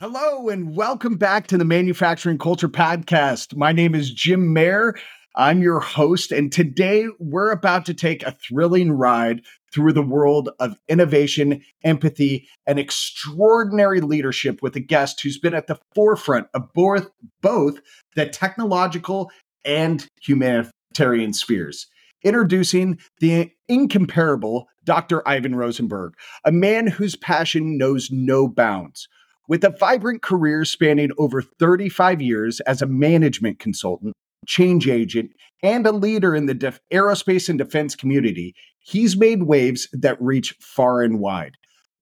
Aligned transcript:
Hello, 0.00 0.48
and 0.48 0.76
welcome 0.76 1.16
back 1.16 1.48
to 1.48 1.58
the 1.58 1.64
Manufacturing 1.64 2.38
Culture 2.38 2.68
Podcast. 2.68 3.56
My 3.56 3.72
name 3.72 3.96
is 3.96 4.12
Jim 4.12 4.52
Mayer. 4.52 4.94
I'm 5.34 5.60
your 5.60 5.80
host, 5.80 6.30
and 6.30 6.52
today 6.52 7.08
we're 7.18 7.50
about 7.50 7.84
to 7.86 7.94
take 7.94 8.22
a 8.22 8.30
thrilling 8.30 8.92
ride 8.92 9.42
through 9.74 9.94
the 9.94 10.02
world 10.02 10.50
of 10.60 10.78
innovation, 10.88 11.64
empathy, 11.82 12.46
and 12.64 12.78
extraordinary 12.78 14.00
leadership 14.00 14.62
with 14.62 14.76
a 14.76 14.80
guest 14.80 15.20
who's 15.20 15.36
been 15.36 15.52
at 15.52 15.66
the 15.66 15.80
forefront 15.96 16.46
of 16.54 16.72
both, 16.74 17.10
both 17.42 17.80
the 18.14 18.26
technological 18.26 19.32
and 19.64 20.06
humanitarian 20.22 21.32
spheres. 21.32 21.88
Introducing 22.22 23.00
the 23.18 23.50
incomparable 23.66 24.68
Dr. 24.84 25.26
Ivan 25.26 25.56
Rosenberg, 25.56 26.14
a 26.44 26.52
man 26.52 26.86
whose 26.86 27.16
passion 27.16 27.76
knows 27.76 28.12
no 28.12 28.46
bounds. 28.46 29.08
With 29.48 29.64
a 29.64 29.70
vibrant 29.70 30.20
career 30.20 30.66
spanning 30.66 31.10
over 31.16 31.40
35 31.40 32.20
years 32.20 32.60
as 32.60 32.82
a 32.82 32.86
management 32.86 33.58
consultant, 33.58 34.12
change 34.46 34.86
agent, 34.86 35.30
and 35.62 35.86
a 35.86 35.92
leader 35.92 36.36
in 36.36 36.44
the 36.44 36.52
def- 36.52 36.80
aerospace 36.92 37.48
and 37.48 37.58
defense 37.58 37.96
community, 37.96 38.54
he's 38.78 39.16
made 39.16 39.44
waves 39.44 39.88
that 39.94 40.20
reach 40.20 40.54
far 40.60 41.00
and 41.00 41.18
wide. 41.18 41.54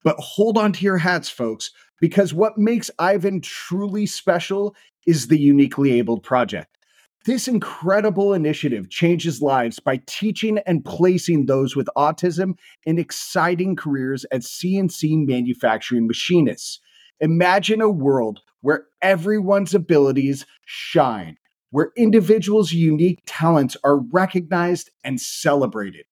But 0.03 0.17
hold 0.19 0.59
on 0.59 0.73
to 0.73 0.85
your 0.85 0.99
hats, 0.99 1.29
folks, 1.29 1.71
because 2.01 2.35
what 2.35 2.59
makes 2.59 2.91
Ivan 2.99 3.41
truly 3.41 4.07
special 4.07 4.75
is 5.07 5.29
the 5.29 5.39
Uniquely 5.39 5.93
Abled 5.93 6.25
Project. 6.25 6.77
This 7.27 7.47
incredible 7.47 8.35
initiative 8.35 8.91
changes 8.91 9.41
lives 9.41 9.79
by 9.79 10.01
teaching 10.07 10.59
and 10.67 10.85
placing 10.85 11.47
those 11.47 11.77
with 11.77 11.89
autism 11.97 12.59
in 12.85 12.99
exciting 12.99 13.77
careers 13.77 14.25
as 14.27 14.47
CNC 14.47 15.27
manufacturing 15.27 16.09
machinists. 16.09 16.81
Imagine 17.21 17.81
a 17.81 17.91
world 17.91 18.41
where 18.61 18.87
everyone's 19.01 19.75
abilities 19.75 20.45
shine, 20.65 21.37
where 21.71 21.93
individuals' 21.97 22.73
unique 22.73 23.21
talents 23.27 23.77
are 23.85 23.99
recognized 23.99 24.91
and 25.05 25.21
celebrated. 25.21 26.05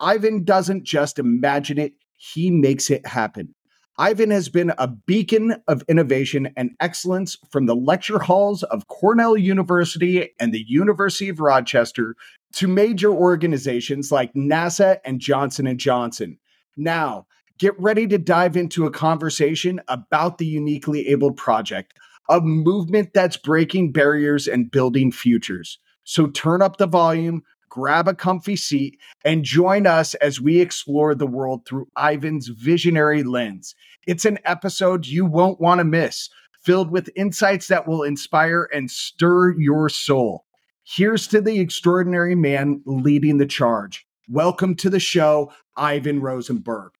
Ivan 0.00 0.44
doesn't 0.44 0.84
just 0.84 1.18
imagine 1.18 1.78
it, 1.78 1.94
he 2.16 2.50
makes 2.50 2.90
it 2.90 3.06
happen. 3.06 3.54
Ivan 4.00 4.30
has 4.30 4.48
been 4.48 4.72
a 4.78 4.86
beacon 4.86 5.56
of 5.66 5.82
innovation 5.88 6.52
and 6.56 6.70
excellence 6.78 7.36
from 7.50 7.66
the 7.66 7.74
lecture 7.74 8.20
halls 8.20 8.62
of 8.62 8.86
Cornell 8.86 9.36
University 9.36 10.30
and 10.38 10.54
the 10.54 10.64
University 10.68 11.28
of 11.28 11.40
Rochester 11.40 12.14
to 12.52 12.68
major 12.68 13.10
organizations 13.10 14.12
like 14.12 14.32
NASA 14.34 14.98
and 15.04 15.20
Johnson 15.20 15.76
& 15.76 15.78
Johnson. 15.78 16.38
Now, 16.76 17.26
get 17.58 17.78
ready 17.78 18.06
to 18.06 18.18
dive 18.18 18.56
into 18.56 18.86
a 18.86 18.90
conversation 18.90 19.80
about 19.88 20.38
the 20.38 20.46
Uniquely 20.46 21.08
Abled 21.08 21.36
Project, 21.36 21.92
a 22.28 22.40
movement 22.40 23.12
that's 23.12 23.36
breaking 23.36 23.90
barriers 23.92 24.46
and 24.46 24.70
building 24.70 25.10
futures. 25.10 25.78
So 26.04 26.28
turn 26.28 26.62
up 26.62 26.76
the 26.76 26.86
volume, 26.86 27.42
grab 27.68 28.06
a 28.06 28.14
comfy 28.14 28.54
seat, 28.54 28.98
and 29.24 29.44
join 29.44 29.86
us 29.86 30.14
as 30.14 30.40
we 30.40 30.60
explore 30.60 31.14
the 31.14 31.26
world 31.26 31.66
through 31.66 31.88
Ivan's 31.98 32.48
visionary 32.48 33.24
lens. 33.24 33.74
It's 34.06 34.24
an 34.24 34.38
episode 34.44 35.06
you 35.06 35.26
won't 35.26 35.60
want 35.60 35.80
to 35.80 35.84
miss, 35.84 36.30
filled 36.62 36.90
with 36.90 37.10
insights 37.16 37.66
that 37.68 37.88
will 37.88 38.04
inspire 38.04 38.68
and 38.72 38.90
stir 38.90 39.58
your 39.58 39.88
soul. 39.88 40.44
Here's 40.84 41.26
to 41.28 41.40
the 41.40 41.58
extraordinary 41.58 42.34
man 42.34 42.82
leading 42.86 43.38
the 43.38 43.46
charge. 43.46 44.06
Welcome 44.28 44.74
to 44.76 44.90
the 44.90 45.00
show, 45.00 45.52
Ivan 45.76 46.20
Rosenberg. 46.20 46.92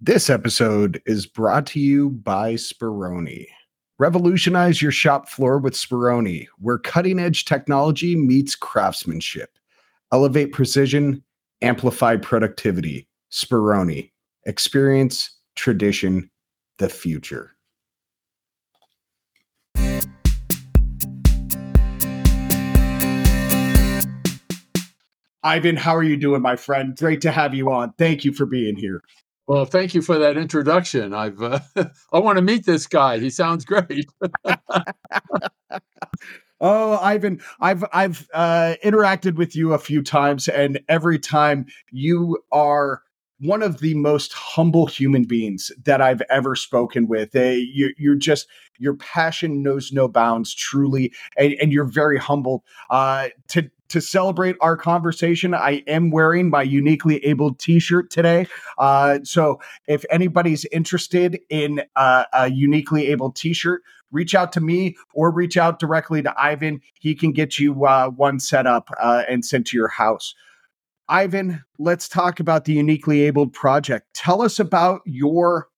This 0.00 0.30
episode 0.30 1.02
is 1.06 1.26
brought 1.26 1.66
to 1.66 1.80
you 1.80 2.10
by 2.10 2.54
Speroni. 2.54 3.46
Revolutionize 3.98 4.80
your 4.80 4.92
shop 4.92 5.28
floor 5.28 5.58
with 5.58 5.74
Speroni, 5.74 6.46
where 6.58 6.78
cutting 6.78 7.18
edge 7.18 7.46
technology 7.46 8.14
meets 8.14 8.54
craftsmanship. 8.54 9.58
Elevate 10.12 10.52
precision, 10.52 11.24
amplify 11.62 12.14
productivity. 12.14 13.08
Speroni. 13.32 14.12
Experience, 14.46 15.34
tradition, 15.56 16.30
the 16.78 16.88
future. 16.88 17.56
Ivan, 25.42 25.76
how 25.76 25.96
are 25.96 26.04
you 26.04 26.16
doing, 26.16 26.42
my 26.42 26.54
friend? 26.54 26.96
Great 26.96 27.20
to 27.22 27.32
have 27.32 27.52
you 27.52 27.72
on. 27.72 27.92
Thank 27.98 28.24
you 28.24 28.32
for 28.32 28.46
being 28.46 28.76
here. 28.76 29.02
Well, 29.48 29.64
thank 29.64 29.94
you 29.94 30.02
for 30.02 30.18
that 30.18 30.36
introduction. 30.36 31.14
I've 31.14 31.40
uh, 31.42 31.60
I 32.12 32.18
want 32.20 32.36
to 32.38 32.42
meet 32.42 32.66
this 32.66 32.86
guy. 32.86 33.18
He 33.18 33.30
sounds 33.30 33.64
great. 33.64 34.06
oh, 36.60 36.98
Ivan, 36.98 37.40
I've 37.60 37.82
I've 37.92 38.28
uh, 38.34 38.74
interacted 38.84 39.36
with 39.36 39.56
you 39.56 39.72
a 39.72 39.78
few 39.78 40.02
times, 40.02 40.48
and 40.48 40.80
every 40.88 41.18
time 41.18 41.64
you 41.90 42.38
are 42.52 43.02
one 43.40 43.62
of 43.62 43.78
the 43.80 43.94
most 43.94 44.32
humble 44.34 44.86
human 44.86 45.24
beings 45.24 45.70
that 45.84 46.02
I've 46.02 46.22
ever 46.28 46.54
spoken 46.56 47.06
with. 47.08 47.34
Uh, 47.36 47.40
you, 47.40 47.94
you're 47.96 48.16
just 48.16 48.48
your 48.78 48.96
passion 48.96 49.62
knows 49.62 49.92
no 49.92 50.08
bounds, 50.08 50.52
truly, 50.54 51.12
and, 51.38 51.54
and 51.62 51.72
you're 51.72 51.84
very 51.84 52.18
humble. 52.18 52.64
Uh, 52.90 53.28
to 53.48 53.70
to 53.88 54.00
celebrate 54.00 54.56
our 54.60 54.76
conversation, 54.76 55.54
I 55.54 55.82
am 55.86 56.10
wearing 56.10 56.50
my 56.50 56.62
uniquely 56.62 57.24
abled 57.24 57.58
T-shirt 57.58 58.10
today. 58.10 58.46
Uh, 58.76 59.20
so 59.24 59.60
if 59.86 60.04
anybody's 60.10 60.64
interested 60.66 61.40
in 61.48 61.82
uh, 61.96 62.24
a 62.32 62.50
uniquely 62.50 63.08
abled 63.08 63.36
T-shirt, 63.36 63.82
reach 64.10 64.34
out 64.34 64.52
to 64.52 64.60
me 64.60 64.96
or 65.14 65.30
reach 65.30 65.56
out 65.56 65.78
directly 65.78 66.22
to 66.22 66.34
Ivan. 66.40 66.80
He 66.98 67.14
can 67.14 67.32
get 67.32 67.58
you 67.58 67.84
uh, 67.84 68.10
one 68.10 68.40
set 68.40 68.66
up 68.66 68.90
uh, 69.00 69.24
and 69.28 69.44
sent 69.44 69.66
to 69.68 69.76
your 69.76 69.88
house. 69.88 70.34
Ivan, 71.08 71.64
let's 71.78 72.08
talk 72.08 72.38
about 72.38 72.66
the 72.66 72.74
Uniquely 72.74 73.22
Abled 73.22 73.52
Project. 73.54 74.06
Tell 74.14 74.42
us 74.42 74.58
about 74.58 75.00
your 75.06 75.68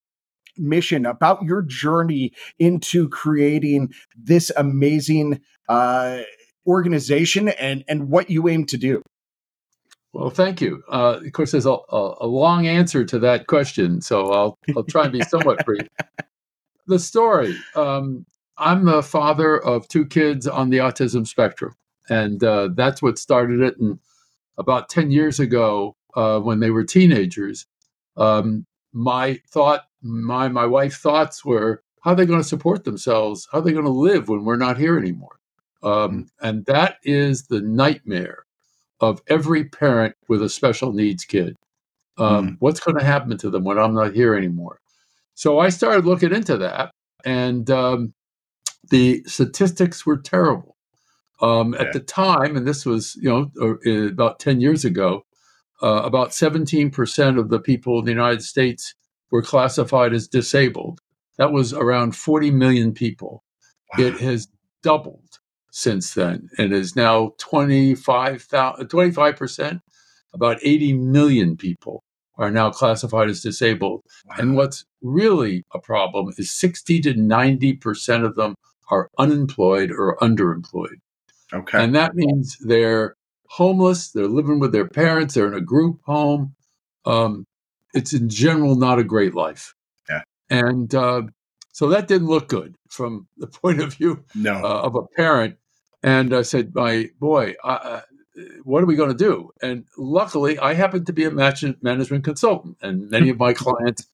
mission, 0.57 1.07
about 1.07 1.43
your 1.45 1.63
journey 1.63 2.33
into 2.59 3.09
creating 3.09 3.93
this 4.17 4.51
amazing 4.57 5.41
uh, 5.69 6.19
organization 6.67 7.49
and, 7.49 7.85
and 7.89 8.09
what 8.09 8.31
you 8.31 8.49
aim 8.49 8.67
to 8.67 8.77
do. 8.77 9.03
Well, 10.13 10.31
thank 10.31 10.61
you. 10.61 10.83
Uh, 10.91 11.21
of 11.25 11.33
course, 11.33 11.53
there's 11.53 11.67
a, 11.67 11.77
a, 11.89 12.15
a, 12.21 12.27
long 12.27 12.67
answer 12.67 13.05
to 13.05 13.19
that 13.21 13.47
question, 13.47 14.01
so 14.01 14.33
I'll, 14.33 14.59
I'll 14.77 14.83
try 14.83 15.05
and 15.05 15.13
be 15.13 15.23
somewhat 15.23 15.65
brief. 15.65 15.87
The 16.89 16.99
story 16.99 17.57
um, 17.77 18.27
I'm 18.61 18.85
the 18.85 19.03
father 19.03 19.57
of 19.57 19.89
two 19.89 20.05
kids 20.05 20.47
on 20.47 20.71
the 20.71 20.79
autism 20.79 21.27
spectrum, 21.27 21.75
and 22.09 22.43
uh, 22.45 22.71
that's 22.75 23.01
what 23.01 23.19
started 23.19 23.61
it. 23.61 23.79
And 23.79 24.01
about 24.59 24.91
10 24.91 25.11
years 25.11 25.41
ago, 25.41 25.97
uh, 26.15 26.41
when 26.41 26.61
they 26.61 26.71
were 26.71 26.85
teenagers, 26.85 27.67
um, 28.17 28.67
my 28.93 29.41
thought, 29.49 29.85
my, 30.03 30.49
my 30.49 30.67
wife's 30.67 30.99
thoughts 30.99 31.45
were, 31.45 31.83
how 32.03 32.13
are 32.13 32.15
they 32.17 32.27
going 32.27 32.41
to 32.41 32.49
support 32.49 32.85
themselves? 32.85 33.49
How 33.51 33.59
are 33.59 33.63
they 33.63 33.73
going 33.73 33.85
to 33.85 33.91
live 33.91 34.29
when 34.29 34.45
we're 34.45 34.57
not 34.57 34.77
here 34.77 34.99
anymore? 34.99 35.40
Um, 35.83 36.29
and 36.41 36.65
that 36.67 36.97
is 37.03 37.47
the 37.47 37.61
nightmare 37.61 38.45
of 39.01 39.23
every 39.29 39.65
parent 39.65 40.15
with 40.29 40.43
a 40.43 40.49
special 40.49 40.93
needs 40.93 41.25
kid. 41.25 41.57
Um, 42.19 42.49
mm. 42.49 42.57
What's 42.59 42.81
going 42.81 42.99
to 42.99 43.05
happen 43.05 43.37
to 43.39 43.51
them 43.51 43.65
when 43.65 43.79
I'm 43.79 43.95
not 43.95 44.15
here 44.15 44.35
anymore? 44.35 44.81
So 45.35 45.59
I 45.59 45.71
started 45.71 46.05
looking 46.05 46.35
into 46.35 46.59
that, 46.59 46.91
and 47.25 47.71
um, 47.71 48.13
the 48.91 49.23
statistics 49.27 50.05
were 50.05 50.19
terrible. 50.19 50.77
Um, 51.41 51.73
yeah. 51.73 51.83
At 51.83 51.93
the 51.95 52.01
time, 52.01 52.57
and 52.57 52.69
this 52.69 52.85
was 52.85 53.17
you 53.17 53.31
know 53.31 53.51
uh, 53.87 54.09
about 54.09 54.39
ten 54.39 54.61
years 54.61 54.85
ago, 54.85 55.25
uh, 55.83 56.03
about 56.05 56.35
seventeen 56.35 56.91
percent 56.91 57.39
of 57.39 57.49
the 57.49 57.61
people 57.61 57.99
in 57.99 58.05
the 58.05 58.11
United 58.11 58.43
States 58.43 58.95
were 59.31 59.41
classified 59.41 60.13
as 60.13 60.29
disabled. 60.29 61.01
That 61.39 61.53
was 61.53 61.73
around 61.73 62.15
forty 62.15 62.51
million 62.51 62.93
people. 62.93 63.43
Wow. 63.97 64.05
It 64.05 64.21
has 64.21 64.49
doubled 64.83 65.40
since 65.71 66.15
then 66.15 66.49
and 66.59 66.73
is 66.73 66.97
now 66.97 67.33
25 67.39 68.49
percent. 69.37 69.81
About 70.33 70.59
eighty 70.63 70.93
million 70.93 71.57
people 71.57 72.05
are 72.37 72.51
now 72.53 72.71
classified 72.71 73.29
as 73.29 73.41
disabled. 73.41 74.03
Wow. 74.27 74.37
And 74.39 74.57
what's 74.57 74.85
really 75.03 75.65
a 75.75 75.81
problem 75.81 76.33
is 76.39 76.53
sixty 76.53 77.01
to 77.01 77.15
ninety 77.15 77.73
percent 77.73 78.25
of 78.25 78.37
them 78.37 78.55
are 78.91 79.09
unemployed 79.19 79.91
or 79.91 80.17
underemployed. 80.19 80.99
Okay. 81.53 81.83
And 81.83 81.95
that 81.95 82.15
means 82.15 82.57
they're 82.61 83.17
homeless, 83.49 84.11
they're 84.13 84.29
living 84.29 84.61
with 84.61 84.73
their 84.73 84.89
parents, 84.89 85.35
they're 85.35 85.49
in 85.49 85.55
a 85.55 85.61
group 85.61 86.01
home. 86.05 86.55
Um, 87.05 87.45
it's 87.93 88.13
in 88.13 88.29
general 88.29 88.77
not 88.77 88.99
a 88.99 89.05
great 89.05 89.35
life. 89.35 89.75
Yeah. 90.09 90.23
And 90.49 90.95
uh, 90.95 91.23
so 91.81 91.89
that 91.89 92.09
didn't 92.09 92.29
look 92.29 92.47
good 92.47 92.77
from 92.91 93.27
the 93.39 93.47
point 93.63 93.81
of 93.81 93.95
view 93.95 94.23
no. 94.35 94.53
uh, 94.53 94.83
of 94.83 94.97
a 94.97 95.03
parent. 95.17 95.57
And 96.03 96.35
I 96.35 96.43
said, 96.43 96.75
my 96.75 97.09
boy, 97.19 97.55
uh, 97.65 98.03
what 98.65 98.83
are 98.83 98.87
we 98.87 98.97
going 98.97 99.09
to 99.09 99.17
do? 99.17 99.49
And 99.63 99.87
luckily, 99.97 100.59
I 100.59 100.75
happen 100.75 101.07
to 101.07 101.13
be 101.15 101.25
a 101.25 101.31
management 101.31 102.23
consultant, 102.23 102.77
and 102.83 103.09
many 103.09 103.31
of 103.31 103.39
my 103.39 103.53
clients 103.65 104.07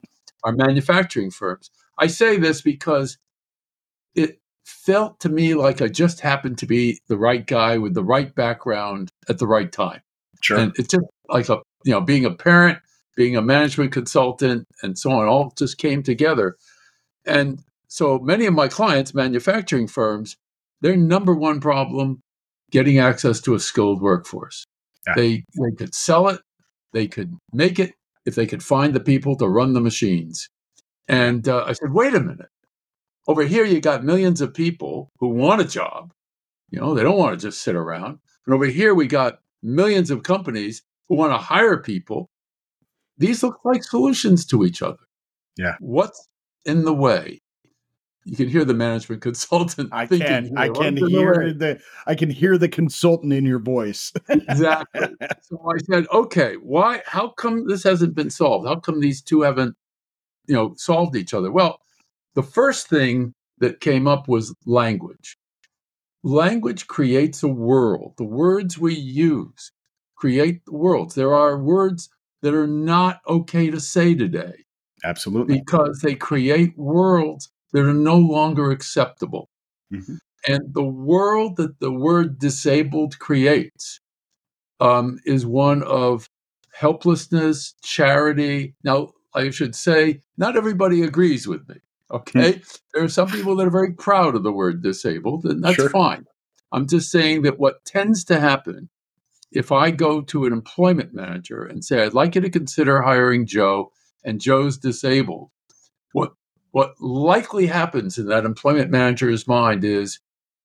are 0.44 0.52
manufacturing 0.52 1.32
firms. 1.32 1.72
I 1.98 2.06
say 2.06 2.36
this 2.36 2.62
because 2.62 3.18
it 4.14 4.40
felt 4.64 5.18
to 5.20 5.28
me 5.28 5.54
like 5.54 5.82
I 5.82 5.88
just 5.88 6.20
happened 6.20 6.58
to 6.58 6.66
be 6.66 7.00
the 7.08 7.18
right 7.18 7.44
guy 7.44 7.78
with 7.78 7.94
the 7.94 8.04
right 8.04 8.32
background 8.32 9.10
at 9.28 9.38
the 9.38 9.46
right 9.48 9.72
time. 9.72 10.02
Sure. 10.40 10.56
And 10.56 10.72
it's 10.78 10.88
just 10.88 11.06
like 11.28 11.48
a, 11.48 11.58
you 11.84 11.90
know, 11.90 12.00
being 12.00 12.26
a 12.26 12.32
parent, 12.32 12.78
being 13.16 13.36
a 13.36 13.42
management 13.42 13.90
consultant, 13.90 14.68
and 14.84 14.96
so 14.96 15.10
on, 15.10 15.26
all 15.26 15.52
just 15.58 15.78
came 15.78 16.04
together. 16.04 16.56
And 17.26 17.62
so 17.88 18.18
many 18.18 18.46
of 18.46 18.54
my 18.54 18.68
clients, 18.68 19.14
manufacturing 19.14 19.88
firms, 19.88 20.36
their 20.80 20.96
number 20.96 21.34
one 21.34 21.60
problem 21.60 22.20
getting 22.70 22.98
access 22.98 23.40
to 23.40 23.54
a 23.54 23.60
skilled 23.60 24.00
workforce. 24.00 24.64
Yeah. 25.06 25.14
They 25.16 25.44
they 25.60 25.72
could 25.76 25.94
sell 25.94 26.28
it, 26.28 26.40
they 26.92 27.06
could 27.06 27.36
make 27.52 27.78
it 27.78 27.94
if 28.24 28.34
they 28.34 28.46
could 28.46 28.62
find 28.62 28.92
the 28.92 29.00
people 29.00 29.36
to 29.36 29.48
run 29.48 29.72
the 29.72 29.80
machines. 29.80 30.48
And 31.08 31.48
uh, 31.48 31.64
I 31.66 31.72
said, 31.72 31.92
wait 31.92 32.14
a 32.14 32.20
minute. 32.20 32.48
Over 33.28 33.44
here, 33.44 33.64
you 33.64 33.80
got 33.80 34.04
millions 34.04 34.40
of 34.40 34.54
people 34.54 35.10
who 35.18 35.28
want 35.28 35.60
a 35.60 35.64
job. 35.64 36.12
You 36.70 36.80
know, 36.80 36.94
they 36.94 37.02
don't 37.02 37.18
want 37.18 37.38
to 37.38 37.46
just 37.46 37.62
sit 37.62 37.76
around. 37.76 38.18
And 38.44 38.54
over 38.54 38.66
here, 38.66 38.94
we 38.94 39.06
got 39.06 39.38
millions 39.62 40.10
of 40.10 40.22
companies 40.22 40.82
who 41.08 41.16
want 41.16 41.32
to 41.32 41.38
hire 41.38 41.76
people. 41.76 42.28
These 43.18 43.42
look 43.42 43.64
like 43.64 43.84
solutions 43.84 44.44
to 44.46 44.64
each 44.64 44.82
other. 44.82 44.98
Yeah. 45.56 45.76
What's 45.80 46.28
in 46.66 46.84
the 46.84 46.94
way? 46.94 47.40
You 48.24 48.36
can 48.36 48.48
hear 48.48 48.64
the 48.64 48.74
management 48.74 49.22
consultant. 49.22 49.90
I 49.92 50.06
thinking 50.06 50.26
can 50.26 50.58
I 50.58 50.68
can 50.68 50.96
hear 50.96 51.54
the 51.54 51.80
I 52.06 52.14
can 52.14 52.28
hear 52.28 52.58
the 52.58 52.68
consultant 52.68 53.32
in 53.32 53.46
your 53.46 53.60
voice. 53.60 54.12
exactly. 54.28 55.08
So 55.42 55.64
I 55.64 55.78
said, 55.90 56.06
okay, 56.12 56.56
why? 56.56 57.02
How 57.06 57.28
come 57.28 57.68
this 57.68 57.84
hasn't 57.84 58.14
been 58.14 58.30
solved? 58.30 58.66
How 58.66 58.76
come 58.76 59.00
these 59.00 59.22
two 59.22 59.42
haven't, 59.42 59.76
you 60.48 60.54
know, 60.54 60.74
solved 60.76 61.14
each 61.14 61.32
other? 61.32 61.52
Well, 61.52 61.78
the 62.34 62.42
first 62.42 62.88
thing 62.88 63.32
that 63.58 63.80
came 63.80 64.08
up 64.08 64.28
was 64.28 64.54
language. 64.66 65.38
Language 66.24 66.88
creates 66.88 67.44
a 67.44 67.48
world. 67.48 68.14
The 68.18 68.24
words 68.24 68.76
we 68.76 68.94
use 68.94 69.70
create 70.16 70.64
the 70.64 70.74
worlds. 70.74 71.14
There 71.14 71.32
are 71.32 71.56
words 71.56 72.08
that 72.42 72.54
are 72.54 72.66
not 72.66 73.20
okay 73.28 73.70
to 73.70 73.80
say 73.80 74.14
today 74.14 74.65
Absolutely. 75.04 75.58
because 75.58 76.00
they 76.00 76.14
create 76.14 76.76
worlds 76.76 77.50
that 77.72 77.84
are 77.84 77.92
no 77.94 78.16
longer 78.16 78.70
acceptable. 78.70 79.50
Mhm. 79.92 80.18
And 80.48 80.72
the 80.74 80.84
world 80.84 81.56
that 81.56 81.80
the 81.80 81.92
word 81.92 82.38
disabled 82.38 83.18
creates 83.18 84.00
um, 84.80 85.18
is 85.24 85.46
one 85.46 85.82
of 85.84 86.28
helplessness, 86.72 87.74
charity. 87.82 88.74
Now, 88.84 89.12
I 89.34 89.50
should 89.50 89.74
say, 89.74 90.20
not 90.36 90.56
everybody 90.56 91.02
agrees 91.02 91.46
with 91.48 91.66
me. 91.68 91.76
Okay. 92.10 92.60
there 92.94 93.02
are 93.04 93.08
some 93.08 93.28
people 93.28 93.56
that 93.56 93.66
are 93.66 93.70
very 93.70 93.92
proud 93.94 94.34
of 94.36 94.42
the 94.44 94.52
word 94.52 94.82
disabled, 94.82 95.44
and 95.44 95.64
that's 95.64 95.74
Sure. 95.76 95.88
fine. 95.90 96.24
I'm 96.72 96.86
just 96.86 97.10
saying 97.10 97.42
that 97.42 97.58
what 97.58 97.84
tends 97.84 98.22
to 98.24 98.38
happen 98.38 98.88
if 99.50 99.72
I 99.72 99.90
go 99.90 100.20
to 100.20 100.44
an 100.44 100.52
employment 100.52 101.14
manager 101.14 101.64
and 101.64 101.84
say, 101.84 102.02
I'd 102.04 102.12
like 102.14 102.34
you 102.34 102.40
to 102.42 102.50
consider 102.50 103.00
hiring 103.02 103.46
Joe, 103.46 103.92
and 104.26 104.40
Joe's 104.42 104.76
disabled, 104.76 105.50
what 106.12 106.32
what 106.72 107.00
likely 107.00 107.66
happens 107.68 108.18
in 108.18 108.26
that 108.26 108.44
employment 108.44 108.90
manager's 108.90 109.48
mind 109.48 109.84
is, 109.84 110.20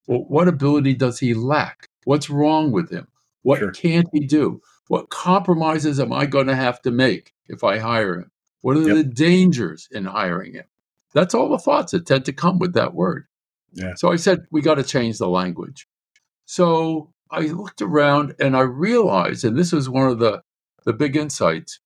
well, 0.07 0.25
what 0.27 0.49
ability 0.49 0.95
does 0.95 1.19
he 1.19 1.33
lack? 1.33 1.87
What's 2.03 2.29
wrong 2.29 2.71
with 2.73 2.89
him? 2.91 3.07
What 3.43 3.59
Sure. 3.59 3.71
can't 3.71 4.09
he 4.11 4.25
do? 4.25 4.61
What 4.89 5.09
compromises 5.09 6.01
am 6.01 6.11
I 6.11 6.25
going 6.25 6.47
to 6.47 6.55
have 6.55 6.81
to 6.81 6.91
make 6.91 7.33
if 7.47 7.63
I 7.63 7.77
hire 7.79 8.15
him? 8.19 8.31
What 8.61 8.75
are 8.77 8.81
Yep. 8.87 8.95
the 8.97 9.03
dangers 9.05 9.87
in 9.91 10.05
hiring 10.05 10.53
him? 10.53 10.65
That's 11.13 11.33
all 11.33 11.49
the 11.49 11.59
thoughts 11.59 11.93
that 11.93 12.05
tend 12.05 12.25
to 12.25 12.33
come 12.33 12.59
with 12.59 12.73
that 12.73 12.93
word. 12.93 13.25
Yeah. 13.73 13.93
So 13.95 14.11
I 14.11 14.17
said, 14.17 14.45
we 14.51 14.61
got 14.61 14.75
to 14.75 14.83
change 14.83 15.17
the 15.17 15.29
language. 15.29 15.87
So 16.45 17.13
I 17.29 17.41
looked 17.41 17.81
around 17.81 18.35
and 18.39 18.55
I 18.57 18.61
realized, 18.61 19.45
and 19.45 19.57
this 19.57 19.71
was 19.71 19.89
one 19.89 20.09
of 20.09 20.19
the, 20.19 20.41
the 20.85 20.93
big 20.93 21.15
insights 21.15 21.79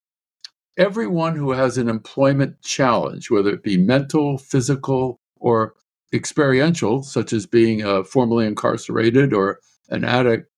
everyone 0.78 1.36
who 1.36 1.52
has 1.52 1.78
an 1.78 1.90
employment 1.90 2.62
challenge, 2.62 3.30
whether 3.30 3.52
it 3.52 3.64
be 3.64 3.78
mental, 3.78 4.38
physical, 4.38 5.20
or 5.38 5.74
experiential, 6.14 7.04
such 7.04 7.34
as 7.34 7.46
being 7.46 7.84
uh, 7.84 8.04
formerly 8.04 8.46
incarcerated 8.46 9.34
or 9.34 9.60
an 9.90 10.04
addict, 10.04 10.50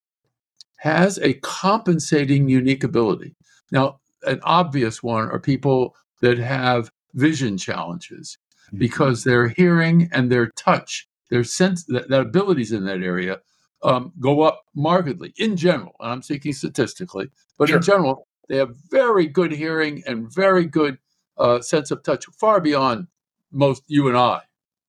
has 0.76 1.18
a 1.18 1.34
compensating 1.34 2.48
unique 2.48 2.84
ability. 2.84 3.34
Now, 3.72 4.00
an 4.24 4.40
obvious 4.42 5.02
one 5.02 5.28
are 5.30 5.40
people 5.40 5.94
that 6.20 6.38
have 6.38 6.90
vision 7.14 7.56
challenges 7.58 8.38
Mm-hmm. 8.68 8.80
because 8.80 9.24
their 9.24 9.48
hearing 9.48 10.10
and 10.12 10.30
their 10.30 10.48
touch, 10.50 11.08
their 11.30 11.42
sense, 11.42 11.84
that, 11.84 12.10
that 12.10 12.20
abilities 12.20 12.70
in 12.70 12.84
that 12.84 13.00
area 13.02 13.38
um, 13.82 14.12
go 14.20 14.42
up 14.42 14.60
markedly 14.74 15.32
in 15.38 15.56
general. 15.56 15.94
And 16.00 16.12
I'm 16.12 16.20
speaking 16.22 16.52
statistically, 16.52 17.30
but 17.56 17.68
Sure. 17.70 17.78
in 17.78 17.82
general, 17.82 18.27
they 18.48 18.56
have 18.56 18.74
very 18.90 19.26
good 19.26 19.52
hearing 19.52 20.02
and 20.06 20.32
very 20.32 20.64
good 20.64 20.98
uh, 21.36 21.60
sense 21.60 21.90
of 21.90 22.02
touch, 22.02 22.26
far 22.26 22.60
beyond 22.60 23.06
most 23.52 23.82
you 23.86 24.08
and 24.08 24.16
I. 24.16 24.40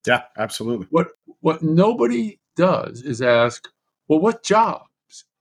Yeah, 0.08 0.24
absolutely. 0.38 0.88
What 0.90 1.10
what 1.42 1.62
nobody 1.62 2.40
does 2.56 3.02
is 3.02 3.22
ask, 3.22 3.68
well, 4.08 4.20
what 4.20 4.44
jobs 4.44 4.86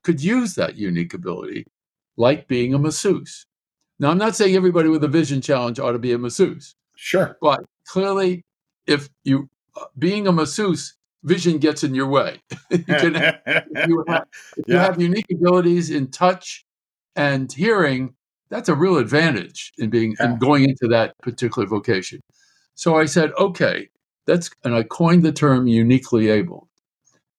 could 0.03 0.21
use 0.21 0.55
that 0.55 0.75
unique 0.75 1.13
ability, 1.13 1.65
like 2.17 2.47
being 2.47 2.73
a 2.73 2.79
masseuse? 2.79 3.45
Now, 3.99 4.11
I'm 4.11 4.17
not 4.17 4.35
saying 4.35 4.55
everybody 4.55 4.87
with 4.89 5.03
a 5.03 5.09
vision 5.09 5.41
challenge 5.41 5.79
ought 5.79 5.91
to 5.91 5.99
be 5.99 6.13
a 6.13 6.17
masseuse, 6.17 6.75
Sure. 6.95 7.37
but 7.41 7.61
clearly, 7.85 8.45
if 8.87 9.09
you 9.23 9.49
uh, 9.75 9.85
being 9.97 10.27
a 10.27 10.31
masseuse, 10.31 10.95
vision 11.23 11.57
gets 11.57 11.83
in 11.83 11.95
your 11.95 12.07
way. 12.07 12.41
you 12.69 12.83
can 12.83 13.15
if 13.15 13.87
you 13.87 14.03
have, 14.07 14.27
if 14.57 14.67
you 14.67 14.77
have 14.77 15.01
unique 15.01 15.29
abilities 15.31 15.89
in 15.89 16.07
touch 16.07 16.65
and 17.19 17.51
hearing, 17.51 18.15
that's 18.49 18.69
a 18.69 18.75
real 18.75 18.97
advantage 18.97 19.73
in 19.77 19.89
being 19.89 20.15
Yeah. 20.19 20.31
in 20.31 20.39
going 20.39 20.63
into 20.63 20.87
that 20.87 21.17
particular 21.21 21.67
vocation. 21.67 22.21
So 22.75 22.95
I 22.95 23.05
said, 23.05 23.33
okay, 23.37 23.89
that's 24.25 24.49
and 24.63 24.73
I 24.73 24.83
coined 24.83 25.23
the 25.23 25.33
term 25.33 25.67
uniquely 25.67 26.29
able. 26.29 26.69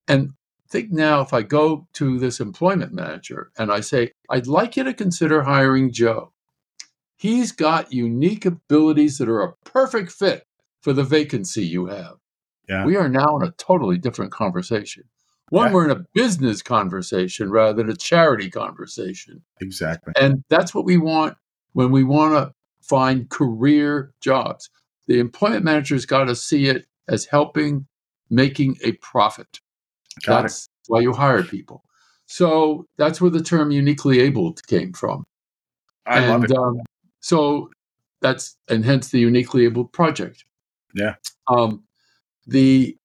And 0.07 0.33
think 0.69 0.93
now 0.93 1.23
if 1.23 1.33
I 1.33 1.43
go 1.43 1.89
to 1.95 2.19
this 2.19 2.41
employment 2.41 2.93
manager 2.93 3.51
and 3.59 3.73
I 3.73 3.81
say, 3.81 4.13
I'd 4.29 4.47
like 4.47 4.77
you 4.77 4.85
to 4.85 4.93
consider 4.93 5.43
hiring 5.43 5.93
Joe. 5.93 6.33
He's 7.17 7.53
got 7.53 7.93
unique 7.93 8.45
abilities 8.45 9.19
that 9.19 9.29
are 9.29 9.43
a 9.43 9.55
perfect 9.65 10.13
fit 10.13 10.47
for 10.83 10.93
the 10.93 11.05
vacancy 11.05 11.65
you 11.65 11.87
have. 11.87 12.17
Yeah. 12.69 12.85
We 12.85 12.97
are 12.97 13.09
now 13.09 13.37
in 13.37 13.47
a 13.47 13.53
totally 13.53 13.99
different 13.99 14.33
conversation. 14.33 15.05
One, 15.51 15.69
Yeah. 15.69 15.75
we're 15.75 15.85
in 15.85 15.91
a 15.91 16.05
business 16.15 16.63
conversation 16.63 17.51
rather 17.51 17.75
than 17.75 17.91
a 17.91 17.97
charity 17.97 18.51
conversation. 18.51 19.43
Exactly. 19.61 20.13
And 20.21 20.43
that's 20.49 20.75
what 20.75 20.85
we 20.85 20.97
want 20.97 21.37
when 21.73 21.91
we 21.91 22.03
want 22.05 22.35
to 22.35 22.55
find 22.81 23.29
career 23.31 24.13
jobs. 24.21 24.71
The 25.07 25.19
employment 25.19 25.65
manager's 25.65 26.07
got 26.07 26.25
to 26.25 26.37
see 26.37 26.67
it 26.67 26.87
as 27.09 27.25
helping 27.27 27.87
making 28.31 28.77
a 28.85 28.93
profit. 28.93 29.61
Got 30.25 30.39
it. 30.41 30.43
that's 30.43 30.69
why 30.87 31.01
you 31.01 31.13
hire 31.13 31.43
people. 31.43 31.85
So 32.27 32.87
that's 32.97 33.21
where 33.21 33.31
the 33.31 33.43
term 33.43 33.73
uniquely 33.73 34.21
able 34.21 34.53
came 34.69 34.93
from. 34.93 35.27
I 36.07 36.19
and 36.21 36.31
love 36.31 36.45
it. 36.45 36.53
Um, 36.53 36.81
so 37.21 37.71
that's 38.21 38.57
and 38.69 38.85
hence 38.85 39.09
the 39.09 39.19
uniquely 39.19 39.65
able 39.65 39.85
project. 39.85 40.45
Yeah. 40.95 41.15
Um, 41.49 41.83
the 42.47 42.97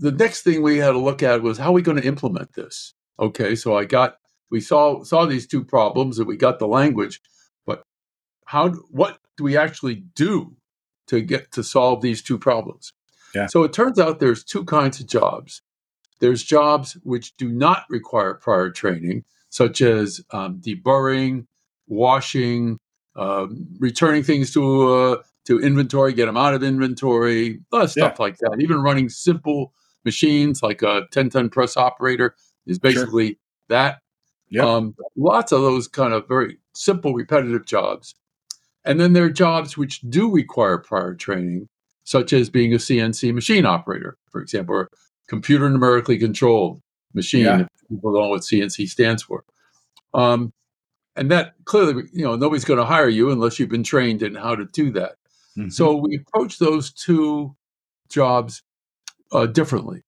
the 0.00 0.12
next 0.12 0.42
thing 0.42 0.62
we 0.62 0.78
had 0.78 0.92
to 0.92 0.98
look 0.98 1.22
at 1.22 1.42
was 1.42 1.58
how 1.58 1.70
are 1.70 1.72
we 1.72 1.82
going 1.82 2.00
to 2.00 2.06
implement 2.06 2.54
this? 2.54 2.94
Okay, 3.18 3.54
so 3.54 3.76
I 3.76 3.84
got 3.84 4.16
we 4.50 4.60
saw 4.60 5.04
saw 5.04 5.26
these 5.26 5.46
two 5.46 5.62
problems 5.62 6.18
and 6.18 6.26
we 6.26 6.36
got 6.36 6.58
the 6.58 6.66
language, 6.66 7.20
but 7.66 7.82
how 8.46 8.70
what 8.90 9.18
do 9.36 9.44
we 9.44 9.56
actually 9.56 9.96
do 10.14 10.56
to 11.08 11.20
get 11.20 11.52
to 11.52 11.62
solve 11.62 12.00
these 12.00 12.22
two 12.22 12.38
problems? 12.38 12.92
Yeah. 13.34 13.46
So 13.46 13.62
it 13.62 13.72
turns 13.72 13.98
out 13.98 14.18
there's 14.18 14.42
two 14.42 14.64
kinds 14.64 15.00
of 15.00 15.06
jobs. 15.06 15.62
There's 16.20 16.42
jobs 16.42 16.96
which 17.02 17.36
do 17.36 17.48
not 17.48 17.84
require 17.88 18.34
prior 18.34 18.70
training, 18.70 19.24
such 19.50 19.80
as 19.82 20.20
um, 20.32 20.60
deburring, 20.60 21.46
washing, 21.86 22.78
um, 23.16 23.66
returning 23.78 24.22
things 24.22 24.52
to 24.54 24.92
uh, 24.92 25.16
to 25.44 25.60
inventory, 25.60 26.14
get 26.14 26.26
them 26.26 26.38
out 26.38 26.54
of 26.54 26.62
inventory, 26.62 27.60
of 27.70 27.90
stuff 27.90 28.18
like 28.18 28.38
that. 28.38 28.56
Even 28.60 28.80
running 28.80 29.10
simple 29.10 29.74
machines 30.04 30.62
like 30.62 30.82
a 30.82 31.02
10 31.10 31.30
ton 31.30 31.50
press 31.50 31.76
operator 31.76 32.34
is 32.66 32.78
basically 32.78 33.38
that. 33.68 34.00
Yep. 34.50 34.64
Um, 34.64 34.94
lots 35.16 35.52
of 35.52 35.62
those 35.62 35.86
kind 35.86 36.12
of 36.12 36.26
very 36.26 36.58
simple, 36.74 37.14
repetitive 37.14 37.66
jobs. 37.66 38.14
And 38.84 38.98
then 38.98 39.12
there 39.12 39.24
are 39.24 39.30
jobs 39.30 39.76
which 39.76 40.00
do 40.00 40.30
require 40.30 40.78
prior 40.78 41.14
training, 41.14 41.68
such 42.04 42.32
as 42.32 42.50
being 42.50 42.72
a 42.72 42.78
CNC 42.78 43.32
machine 43.32 43.66
operator, 43.66 44.16
for 44.30 44.40
example, 44.40 44.74
or 44.74 44.90
computer 45.28 45.68
numerically 45.70 46.18
controlled 46.18 46.80
machine. 47.14 47.44
Yeah. 47.44 47.60
If 47.60 47.68
people 47.88 48.12
don't 48.12 48.22
know 48.22 48.28
what 48.30 48.42
CNC 48.42 48.88
stands 48.88 49.22
for. 49.22 49.44
Um, 50.14 50.52
and 51.16 51.30
that 51.30 51.54
clearly, 51.64 52.04
you 52.12 52.24
know, 52.24 52.36
nobody's 52.36 52.64
going 52.64 52.78
to 52.78 52.86
hire 52.86 53.08
you 53.08 53.30
unless 53.30 53.58
you've 53.58 53.68
been 53.68 53.84
trained 53.84 54.22
in 54.22 54.34
how 54.34 54.54
to 54.56 54.64
do 54.64 54.90
that. 54.92 55.16
Mm-hmm. 55.56 55.68
So 55.68 55.96
we 55.96 56.16
approach 56.16 56.58
those 56.58 56.92
two 56.92 57.54
jobs 58.08 58.62
uh, 59.32 59.46
differently. 59.46 60.02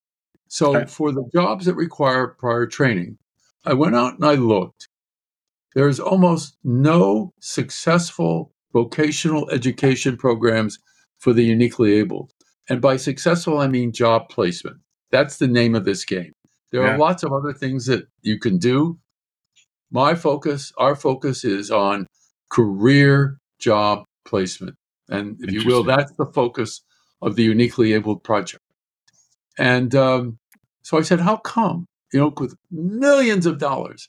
So 0.48 0.76
okay. 0.76 0.86
for 0.86 1.12
the 1.12 1.28
jobs 1.34 1.66
that 1.66 1.74
require 1.74 2.28
prior 2.28 2.66
training, 2.66 3.18
I 3.64 3.74
went 3.74 3.96
out 3.96 4.14
and 4.14 4.24
I 4.24 4.34
looked. 4.34 4.88
There's 5.74 6.00
almost 6.00 6.56
no 6.64 7.32
successful 7.40 8.52
vocational 8.72 9.48
education 9.50 10.16
programs 10.16 10.78
for 11.18 11.32
the 11.32 11.44
uniquely 11.44 11.94
able. 11.94 12.30
And 12.68 12.80
by 12.80 12.96
successful, 12.96 13.58
I 13.58 13.68
mean 13.68 13.92
job 13.92 14.28
placement. 14.28 14.78
That's 15.10 15.38
the 15.38 15.48
name 15.48 15.74
of 15.74 15.84
this 15.84 16.04
game. 16.04 16.32
There 16.70 16.82
yeah. 16.82 16.94
are 16.94 16.98
lots 16.98 17.22
of 17.22 17.32
other 17.32 17.52
things 17.52 17.86
that 17.86 18.06
you 18.22 18.38
can 18.38 18.58
do. 18.58 18.98
My 19.90 20.14
focus, 20.14 20.72
our 20.78 20.96
focus 20.96 21.44
is 21.44 21.70
on 21.70 22.06
career 22.50 23.38
job 23.58 24.04
placement. 24.24 24.76
And 25.08 25.36
if 25.40 25.52
you 25.52 25.66
will, 25.66 25.82
that's 25.82 26.12
the 26.12 26.26
focus 26.26 26.82
of 27.20 27.36
the 27.36 27.42
Uniquely 27.42 27.92
Abled 27.92 28.24
Project. 28.24 28.62
And 29.58 29.94
um, 29.94 30.38
so 30.82 30.98
I 30.98 31.02
said, 31.02 31.20
how 31.20 31.36
come? 31.36 31.86
You 32.12 32.20
know, 32.20 32.34
with 32.36 32.56
millions 32.70 33.46
of 33.46 33.58
dollars, 33.58 34.08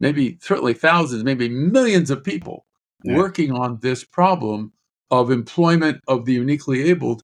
maybe 0.00 0.38
certainly 0.40 0.74
thousands, 0.74 1.24
maybe 1.24 1.48
millions 1.48 2.10
of 2.10 2.24
people 2.24 2.66
yeah. 3.04 3.16
working 3.16 3.52
on 3.52 3.78
this 3.80 4.04
problem 4.04 4.72
of 5.10 5.30
employment 5.30 6.00
of 6.08 6.24
the 6.24 6.32
uniquely 6.32 6.82
abled, 6.90 7.22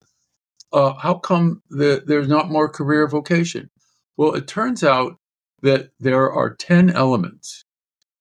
uh, 0.73 0.95
how 0.95 1.15
come 1.15 1.63
the, 1.71 2.03
there's 2.07 2.29
not 2.29 2.51
more 2.51 2.69
career 2.69 3.09
vocation? 3.09 3.71
Well, 4.17 4.35
it 4.35 4.47
turns 4.47 4.85
out 4.85 5.17
that 5.63 5.91
there 5.99 6.31
are 6.31 6.55
10 6.55 6.91
elements 6.91 7.65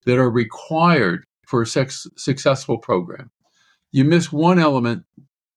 that 0.06 0.18
are 0.18 0.30
required 0.30 1.26
for 1.46 1.62
a 1.62 1.68
sex- 1.68 2.08
successful 2.16 2.78
program. 2.78 3.30
You 3.92 4.06
miss 4.06 4.32
one 4.32 4.60
element, 4.60 5.04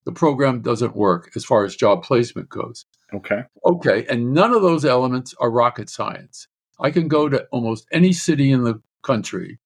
the 0.05 0.13
program 0.13 0.63
doesn't 0.63 0.97
work 0.97 1.31
as 1.37 1.45
far 1.45 1.65
as 1.65 1.77
job 1.77 2.03
placement 2.03 2.49
goes. 2.49 2.85
Okay. 3.15 3.43
Okay. 3.65 4.07
And 4.09 4.33
none 4.33 4.53
of 4.53 4.63
those 4.63 4.85
elements 4.85 5.35
are 5.39 5.51
rocket 5.51 5.91
science. 5.91 6.49
I 6.81 6.91
can 6.91 7.09
go 7.09 7.29
to 7.29 7.47
almost 7.53 7.87
any 7.93 8.13
city 8.13 8.51
in 8.51 8.65
the 8.65 8.81
country 9.03 9.59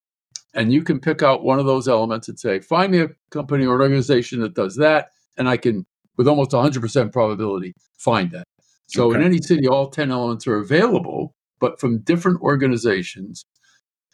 and 0.53 0.73
you 0.73 0.83
can 0.83 0.99
pick 0.99 1.21
out 1.21 1.43
one 1.43 1.59
of 1.59 1.65
those 1.65 1.87
elements 1.87 2.27
and 2.27 2.39
say, 2.39 2.59
find 2.59 2.91
me 2.91 2.99
a 2.99 3.09
company 3.29 3.65
or 3.65 3.75
an 3.75 3.81
organization 3.81 4.41
that 4.41 4.55
does 4.55 4.75
that. 4.77 5.11
And 5.37 5.47
I 5.47 5.57
can, 5.57 5.85
with 6.17 6.27
almost 6.27 6.51
100% 6.51 7.13
probability, 7.13 7.73
find 7.97 8.31
that. 8.31 8.45
So 8.87 9.09
okay. 9.09 9.19
in 9.19 9.25
any 9.25 9.41
city, 9.41 9.67
all 9.67 9.89
10 9.89 10.11
elements 10.11 10.47
are 10.47 10.57
available, 10.57 11.35
but 11.59 11.79
from 11.79 11.99
different 11.99 12.41
organizations. 12.41 13.45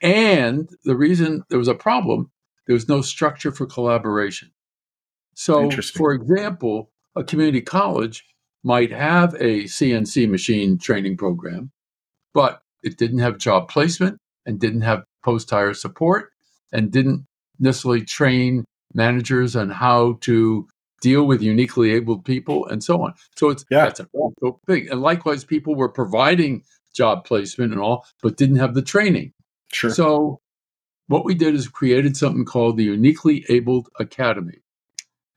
And 0.02 0.70
the 0.84 0.98
reason 0.98 1.44
there 1.50 1.60
was 1.60 1.70
a 1.70 1.76
problem, 1.76 2.30
there 2.68 2.74
was 2.74 2.90
no 2.90 3.02
structure 3.02 3.52
for 3.52 3.66
collaboration. 3.66 4.52
So, 5.36 5.72
for 5.96 6.14
example, 6.14 6.92
a 7.16 7.24
community 7.24 7.62
college 7.62 8.26
might 8.64 8.92
have 8.92 9.34
a 9.36 9.64
CNC 9.64 10.30
machine 10.30 10.78
training 10.78 11.18
program, 11.18 11.72
but 12.34 12.62
it 12.82 12.98
didn't 12.98 13.20
have 13.20 13.38
job 13.38 13.70
placement 13.70 14.18
and 14.46 14.60
didn't 14.60 14.82
have 14.82 15.04
post 15.24 15.50
hire 15.50 15.74
support 15.74 16.32
and 16.72 16.92
didn't 16.92 17.26
necessarily 17.60 18.04
train 18.04 18.66
managers 18.94 19.56
on 19.56 19.70
how 19.70 20.18
to 20.22 20.68
deal 21.02 21.26
with 21.26 21.42
uniquely 21.42 21.92
abled 21.92 22.24
people 22.24 22.66
and 22.68 22.84
so 22.84 23.02
on. 23.02 23.14
So 23.36 23.50
it's 23.50 23.66
yeah. 23.70 23.86
that's 23.86 24.00
a 24.00 24.08
big. 24.66 24.88
And 24.88 25.02
likewise, 25.02 25.44
people 25.44 25.76
were 25.76 25.90
providing 25.90 26.64
job 26.94 27.26
placement 27.26 27.74
and 27.74 27.82
all, 27.82 28.06
but 28.22 28.38
didn't 28.38 28.58
have 28.58 28.74
the 28.74 28.82
training. 28.82 29.34
Sure. 29.72 29.90
So 29.90 30.40
what 31.08 31.26
we 31.26 31.34
did 31.34 31.56
is 31.56 31.68
created 31.68 32.16
something 32.16 32.46
called 32.46 32.78
the 32.78 32.86
Uniquely 32.86 33.46
Abled 33.50 33.90
Academy. 34.00 34.60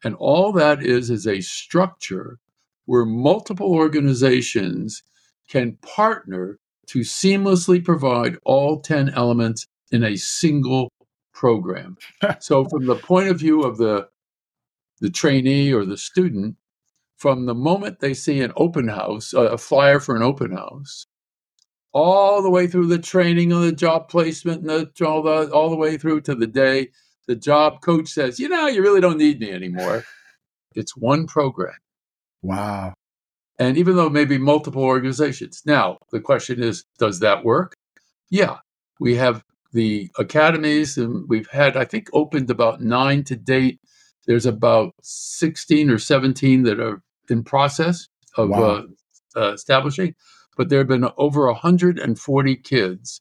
And 0.05 0.15
all 0.15 0.53
that 0.53 0.83
is 0.83 1.11
is 1.11 1.27
a 1.27 1.41
structure 1.41 2.39
where 2.87 3.05
multiple 3.05 3.73
organizations 3.73 5.03
can 5.49 5.77
partner 5.83 6.59
to 6.87 7.01
seamlessly 7.01 7.85
provide 7.85 8.39
all 8.45 8.81
10 8.81 9.11
elements 9.11 9.67
in 9.91 10.03
a 10.05 10.17
single 10.17 10.91
program. 11.33 11.97
so 12.41 12.65
from 12.65 12.87
the 12.87 12.97
point 12.97 13.29
of 13.29 13.39
view 13.39 13.63
of 13.63 13.77
the 13.77 14.09
the 15.01 15.11
trainee 15.11 15.71
or 15.71 15.85
the 15.85 15.99
student, 15.99 16.57
from 17.19 17.45
the 17.45 17.55
moment 17.55 18.01
they 18.01 18.15
see 18.15 18.41
an 18.41 18.51
open 18.57 18.89
house, 18.89 19.35
a 19.35 19.59
flyer 19.59 20.01
for 20.01 20.17
an 20.17 20.23
open 20.23 20.53
house, 20.53 21.07
all 21.93 22.41
the 22.41 22.49
way 22.49 22.67
through 22.67 22.87
the 22.87 22.99
training 22.99 23.53
and 23.53 23.63
the 23.63 23.73
job 23.73 24.09
placement 24.09 24.63
and 24.63 24.71
the, 24.71 25.07
all, 25.07 25.23
the, 25.23 25.51
all 25.53 25.69
the 25.69 25.77
way 25.77 25.99
through 25.99 26.23
to 26.23 26.35
the 26.35 26.47
day 26.47 26.89
the 27.27 27.37
job 27.37 27.81
coach 27.81 28.09
says, 28.09 28.39
you 28.39 28.49
know, 28.49 28.67
you 28.67 28.83
really 28.83 29.01
don't 29.01 29.19
need 29.19 29.41
me 29.41 29.51
anymore. 29.51 30.05
It's 30.75 30.97
one 30.97 31.27
program. 31.27 31.75
Wow. 32.47 32.95
And 33.59 33.77
even 33.77 33.97
though 33.97 34.11
maybe 34.11 34.39
multiple 34.39 34.85
organizations. 34.85 35.63
Now, 35.65 35.99
the 36.13 36.21
question 36.21 36.63
is, 36.63 36.85
does 36.99 37.21
that 37.21 37.45
work? 37.45 37.75
Yeah. 38.31 38.59
We 39.01 39.17
have 39.17 39.43
the 39.73 40.11
academies, 40.19 40.97
and 40.97 41.29
we've 41.29 41.49
had, 41.49 41.77
I 41.77 41.85
think, 41.85 42.09
opened 42.13 42.51
about 42.51 42.81
nine 42.81 43.25
to 43.25 43.37
date. 43.37 43.81
There's 44.27 44.47
about 44.47 44.93
16 45.03 45.91
or 45.91 45.99
17 45.99 46.63
that 46.65 46.81
are 46.81 47.03
in 47.29 47.43
process 47.43 48.09
of 48.37 48.51
wow. 48.51 48.63
uh, 48.63 48.83
uh, 49.37 49.53
establishing, 49.53 50.15
but 50.57 50.69
there 50.69 50.79
have 50.79 50.89
been 50.89 51.09
over 51.17 51.47
140 51.47 52.57
kids 52.57 53.21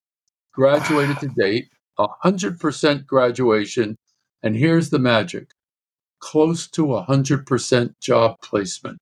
graduated 0.53 1.19
to 1.19 1.27
date, 1.37 1.69
100% 1.99 3.05
graduation. 3.05 3.97
And 4.43 4.55
here's 4.55 4.89
the 4.89 4.99
magic 4.99 5.51
close 6.19 6.67
to 6.67 6.85
100% 6.85 7.99
job 8.01 8.37
placement. 8.41 8.97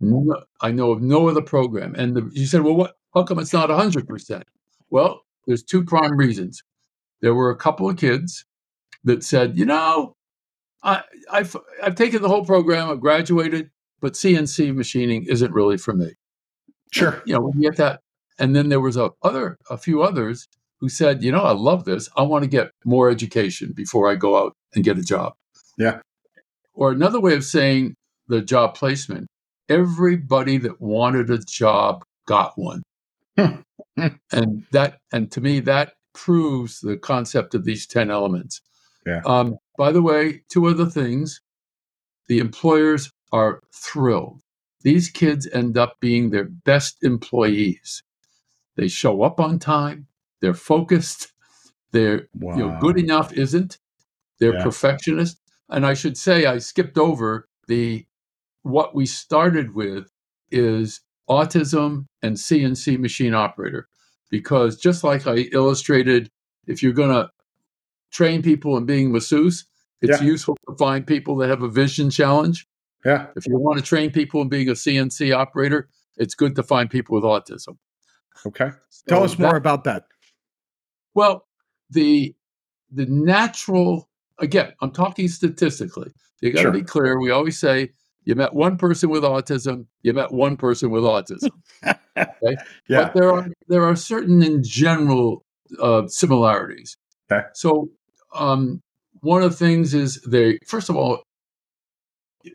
No, 0.00 0.42
I 0.60 0.70
know 0.70 0.92
of 0.92 1.02
no 1.02 1.28
other 1.28 1.42
program. 1.42 1.94
And 1.94 2.16
the, 2.16 2.30
you 2.32 2.46
said, 2.46 2.62
well, 2.62 2.74
what? 2.74 2.96
How 3.14 3.22
come 3.24 3.38
it's 3.38 3.52
not 3.52 3.68
100%? 3.68 4.42
Well, 4.90 5.22
there's 5.46 5.62
two 5.62 5.84
prime 5.84 6.16
reasons. 6.16 6.62
There 7.20 7.34
were 7.34 7.50
a 7.50 7.56
couple 7.56 7.88
of 7.88 7.96
kids 7.96 8.44
that 9.04 9.22
said, 9.22 9.58
you 9.58 9.64
know, 9.64 10.16
I, 10.82 11.02
I've, 11.30 11.54
I've 11.82 11.94
taken 11.94 12.22
the 12.22 12.28
whole 12.28 12.44
program, 12.44 12.90
I've 12.90 13.00
graduated, 13.00 13.70
but 14.00 14.14
CNC 14.14 14.74
machining 14.74 15.24
isn't 15.24 15.52
really 15.52 15.76
for 15.76 15.94
me. 15.94 16.14
Sure. 16.90 17.22
You 17.26 17.34
know, 17.34 17.52
we 17.54 17.62
get 17.62 17.76
that. 17.76 18.00
And 18.38 18.56
then 18.56 18.68
there 18.68 18.80
was 18.80 18.96
a 18.96 19.10
other, 19.22 19.58
a 19.70 19.76
few 19.76 20.02
others 20.02 20.48
who 20.80 20.88
said, 20.88 21.22
you 21.22 21.30
know, 21.30 21.42
I 21.42 21.52
love 21.52 21.84
this. 21.84 22.08
I 22.16 22.22
want 22.22 22.42
to 22.42 22.50
get 22.50 22.70
more 22.84 23.08
education 23.08 23.72
before 23.74 24.10
I 24.10 24.16
go 24.16 24.36
out 24.36 24.56
and 24.74 24.82
get 24.82 24.98
a 24.98 25.02
job. 25.02 25.34
Yeah. 25.78 26.00
Or 26.74 26.90
another 26.90 27.20
way 27.20 27.34
of 27.34 27.44
saying 27.44 27.94
the 28.26 28.42
job 28.42 28.74
placement, 28.74 29.28
everybody 29.72 30.58
that 30.58 30.80
wanted 30.80 31.30
a 31.30 31.38
job 31.38 32.04
got 32.26 32.52
one. 32.56 32.82
and 33.36 34.66
that 34.72 34.98
and 35.12 35.30
to 35.32 35.40
me 35.40 35.60
that 35.60 35.94
proves 36.12 36.80
the 36.80 36.96
concept 36.96 37.54
of 37.54 37.64
these 37.64 37.86
10 37.86 38.10
elements. 38.10 38.60
Yeah. 39.06 39.22
Um, 39.24 39.56
by 39.78 39.92
the 39.92 40.02
way, 40.02 40.42
two 40.50 40.66
other 40.66 40.86
things. 40.86 41.40
The 42.28 42.38
employers 42.38 43.10
are 43.32 43.60
thrilled. 43.74 44.40
These 44.82 45.10
kids 45.10 45.48
end 45.52 45.78
up 45.78 45.96
being 46.00 46.30
their 46.30 46.44
best 46.44 46.98
employees. 47.02 48.02
They 48.76 48.88
show 48.88 49.22
up 49.22 49.40
on 49.40 49.58
time, 49.58 50.06
they're 50.40 50.54
focused, 50.54 51.32
they're 51.92 52.28
wow. 52.34 52.56
you 52.56 52.66
know, 52.66 52.78
good 52.80 52.98
enough 52.98 53.32
isn't. 53.32 53.78
They're 54.38 54.54
yeah. 54.54 54.64
perfectionist. 54.64 55.40
And 55.68 55.86
I 55.86 55.94
should 55.94 56.16
say 56.16 56.46
I 56.46 56.58
skipped 56.58 56.98
over 56.98 57.48
the 57.68 58.06
what 58.62 58.94
we 58.94 59.06
started 59.06 59.74
with 59.74 60.10
is 60.50 61.00
autism 61.28 62.06
and 62.22 62.36
CNC 62.36 62.98
machine 62.98 63.34
operator. 63.34 63.88
Because 64.30 64.78
just 64.78 65.04
like 65.04 65.26
I 65.26 65.48
illustrated, 65.52 66.30
if 66.66 66.82
you're 66.82 66.92
going 66.92 67.10
to 67.10 67.30
train 68.10 68.42
people 68.42 68.76
in 68.76 68.86
being 68.86 69.12
masseuse, 69.12 69.66
it's 70.00 70.20
yeah. 70.20 70.26
useful 70.26 70.56
to 70.68 70.76
find 70.76 71.06
people 71.06 71.36
that 71.36 71.48
have 71.48 71.62
a 71.62 71.68
vision 71.68 72.10
challenge. 72.10 72.66
Yeah. 73.04 73.26
If 73.36 73.46
you 73.46 73.58
want 73.58 73.78
to 73.78 73.84
train 73.84 74.10
people 74.10 74.40
in 74.42 74.48
being 74.48 74.68
a 74.68 74.72
CNC 74.72 75.34
operator, 75.36 75.88
it's 76.16 76.34
good 76.34 76.54
to 76.56 76.62
find 76.62 76.90
people 76.90 77.14
with 77.14 77.24
autism. 77.24 77.78
Okay. 78.46 78.70
So 78.88 79.02
Tell 79.08 79.24
us 79.24 79.38
more 79.38 79.52
that, 79.52 79.56
about 79.56 79.84
that. 79.84 80.04
Well, 81.14 81.46
the 81.90 82.34
the 82.90 83.06
natural 83.06 84.08
again, 84.38 84.72
I'm 84.80 84.92
talking 84.92 85.28
statistically. 85.28 86.10
You 86.40 86.52
got 86.52 86.60
to 86.60 86.62
sure. 86.64 86.72
be 86.72 86.82
clear. 86.82 87.20
We 87.20 87.30
always 87.30 87.58
say 87.58 87.90
you 88.24 88.34
met 88.34 88.54
one 88.54 88.76
person 88.76 89.10
with 89.10 89.22
autism, 89.22 89.86
you 90.02 90.12
met 90.12 90.32
one 90.32 90.56
person 90.56 90.90
with 90.90 91.04
autism. 91.04 91.50
Okay? 92.14 92.56
yeah. 92.88 93.04
But 93.04 93.14
there 93.14 93.32
are 93.32 93.46
there 93.68 93.84
are 93.84 93.96
certain 93.96 94.42
in 94.42 94.62
general 94.62 95.42
uh, 95.80 96.06
similarities. 96.08 96.94
Okay. 97.32 97.46
So 97.54 97.88
um, 98.34 98.82
one 99.20 99.42
of 99.42 99.52
the 99.52 99.56
things 99.56 99.94
is 99.94 100.20
they 100.26 100.58
first 100.66 100.90
of 100.90 100.96
all, 100.96 101.22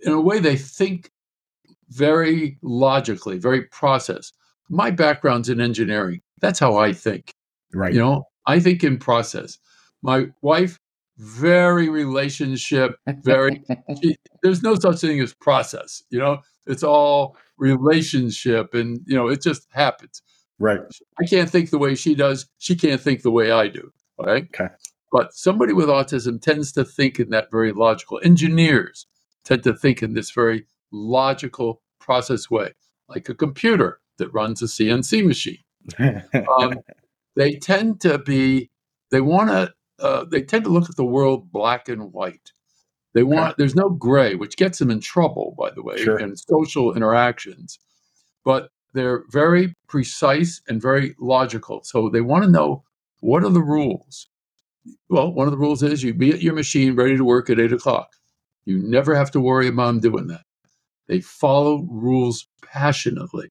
in 0.03 0.13
a 0.13 0.21
way, 0.21 0.39
they 0.39 0.55
think 0.55 1.09
very 1.89 2.59
logically, 2.61 3.39
very 3.39 3.63
process. 3.63 4.31
My 4.69 4.91
background's 4.91 5.49
in 5.49 5.61
engineering. 5.61 6.21
That's 6.39 6.59
how 6.59 6.77
I 6.77 6.93
think. 6.93 7.31
Right. 7.73 7.93
You 7.93 7.99
know, 7.99 8.25
I 8.45 8.59
think 8.59 8.83
in 8.83 8.97
process. 8.97 9.57
My 10.01 10.27
wife 10.41 10.77
very 11.17 11.89
relationship, 11.89 12.97
very. 13.07 13.63
there's 14.43 14.63
no 14.63 14.75
such 14.75 15.01
thing 15.01 15.19
as 15.19 15.33
process. 15.33 16.03
You 16.09 16.19
know, 16.19 16.39
it's 16.65 16.83
all 16.83 17.35
relationship, 17.57 18.73
and 18.73 19.01
you 19.05 19.15
know, 19.15 19.27
it 19.27 19.41
just 19.41 19.67
happens. 19.71 20.21
Right. 20.59 20.79
I 21.19 21.25
can't 21.25 21.49
think 21.49 21.69
the 21.69 21.77
way 21.77 21.95
she 21.95 22.15
does. 22.15 22.47
She 22.57 22.75
can't 22.75 23.01
think 23.01 23.21
the 23.21 23.31
way 23.31 23.51
I 23.51 23.67
do. 23.67 23.91
Right. 24.19 24.47
Okay. 24.53 24.73
But 25.11 25.33
somebody 25.33 25.73
with 25.73 25.87
autism 25.87 26.41
tends 26.41 26.71
to 26.73 26.83
think 26.83 27.19
in 27.19 27.29
that 27.29 27.49
very 27.51 27.71
logical. 27.71 28.19
Engineers 28.23 29.07
tend 29.45 29.63
to 29.63 29.73
think 29.73 30.03
in 30.03 30.13
this 30.13 30.31
very 30.31 30.65
logical 30.91 31.81
process 31.99 32.49
way, 32.49 32.73
like 33.07 33.29
a 33.29 33.35
computer 33.35 33.99
that 34.17 34.33
runs 34.33 34.61
a 34.61 34.65
CNC 34.65 35.25
machine. 35.25 35.59
Um, 36.59 36.75
they 37.35 37.55
tend 37.55 38.01
to 38.01 38.17
be, 38.17 38.71
they 39.11 39.21
want 39.21 39.49
to, 39.49 39.73
uh, 39.99 40.25
they 40.25 40.41
tend 40.41 40.63
to 40.65 40.69
look 40.69 40.89
at 40.89 40.95
the 40.95 41.05
world 41.05 41.51
black 41.51 41.89
and 41.89 42.13
white. 42.13 42.51
They 43.13 43.23
want, 43.23 43.47
okay. 43.47 43.55
there's 43.57 43.75
no 43.75 43.89
gray, 43.89 44.35
which 44.35 44.57
gets 44.57 44.79
them 44.79 44.91
in 44.91 44.99
trouble, 44.99 45.55
by 45.57 45.71
the 45.71 45.81
way, 45.81 45.97
sure. 45.97 46.19
in 46.19 46.35
social 46.35 46.93
interactions. 46.93 47.79
But 48.45 48.69
they're 48.93 49.23
very 49.29 49.75
precise 49.87 50.61
and 50.67 50.81
very 50.81 51.15
logical. 51.19 51.83
So 51.83 52.09
they 52.09 52.21
want 52.21 52.43
to 52.43 52.49
know 52.49 52.83
what 53.19 53.43
are 53.43 53.49
the 53.49 53.61
rules? 53.61 54.27
Well, 55.09 55.33
one 55.33 55.47
of 55.47 55.51
the 55.51 55.57
rules 55.57 55.83
is 55.83 56.03
you 56.03 56.13
be 56.13 56.31
at 56.31 56.41
your 56.41 56.53
machine 56.53 56.95
ready 56.95 57.17
to 57.17 57.25
work 57.25 57.49
at 57.49 57.59
eight 57.59 57.73
o'clock. 57.73 58.09
You 58.65 58.77
never 58.77 59.15
have 59.15 59.31
to 59.31 59.39
worry 59.39 59.67
about 59.67 59.87
them 59.87 59.99
doing 59.99 60.27
that. 60.27 60.43
They 61.07 61.21
follow 61.21 61.87
rules 61.89 62.47
passionately. 62.61 63.49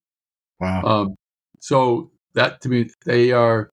Wow. 0.60 0.82
Um, 0.82 1.14
so 1.60 2.10
that 2.34 2.60
to 2.62 2.68
me, 2.68 2.90
they 3.04 3.32
are 3.32 3.70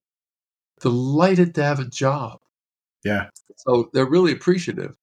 delighted 0.82 1.56
to 1.56 1.64
have 1.64 1.80
a 1.80 1.86
job. 1.86 2.40
Yeah. 3.04 3.30
So 3.58 3.90
they're 3.94 4.10
really 4.10 4.32
appreciative. 4.32 4.96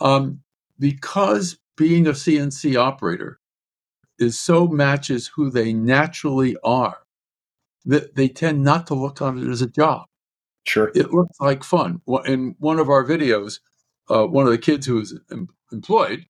Um, 0.00 0.40
because 0.78 1.58
being 1.76 2.06
a 2.06 2.12
CNC 2.12 2.76
operator 2.76 3.38
is 4.18 4.38
so 4.38 4.66
matches 4.66 5.28
who 5.28 5.50
they 5.50 5.72
naturally 5.72 6.56
are 6.64 6.98
that 7.84 8.16
they 8.16 8.28
tend 8.28 8.62
not 8.62 8.86
to 8.88 8.94
look 8.94 9.22
on 9.22 9.38
it 9.38 9.48
as 9.48 9.62
a 9.62 9.68
job. 9.68 10.06
Sure. 10.64 10.90
It 10.94 11.12
looks 11.12 11.40
like 11.40 11.64
fun. 11.64 12.02
In 12.26 12.54
one 12.58 12.78
of 12.78 12.90
our 12.90 13.04
videos, 13.04 13.60
uh, 14.10 14.26
one 14.26 14.46
of 14.46 14.52
the 14.52 14.58
kids 14.58 14.86
who 14.86 14.96
was 14.96 15.18
em- 15.30 15.48
employed 15.72 16.26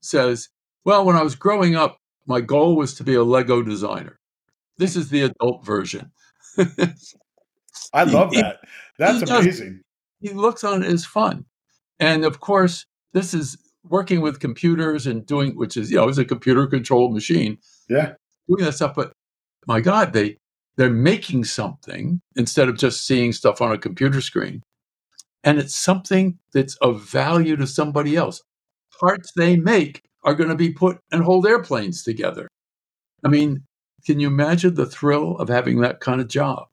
says, 0.00 0.48
Well, 0.84 1.04
when 1.04 1.16
I 1.16 1.22
was 1.22 1.34
growing 1.34 1.76
up, 1.76 1.98
my 2.26 2.40
goal 2.40 2.76
was 2.76 2.94
to 2.94 3.04
be 3.04 3.14
a 3.14 3.22
Lego 3.22 3.62
designer. 3.62 4.18
This 4.78 4.96
is 4.96 5.10
the 5.10 5.22
adult 5.22 5.64
version. 5.64 6.10
I 7.92 8.04
love 8.04 8.32
that. 8.32 8.60
That's 8.98 9.28
amazing. 9.28 9.82
He 10.20 10.30
looks 10.30 10.64
on 10.64 10.82
it 10.82 10.92
as 10.92 11.04
fun. 11.04 11.44
And 11.98 12.24
of 12.24 12.40
course, 12.40 12.86
this 13.12 13.34
is 13.34 13.56
working 13.84 14.20
with 14.20 14.40
computers 14.40 15.06
and 15.06 15.24
doing, 15.24 15.56
which 15.56 15.76
is, 15.76 15.90
you 15.90 15.96
know, 15.96 16.08
it's 16.08 16.18
a 16.18 16.24
computer 16.24 16.66
controlled 16.66 17.14
machine. 17.14 17.58
Yeah. 17.88 18.14
Doing 18.48 18.64
that 18.64 18.74
stuff. 18.74 18.94
But 18.94 19.12
my 19.66 19.80
God, 19.80 20.12
they, 20.12 20.36
they're 20.76 20.90
making 20.90 21.44
something 21.44 22.20
instead 22.36 22.68
of 22.68 22.76
just 22.76 23.06
seeing 23.06 23.32
stuff 23.32 23.60
on 23.60 23.72
a 23.72 23.78
computer 23.78 24.20
screen. 24.20 24.62
And 25.44 25.58
it's 25.58 25.76
something 25.76 26.38
that's 26.52 26.76
of 26.76 27.02
value 27.02 27.56
to 27.56 27.66
somebody 27.66 28.16
else. 28.16 28.42
Parts 28.98 29.32
they 29.36 29.56
make 29.56 30.02
are 30.24 30.34
going 30.34 30.50
to 30.50 30.56
be 30.56 30.72
put 30.72 30.98
and 31.12 31.22
hold 31.22 31.46
airplanes 31.46 32.02
together. 32.02 32.48
I 33.24 33.28
mean, 33.28 33.62
can 34.04 34.20
you 34.20 34.26
imagine 34.26 34.74
the 34.74 34.86
thrill 34.86 35.36
of 35.38 35.48
having 35.48 35.80
that 35.80 36.00
kind 36.00 36.20
of 36.20 36.28
job? 36.28 36.66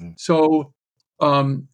Mm. 0.00 0.14
So, 0.18 0.72
um, 1.20 1.68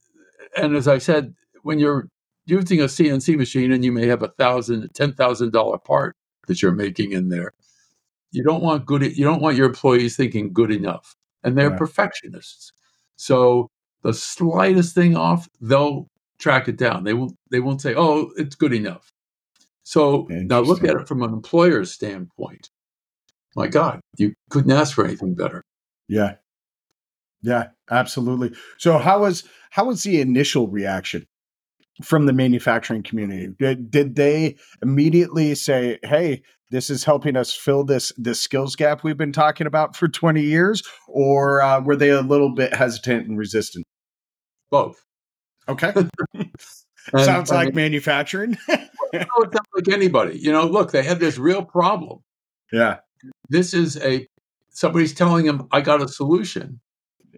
and 0.56 0.76
as 0.76 0.88
I 0.88 0.98
said, 0.98 1.34
when 1.62 1.78
you're 1.78 2.08
using 2.46 2.80
a 2.80 2.84
CNC 2.84 3.36
machine 3.36 3.72
and 3.72 3.84
you 3.84 3.92
may 3.92 4.06
have 4.06 4.22
a 4.22 4.28
thousand, 4.28 4.88
ten 4.94 5.12
thousand 5.12 5.52
dollar 5.52 5.78
part 5.78 6.16
that 6.48 6.62
you're 6.62 6.72
making 6.72 7.12
in 7.12 7.28
there, 7.28 7.52
you 8.32 8.42
don't 8.42 8.62
want 8.62 8.86
good. 8.86 9.16
You 9.16 9.24
don't 9.24 9.42
want 9.42 9.56
your 9.56 9.66
employees 9.66 10.16
thinking 10.16 10.52
good 10.52 10.70
enough, 10.70 11.14
and 11.44 11.56
they're 11.56 11.76
perfectionists. 11.76 12.72
So 13.16 13.70
the 14.02 14.14
slightest 14.14 14.94
thing 14.94 15.16
off, 15.16 15.48
they'll 15.60 16.08
track 16.38 16.68
it 16.68 16.76
down. 16.76 17.04
They 17.04 17.14
won't. 17.14 17.36
They 17.50 17.60
won't 17.60 17.80
say, 17.80 17.94
"Oh, 17.96 18.32
it's 18.36 18.56
good 18.56 18.72
enough." 18.72 19.12
So 19.84 20.26
now 20.30 20.60
look 20.60 20.84
at 20.84 20.96
it 20.96 21.08
from 21.08 21.22
an 21.22 21.32
employer's 21.32 21.92
standpoint. 21.92 22.70
My 23.54 23.66
God, 23.66 24.00
you 24.16 24.34
couldn't 24.50 24.72
ask 24.72 24.94
for 24.94 25.04
anything 25.04 25.34
better. 25.34 25.62
Yeah. 26.08 26.36
Yeah, 27.42 27.68
absolutely. 27.90 28.52
So 28.78 28.98
how 28.98 29.20
was 29.20 29.44
how 29.70 29.86
was 29.86 30.02
the 30.02 30.20
initial 30.20 30.68
reaction 30.68 31.26
from 32.02 32.26
the 32.26 32.32
manufacturing 32.32 33.02
community? 33.02 33.48
Did, 33.58 33.90
did 33.90 34.16
they 34.16 34.56
immediately 34.82 35.54
say, 35.54 35.98
"Hey, 36.04 36.42
this 36.70 36.88
is 36.88 37.04
helping 37.04 37.36
us 37.36 37.54
fill 37.54 37.84
this 37.84 38.12
this 38.16 38.40
skills 38.40 38.76
gap 38.76 39.02
we've 39.02 39.16
been 39.16 39.32
talking 39.32 39.66
about 39.66 39.96
for 39.96 40.08
20 40.08 40.42
years," 40.42 40.82
or 41.08 41.62
uh, 41.62 41.80
were 41.80 41.96
they 41.96 42.10
a 42.10 42.22
little 42.22 42.54
bit 42.54 42.74
hesitant 42.74 43.28
and 43.28 43.38
resistant? 43.38 43.84
Both. 44.70 45.04
Okay. 45.68 45.92
Sounds 47.16 47.50
like 47.50 47.68
mean, 47.68 47.76
manufacturing. 47.76 48.56
it 48.68 49.28
sounds 49.28 49.66
like 49.74 49.88
anybody. 49.90 50.38
You 50.38 50.52
know, 50.52 50.64
look, 50.64 50.92
they 50.92 51.02
had 51.02 51.18
this 51.18 51.36
real 51.36 51.64
problem. 51.64 52.20
Yeah. 52.72 52.98
This 53.48 53.74
is 53.74 53.96
a 53.98 54.26
somebody's 54.70 55.12
telling 55.12 55.46
them 55.46 55.66
I 55.72 55.80
got 55.80 56.00
a 56.00 56.08
solution, 56.08 56.80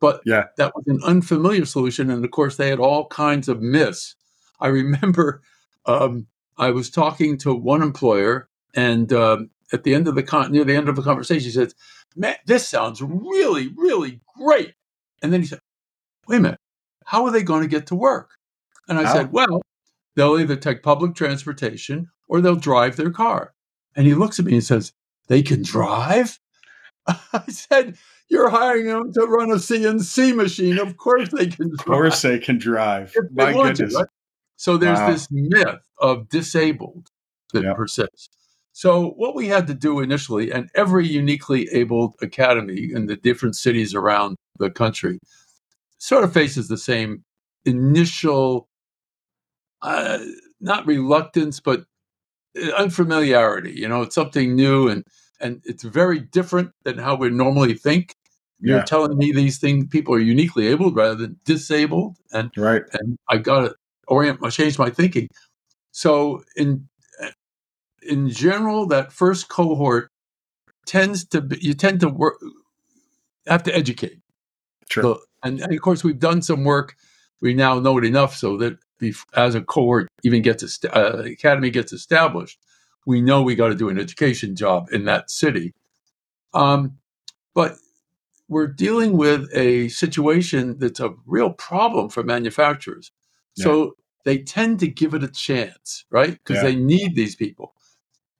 but 0.00 0.20
yeah, 0.24 0.44
that 0.56 0.74
was 0.74 0.84
an 0.86 1.00
unfamiliar 1.04 1.64
solution, 1.64 2.10
and 2.10 2.24
of 2.24 2.30
course 2.30 2.56
they 2.56 2.68
had 2.68 2.80
all 2.80 3.06
kinds 3.08 3.48
of 3.48 3.62
myths. 3.62 4.16
I 4.60 4.68
remember 4.68 5.42
um, 5.86 6.26
I 6.58 6.70
was 6.70 6.90
talking 6.90 7.38
to 7.38 7.54
one 7.54 7.82
employer, 7.82 8.48
and 8.74 9.12
um, 9.12 9.50
at 9.72 9.84
the 9.84 9.94
end 9.94 10.08
of 10.08 10.14
the 10.14 10.22
con- 10.22 10.52
near 10.52 10.64
the 10.64 10.76
end 10.76 10.88
of 10.88 10.96
the 10.96 11.02
conversation, 11.02 11.44
he 11.44 11.50
said, 11.50 11.72
"Man, 12.16 12.36
this 12.46 12.68
sounds 12.68 13.02
really, 13.02 13.68
really 13.76 14.20
great." 14.38 14.74
And 15.22 15.32
then 15.32 15.40
he 15.40 15.46
said, 15.46 15.60
"Wait 16.28 16.38
a 16.38 16.40
minute, 16.40 16.60
how 17.04 17.24
are 17.24 17.32
they 17.32 17.42
going 17.42 17.62
to 17.62 17.68
get 17.68 17.86
to 17.88 17.94
work?" 17.94 18.30
And 18.88 18.98
I 18.98 19.12
said, 19.12 19.32
"Well, 19.32 19.62
they'll 20.14 20.38
either 20.38 20.56
take 20.56 20.82
public 20.82 21.14
transportation 21.14 22.10
or 22.28 22.40
they'll 22.40 22.56
drive 22.56 22.96
their 22.96 23.10
car." 23.10 23.54
And 23.96 24.06
he 24.06 24.14
looks 24.14 24.38
at 24.38 24.44
me 24.44 24.54
and 24.54 24.64
says, 24.64 24.92
"They 25.28 25.42
can 25.42 25.62
drive?" 25.62 26.38
I 27.06 27.44
said, 27.48 27.96
"You're 28.28 28.50
hiring 28.50 28.86
them 28.86 29.12
to 29.12 29.26
run 29.26 29.50
a 29.50 29.56
CNC 29.56 30.34
machine. 30.34 30.78
Of 30.78 30.96
course 30.96 31.30
they 31.30 31.46
can. 31.46 31.68
Drive. 31.68 31.80
Of 31.80 31.84
course 31.86 32.22
they 32.22 32.38
can 32.38 32.58
drive. 32.58 33.14
My 33.32 33.52
goodness." 33.52 33.92
To, 33.92 33.98
right? 33.98 34.08
So 34.56 34.76
there's 34.76 34.98
wow. 34.98 35.10
this 35.10 35.28
myth 35.30 35.80
of 35.98 36.28
disabled 36.28 37.08
that 37.52 37.64
yep. 37.64 37.76
persists. 37.76 38.28
So 38.72 39.10
what 39.10 39.34
we 39.36 39.46
had 39.46 39.66
to 39.68 39.74
do 39.74 40.00
initially, 40.00 40.50
and 40.50 40.68
every 40.74 41.06
uniquely 41.06 41.68
abled 41.70 42.14
academy 42.20 42.90
in 42.92 43.06
the 43.06 43.16
different 43.16 43.56
cities 43.56 43.94
around 43.94 44.36
the 44.58 44.70
country 44.70 45.20
sort 45.98 46.24
of 46.24 46.32
faces 46.32 46.68
the 46.68 46.76
same 46.76 47.24
initial, 47.64 48.68
uh, 49.82 50.18
not 50.60 50.86
reluctance, 50.86 51.60
but 51.60 51.84
uh, 52.60 52.70
unfamiliarity. 52.72 53.72
You 53.72 53.88
know, 53.88 54.02
it's 54.02 54.14
something 54.14 54.56
new 54.56 54.88
and 54.88 55.04
and 55.40 55.60
it's 55.64 55.82
very 55.82 56.20
different 56.20 56.72
than 56.84 56.98
how 56.98 57.16
we 57.16 57.30
normally 57.30 57.74
think. 57.74 58.14
You're 58.60 58.78
yeah. 58.78 58.84
telling 58.84 59.18
me 59.18 59.32
these 59.32 59.58
things 59.58 59.86
people 59.88 60.14
are 60.14 60.20
uniquely 60.20 60.68
able 60.68 60.92
rather 60.92 61.16
than 61.16 61.38
disabled, 61.44 62.16
and 62.32 62.50
right. 62.56 62.82
And 62.92 63.18
I 63.28 63.38
got 63.38 63.60
to 63.60 63.74
orient, 64.08 64.40
I 64.42 64.50
changed 64.50 64.78
my 64.78 64.90
thinking. 64.90 65.28
So 65.92 66.42
in 66.56 66.88
in 68.02 68.30
general, 68.30 68.86
that 68.88 69.12
first 69.12 69.48
cohort 69.48 70.10
tends 70.86 71.24
to 71.28 71.40
be, 71.40 71.58
you 71.60 71.74
tend 71.74 72.00
to 72.00 72.08
work 72.08 72.38
have 73.46 73.62
to 73.64 73.74
educate. 73.74 74.18
Sure. 74.90 75.02
So, 75.02 75.20
and, 75.42 75.60
and, 75.60 75.72
of 75.72 75.80
course, 75.80 76.04
we've 76.04 76.18
done 76.18 76.42
some 76.42 76.64
work. 76.64 76.94
We 77.40 77.54
now 77.54 77.78
know 77.78 77.98
it 77.98 78.04
enough 78.04 78.36
so 78.36 78.56
that 78.58 78.78
as 79.34 79.54
a 79.54 79.60
cohort 79.60 80.08
even 80.22 80.42
gets 80.42 80.82
uh, 80.84 81.22
academy 81.24 81.70
gets 81.70 81.92
established, 81.92 82.58
we 83.06 83.20
know 83.20 83.42
we 83.42 83.54
got 83.54 83.68
to 83.68 83.74
do 83.74 83.88
an 83.88 83.98
education 83.98 84.56
job 84.56 84.88
in 84.92 85.04
that 85.04 85.30
city. 85.30 85.74
Um, 86.52 86.98
but 87.54 87.76
we're 88.48 88.66
dealing 88.66 89.16
with 89.16 89.48
a 89.54 89.88
situation 89.88 90.78
that's 90.78 91.00
a 91.00 91.14
real 91.26 91.50
problem 91.50 92.08
for 92.08 92.22
manufacturers. 92.22 93.10
Yeah. 93.56 93.64
So 93.64 93.96
they 94.24 94.38
tend 94.38 94.80
to 94.80 94.88
give 94.88 95.14
it 95.14 95.22
a 95.22 95.28
chance, 95.28 96.04
right? 96.10 96.32
Because 96.32 96.62
yeah. 96.62 96.70
they 96.70 96.76
need 96.76 97.14
these 97.14 97.36
people. 97.36 97.74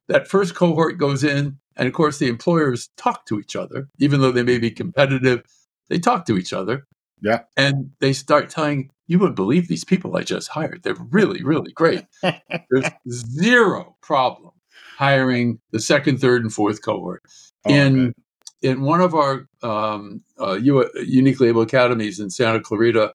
That 0.07 0.27
first 0.27 0.55
cohort 0.55 0.97
goes 0.97 1.23
in, 1.23 1.57
and 1.75 1.87
of 1.87 1.93
course, 1.93 2.19
the 2.19 2.27
employers 2.27 2.89
talk 2.97 3.25
to 3.27 3.39
each 3.39 3.55
other, 3.55 3.87
even 3.99 4.21
though 4.21 4.31
they 4.31 4.43
may 4.43 4.59
be 4.59 4.71
competitive, 4.71 5.43
they 5.89 5.99
talk 5.99 6.25
to 6.27 6.37
each 6.37 6.53
other. 6.53 6.87
Yeah. 7.21 7.41
And 7.57 7.91
they 7.99 8.13
start 8.13 8.49
telling, 8.49 8.91
you 9.07 9.19
wouldn't 9.19 9.35
believe 9.35 9.67
these 9.67 9.83
people 9.83 10.15
I 10.15 10.21
just 10.21 10.49
hired. 10.49 10.83
They're 10.83 10.95
really, 11.09 11.43
really 11.43 11.71
great. 11.71 12.05
There's 12.21 12.91
zero 13.07 13.95
problem 14.01 14.51
hiring 14.97 15.59
the 15.71 15.79
second, 15.79 16.19
third, 16.19 16.41
and 16.41 16.53
fourth 16.53 16.81
cohort. 16.83 17.23
Oh, 17.65 17.73
in 17.73 18.13
in 18.61 18.81
one 18.81 19.01
of 19.01 19.13
our 19.13 19.47
um, 19.61 20.21
uh, 20.39 20.53
uniquely 20.53 21.49
able 21.49 21.61
academies 21.61 22.19
in 22.19 22.29
Santa 22.29 22.59
Clarita, 22.59 23.13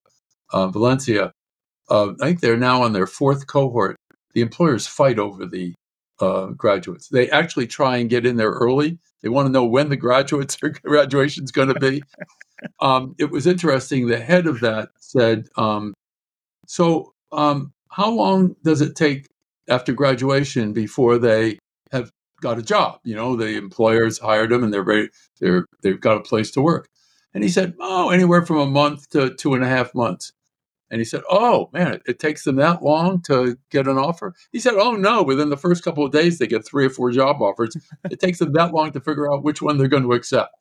uh, 0.52 0.68
Valencia, 0.68 1.32
uh, 1.88 2.12
I 2.20 2.26
think 2.26 2.40
they're 2.40 2.56
now 2.56 2.82
on 2.82 2.92
their 2.92 3.06
fourth 3.06 3.46
cohort. 3.46 3.96
The 4.34 4.42
employers 4.42 4.86
fight 4.86 5.18
over 5.18 5.46
the 5.46 5.74
uh, 6.20 6.48
graduates. 6.48 7.08
They 7.08 7.30
actually 7.30 7.66
try 7.66 7.96
and 7.96 8.10
get 8.10 8.26
in 8.26 8.36
there 8.36 8.50
early. 8.50 8.98
They 9.22 9.28
want 9.28 9.46
to 9.46 9.52
know 9.52 9.64
when 9.64 9.88
the 9.88 9.96
graduates 9.96 10.56
graduation 10.84 11.44
is 11.44 11.52
going 11.52 11.68
to 11.68 11.80
be. 11.80 12.02
um, 12.80 13.14
it 13.18 13.30
was 13.30 13.46
interesting. 13.46 14.06
The 14.06 14.20
head 14.20 14.46
of 14.46 14.60
that 14.60 14.90
said, 14.98 15.48
um, 15.56 15.94
"So, 16.66 17.12
um, 17.32 17.72
how 17.88 18.10
long 18.10 18.54
does 18.62 18.80
it 18.80 18.94
take 18.94 19.26
after 19.68 19.92
graduation 19.92 20.72
before 20.72 21.18
they 21.18 21.58
have 21.92 22.12
got 22.40 22.58
a 22.58 22.62
job? 22.62 23.00
You 23.04 23.14
know, 23.14 23.36
the 23.36 23.56
employers 23.56 24.18
hired 24.18 24.50
them 24.50 24.64
and 24.64 24.72
they're 24.72 24.84
very, 24.84 25.10
they're 25.40 25.66
they've 25.82 26.00
got 26.00 26.16
a 26.16 26.22
place 26.22 26.50
to 26.52 26.62
work." 26.62 26.88
And 27.34 27.44
he 27.44 27.50
said, 27.50 27.74
"Oh, 27.80 28.10
anywhere 28.10 28.44
from 28.44 28.58
a 28.58 28.66
month 28.66 29.10
to 29.10 29.34
two 29.34 29.54
and 29.54 29.64
a 29.64 29.68
half 29.68 29.94
months." 29.94 30.32
And 30.90 31.00
he 31.00 31.04
said, 31.04 31.22
Oh, 31.30 31.70
man, 31.72 31.92
it, 31.92 32.02
it, 32.06 32.18
takes 32.18 32.44
them 32.44 32.56
that 32.56 32.82
long 32.82 33.22
to 33.22 33.56
get 33.70 33.86
an 33.86 33.96
offer? 33.96 34.34
He 34.50 34.58
said, 34.58 34.74
Oh, 34.74 34.92
no, 34.92 35.22
within 35.22 35.48
the 35.48 35.56
first 35.56 35.84
couple 35.84 36.04
of 36.04 36.12
days, 36.12 36.38
they 36.38 36.46
get 36.46 36.66
three 36.66 36.86
or 36.86 36.90
four 36.90 37.12
job 37.12 37.40
offers. 37.40 37.76
it 38.10 38.18
takes 38.18 38.38
them 38.38 38.52
that 38.54 38.74
long 38.74 38.90
to 38.92 39.00
figure 39.00 39.32
out 39.32 39.44
which 39.44 39.62
one 39.62 39.78
they're 39.78 39.88
going 39.88 40.02
to 40.02 40.12
accept. 40.12 40.52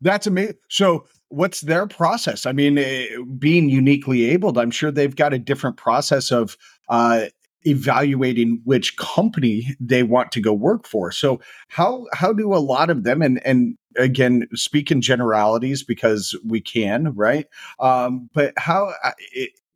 That's 0.00 0.26
amazing. 0.26 0.56
So, 0.68 1.06
what's 1.28 1.60
their 1.60 1.86
process? 1.86 2.46
I 2.46 2.52
mean, 2.52 2.78
uh, 2.78 3.22
being 3.38 3.68
uniquely 3.68 4.30
abled, 4.30 4.58
I'm 4.58 4.70
sure 4.70 4.90
they've 4.90 5.14
got 5.14 5.34
a 5.34 5.38
different 5.38 5.76
process 5.76 6.32
of 6.32 6.56
uh, 6.88 7.26
evaluating 7.66 8.60
which 8.64 8.96
company 8.96 9.76
they 9.80 10.02
want 10.02 10.32
to 10.32 10.40
go 10.40 10.52
work 10.52 10.86
for. 10.86 11.12
So, 11.12 11.40
how 11.68 12.06
how 12.12 12.32
do 12.32 12.54
a 12.54 12.58
lot 12.58 12.90
of 12.90 13.04
them 13.04 13.22
and 13.22 13.44
and 13.46 13.76
again 13.96 14.46
speak 14.54 14.90
in 14.90 15.00
generalities 15.00 15.82
because 15.82 16.38
we 16.44 16.60
can, 16.60 17.14
right? 17.14 17.46
Um, 17.78 18.30
but 18.32 18.54
how 18.56 18.94
uh, 19.04 19.12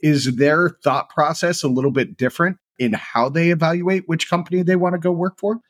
their 0.03 0.71
thought 0.83 1.09
process 1.11 1.63
a 1.63 1.69
little 1.69 1.91
bit 1.91 2.17
different 2.17 2.59
in 2.79 2.93
how 2.93 3.29
they 3.29 3.51
evaluate 3.51 4.05
which 4.07 4.29
company 4.29 4.63
they 4.63 4.77
want 4.77 4.95
to 4.95 4.99
go 4.99 5.13
work 5.13 5.39
for? 5.39 5.61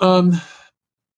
Um, 0.00 0.40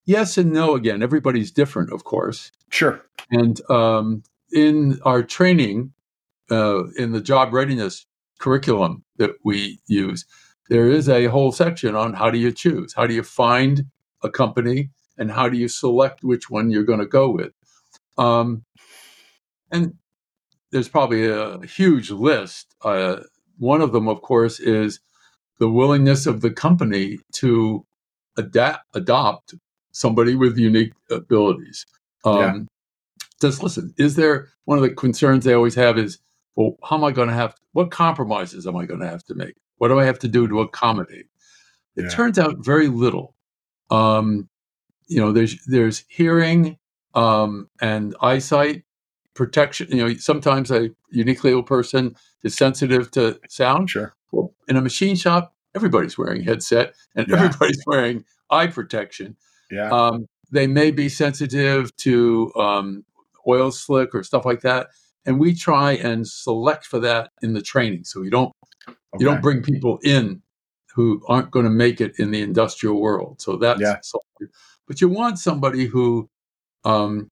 yes 0.06 0.38
and 0.38 0.52
no 0.52 0.74
again 0.74 1.02
everybody's 1.02 1.50
different 1.50 1.92
of 1.92 2.04
course 2.04 2.50
sure 2.70 3.04
and 3.30 3.61
um, 3.68 4.22
in 4.52 4.98
our 5.04 5.22
training 5.22 5.92
uh, 6.50 6.85
in 6.96 7.12
the 7.12 7.20
job 7.20 7.52
readiness 7.52 8.06
curriculum 8.38 9.05
that 9.16 9.33
we 9.44 9.79
use 9.87 10.25
there 10.68 10.88
is 10.88 11.09
a 11.09 11.27
whole 11.27 11.53
section 11.53 11.94
on 11.94 12.12
how 12.14 12.31
do 12.31 12.38
you 12.38 12.53
choose 12.53 12.92
how 12.94 13.07
do 13.07 13.14
you 13.14 13.22
find 13.22 13.85
a 14.22 14.31
company 14.31 14.90
and 15.18 15.31
how 15.31 15.49
do 15.49 15.57
you 15.57 15.68
select 15.68 16.22
which 16.22 16.51
one 16.51 16.70
you're 16.70 16.85
going 16.85 16.99
to 16.99 17.07
go 17.07 17.31
with 17.31 17.53
um, 18.18 18.64
and 19.70 19.94
there's 20.70 20.88
probably 20.88 21.27
a 21.27 21.61
huge 21.66 22.11
list 22.11 22.75
uh, 22.83 23.20
one 23.59 23.81
of 23.81 23.92
them 23.92 24.09
of 24.09 24.20
course 24.22 24.61
is 24.61 25.01
the 25.59 25.68
willingness 25.68 26.27
of 26.27 26.40
the 26.40 26.51
company 26.51 27.18
to 27.33 27.85
adapt 28.37 28.85
adopt 28.94 29.55
somebody 29.96 30.35
with 30.35 30.59
unique 30.59 30.92
abilities. 31.11 31.87
Um, 32.25 32.38
yeah. 32.38 32.59
Just 33.40 33.62
listen. 33.62 33.94
Is 33.96 34.16
there 34.16 34.49
one 34.66 34.79
of 34.79 34.83
the 34.83 34.90
concerns 34.90 35.44
they 35.44 35.55
always 35.55 35.75
have 35.75 35.99
is, 35.99 36.18
well, 36.56 36.76
how 36.82 36.96
am 36.96 37.04
I 37.04 37.12
going 37.12 37.28
to 37.28 37.34
have? 37.34 37.54
What 37.72 37.90
compromises 37.90 38.66
am 38.66 38.76
I 38.76 38.86
going 38.86 39.00
to 39.00 39.08
have 39.08 39.24
to 39.24 39.34
make? 39.34 39.54
What 39.78 39.88
do 39.88 40.00
I 40.00 40.04
have 40.04 40.18
to 40.20 40.28
do 40.28 40.48
to 40.48 40.60
accommodate? 40.60 41.26
It 41.96 42.04
yeah. 42.04 42.08
turns 42.08 42.38
out 42.38 42.64
very 42.64 42.88
little. 42.88 43.34
Um, 43.90 44.48
you 45.06 45.20
know, 45.20 45.32
there's 45.32 45.62
there's 45.66 46.04
hearing 46.08 46.78
um, 47.14 47.68
and 47.80 48.16
eyesight 48.20 48.84
protection. 49.34 49.88
You 49.90 50.08
know, 50.08 50.14
sometimes 50.14 50.70
a 50.70 50.90
uniquely 51.10 51.50
able 51.50 51.62
person 51.62 52.16
is 52.42 52.56
sensitive 52.56 53.10
to 53.12 53.38
sound. 53.48 53.90
Sure. 53.90 54.14
Well, 54.32 54.54
in 54.66 54.76
a 54.76 54.80
machine 54.80 55.14
shop, 55.14 55.54
everybody's 55.74 56.18
wearing 56.18 56.42
headset 56.42 56.94
and 57.14 57.28
yeah. 57.28 57.36
everybody's 57.36 57.82
wearing 57.86 58.24
eye 58.50 58.66
protection. 58.66 59.36
Yeah. 59.70 59.90
Um, 59.90 60.26
they 60.50 60.66
may 60.66 60.90
be 60.90 61.08
sensitive 61.08 61.94
to 61.98 62.52
um, 62.56 63.04
oil 63.46 63.70
slick 63.70 64.14
or 64.14 64.22
stuff 64.22 64.44
like 64.44 64.60
that, 64.62 64.88
and 65.26 65.38
we 65.38 65.54
try 65.54 65.92
and 65.92 66.26
select 66.26 66.86
for 66.86 67.00
that 67.00 67.30
in 67.42 67.52
the 67.54 67.62
training. 67.62 68.04
So 68.04 68.22
you 68.22 68.30
don't 68.30 68.52
okay. 68.88 68.96
you 69.18 69.26
don't 69.26 69.42
bring 69.42 69.62
people 69.62 69.98
in 70.02 70.42
who 70.94 71.22
aren't 71.28 71.50
going 71.50 71.64
to 71.64 71.70
make 71.70 72.00
it 72.00 72.18
in 72.18 72.30
the 72.30 72.40
industrial 72.40 73.00
world. 73.00 73.40
So 73.40 73.56
that's 73.56 73.80
yeah. 73.80 73.96
but 74.86 75.00
you 75.00 75.08
want 75.08 75.38
somebody 75.38 75.86
who 75.86 76.28
um, 76.84 77.28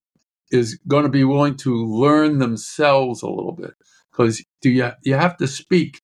is 0.50 0.78
going 0.86 1.04
to 1.04 1.08
be 1.10 1.24
willing 1.24 1.56
to 1.58 1.86
learn 1.86 2.38
themselves 2.38 3.22
a 3.22 3.28
little 3.28 3.52
bit 3.52 3.74
because 4.10 4.44
do 4.60 4.70
you 4.70 4.90
you 5.02 5.14
have 5.14 5.36
to 5.38 5.46
speak 5.46 6.00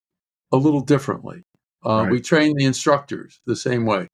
a 0.52 0.56
little 0.56 0.80
differently. 0.80 1.42
Uh, 1.84 2.02
right. 2.02 2.10
We 2.10 2.20
train 2.20 2.54
the 2.56 2.64
instructors 2.64 3.40
the 3.46 3.56
same 3.56 3.86
way 3.86 4.08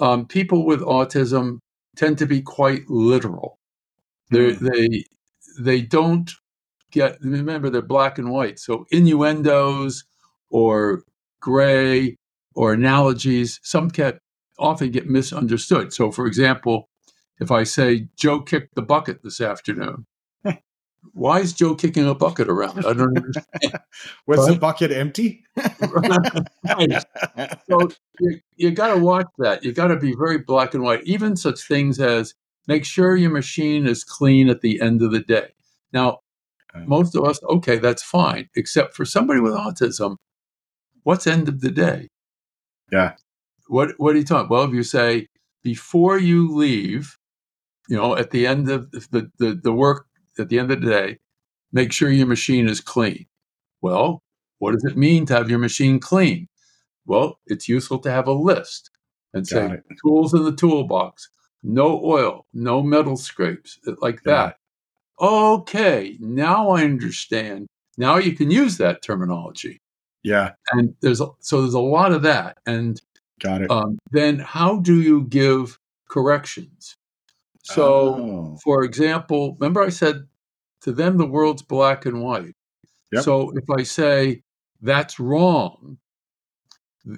um, 0.00 0.26
people 0.26 0.64
with 0.64 0.80
autism 0.80 1.58
tend 1.96 2.18
to 2.18 2.26
be 2.26 2.40
quite 2.40 2.88
literal. 2.88 3.58
Mm. 4.32 4.58
They 4.58 5.04
they 5.58 5.82
don't 5.82 6.30
get 6.90 7.20
remember 7.20 7.70
they're 7.70 7.82
black 7.82 8.18
and 8.18 8.30
white, 8.30 8.58
so 8.58 8.86
innuendos 8.90 10.04
or 10.50 11.04
gray 11.40 12.16
or 12.54 12.72
analogies 12.72 13.60
some 13.62 13.88
get 13.88 14.20
often 14.58 14.90
get 14.90 15.08
misunderstood. 15.08 15.92
So, 15.92 16.12
for 16.12 16.26
example, 16.26 16.88
if 17.40 17.50
I 17.50 17.64
say 17.64 18.08
Joe 18.16 18.40
kicked 18.40 18.74
the 18.74 18.82
bucket 18.82 19.22
this 19.22 19.40
afternoon, 19.40 20.06
why 21.12 21.40
is 21.40 21.52
Joe 21.52 21.74
kicking 21.74 22.06
a 22.06 22.14
bucket 22.14 22.48
around? 22.48 22.84
I 22.84 22.92
don't 22.92 23.16
understand. 23.16 23.80
Was 24.26 24.40
right? 24.40 24.54
the 24.54 24.60
bucket 24.60 24.92
empty? 24.92 25.42
right. 25.56 27.04
So 27.68 27.90
you, 28.20 28.40
you 28.56 28.70
got 28.70 28.94
to 28.94 29.00
watch 29.00 29.26
that. 29.38 29.64
You 29.64 29.72
got 29.72 29.88
to 29.88 29.96
be 29.96 30.14
very 30.14 30.38
black 30.38 30.74
and 30.74 30.82
white. 30.82 31.02
Even 31.04 31.36
such 31.36 31.66
things 31.66 31.98
as 31.98 32.34
make 32.66 32.84
sure 32.84 33.16
your 33.16 33.30
machine 33.30 33.86
is 33.86 34.04
clean 34.04 34.48
at 34.48 34.60
the 34.60 34.80
end 34.80 35.02
of 35.02 35.10
the 35.10 35.20
day. 35.20 35.48
Now. 35.92 36.20
Most 36.74 37.16
of 37.16 37.24
us, 37.24 37.40
okay, 37.42 37.78
that's 37.78 38.02
fine. 38.02 38.48
Except 38.54 38.94
for 38.94 39.04
somebody 39.04 39.40
with 39.40 39.54
autism, 39.54 40.16
what's 41.02 41.26
end 41.26 41.48
of 41.48 41.60
the 41.60 41.70
day? 41.70 42.08
Yeah. 42.92 43.14
What 43.66 43.92
What 43.98 44.14
are 44.14 44.18
you 44.18 44.24
talking? 44.24 44.48
Well, 44.48 44.64
if 44.64 44.74
you 44.74 44.82
say 44.82 45.28
before 45.62 46.18
you 46.18 46.54
leave, 46.54 47.16
you 47.88 47.96
know, 47.96 48.16
at 48.16 48.30
the 48.30 48.46
end 48.46 48.70
of 48.70 48.90
the 48.90 49.30
the, 49.38 49.60
the 49.62 49.72
work 49.72 50.06
at 50.38 50.48
the 50.48 50.58
end 50.58 50.70
of 50.70 50.80
the 50.80 50.90
day, 50.90 51.18
make 51.72 51.92
sure 51.92 52.10
your 52.10 52.26
machine 52.26 52.68
is 52.68 52.80
clean. 52.80 53.26
Well, 53.80 54.22
what 54.58 54.72
does 54.72 54.84
it 54.84 54.96
mean 54.96 55.26
to 55.26 55.34
have 55.34 55.50
your 55.50 55.58
machine 55.58 56.00
clean? 56.00 56.48
Well, 57.06 57.38
it's 57.46 57.68
useful 57.68 57.98
to 58.00 58.10
have 58.10 58.26
a 58.28 58.32
list 58.32 58.90
and 59.32 59.46
say 59.46 59.78
tools 60.02 60.34
in 60.34 60.44
the 60.44 60.54
toolbox, 60.54 61.30
no 61.62 62.00
oil, 62.04 62.46
no 62.52 62.82
metal 62.82 63.16
scrapes, 63.16 63.78
like 64.00 64.20
yeah. 64.26 64.32
that. 64.32 64.56
Okay, 65.20 66.16
now 66.20 66.70
I 66.70 66.84
understand. 66.84 67.66
Now 67.98 68.16
you 68.16 68.34
can 68.34 68.50
use 68.50 68.78
that 68.78 69.02
terminology. 69.02 69.80
Yeah. 70.22 70.52
And 70.72 70.94
there's 71.00 71.20
a, 71.20 71.28
so 71.40 71.60
there's 71.60 71.74
a 71.74 71.80
lot 71.80 72.12
of 72.12 72.22
that. 72.22 72.58
And 72.66 73.00
got 73.40 73.62
it. 73.62 73.70
Um, 73.70 73.98
then 74.10 74.38
how 74.38 74.78
do 74.78 75.00
you 75.00 75.24
give 75.24 75.78
corrections? 76.08 76.96
So, 77.62 78.14
oh. 78.14 78.58
for 78.64 78.82
example, 78.82 79.56
remember 79.60 79.82
I 79.82 79.90
said 79.90 80.26
to 80.82 80.92
them 80.92 81.18
the 81.18 81.26
world's 81.26 81.62
black 81.62 82.06
and 82.06 82.22
white. 82.22 82.54
Yep. 83.12 83.22
So 83.22 83.52
if 83.56 83.64
I 83.70 83.82
say 83.82 84.42
that's 84.80 85.20
wrong, 85.20 85.98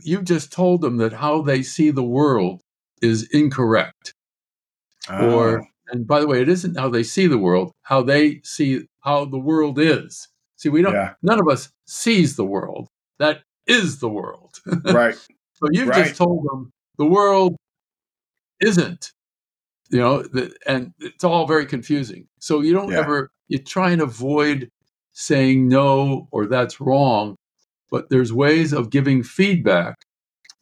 you 0.02 0.22
just 0.22 0.52
told 0.52 0.80
them 0.80 0.96
that 0.98 1.12
how 1.12 1.42
they 1.42 1.62
see 1.62 1.90
the 1.90 2.02
world 2.02 2.62
is 3.00 3.28
incorrect. 3.30 4.14
Oh. 5.08 5.38
Or 5.38 5.68
and 5.92 6.06
by 6.06 6.20
the 6.20 6.26
way, 6.26 6.40
it 6.40 6.48
isn't 6.48 6.78
how 6.78 6.88
they 6.88 7.02
see 7.02 7.26
the 7.26 7.38
world, 7.38 7.72
how 7.82 8.02
they 8.02 8.40
see 8.42 8.86
how 9.00 9.24
the 9.24 9.38
world 9.38 9.78
is. 9.78 10.28
See, 10.56 10.68
we 10.68 10.82
don't 10.82 10.94
yeah. 10.94 11.14
none 11.22 11.40
of 11.40 11.48
us 11.48 11.70
sees 11.86 12.36
the 12.36 12.44
world. 12.44 12.88
That 13.18 13.42
is 13.66 14.00
the 14.00 14.08
world. 14.08 14.60
right. 14.84 15.14
so 15.14 15.66
you've 15.70 15.88
right. 15.88 16.04
just 16.04 16.16
told 16.16 16.44
them 16.44 16.72
the 16.98 17.06
world 17.06 17.56
isn't 18.60 19.12
you 19.90 19.98
know 19.98 20.22
the, 20.22 20.52
and 20.66 20.92
it's 20.98 21.22
all 21.22 21.46
very 21.46 21.66
confusing 21.66 22.26
so 22.40 22.60
you 22.60 22.72
don't 22.72 22.90
yeah. 22.90 22.98
ever 22.98 23.30
you 23.48 23.58
try 23.58 23.90
and 23.90 24.00
avoid 24.00 24.68
saying 25.12 25.68
no 25.68 26.26
or 26.32 26.46
that's 26.46 26.80
wrong 26.80 27.36
but 27.90 28.08
there's 28.08 28.32
ways 28.32 28.72
of 28.72 28.90
giving 28.90 29.22
feedback 29.22 29.96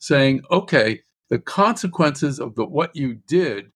saying 0.00 0.42
okay 0.50 1.00
the 1.30 1.38
consequences 1.38 2.40
of 2.40 2.54
the 2.56 2.64
what 2.64 2.94
you 2.94 3.14
did 3.26 3.70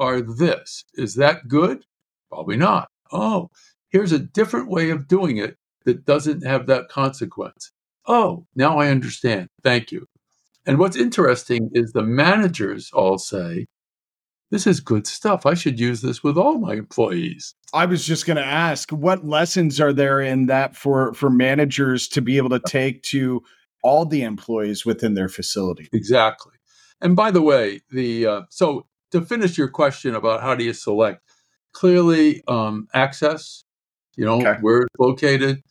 are 0.00 0.20
this 0.20 0.84
is 0.94 1.14
that 1.14 1.46
good 1.46 1.84
probably 2.28 2.56
not 2.56 2.88
oh 3.12 3.48
here's 3.90 4.12
a 4.12 4.18
different 4.18 4.68
way 4.68 4.90
of 4.90 5.06
doing 5.06 5.36
it 5.36 5.56
that 5.84 6.04
doesn't 6.04 6.44
have 6.44 6.66
that 6.66 6.88
consequence 6.88 7.70
oh 8.06 8.46
now 8.56 8.78
i 8.78 8.88
understand 8.88 9.48
thank 9.62 9.92
you 9.92 10.06
and 10.66 10.78
what's 10.78 10.96
interesting 10.96 11.70
is 11.74 11.92
the 11.92 12.02
managers 12.02 12.90
all 12.92 13.18
say 13.18 13.66
this 14.50 14.66
is 14.66 14.80
good 14.80 15.06
stuff. 15.06 15.46
I 15.46 15.54
should 15.54 15.78
use 15.78 16.02
this 16.02 16.24
with 16.24 16.36
all 16.36 16.58
my 16.58 16.74
employees. 16.74 17.54
I 17.72 17.86
was 17.86 18.04
just 18.04 18.26
going 18.26 18.36
to 18.36 18.44
ask, 18.44 18.90
what 18.90 19.24
lessons 19.24 19.80
are 19.80 19.92
there 19.92 20.20
in 20.20 20.46
that 20.46 20.74
for 20.74 21.14
for 21.14 21.30
managers 21.30 22.08
to 22.08 22.20
be 22.20 22.36
able 22.36 22.50
to 22.50 22.60
take 22.66 23.02
to 23.04 23.42
all 23.82 24.04
the 24.04 24.22
employees 24.22 24.84
within 24.84 25.14
their 25.14 25.28
facility? 25.28 25.88
Exactly. 25.92 26.54
And 27.00 27.14
by 27.14 27.30
the 27.30 27.42
way, 27.42 27.80
the 27.90 28.26
uh, 28.26 28.42
so 28.50 28.86
to 29.10 29.20
finish 29.22 29.58
your 29.58 29.68
question 29.68 30.14
about 30.14 30.42
how 30.42 30.54
do 30.54 30.64
you 30.64 30.72
select, 30.72 31.22
clearly 31.72 32.42
um, 32.48 32.88
access, 32.94 33.64
you 34.16 34.24
know, 34.24 34.40
okay. 34.40 34.58
where 34.60 34.82
it's 34.82 34.98
located. 34.98 35.62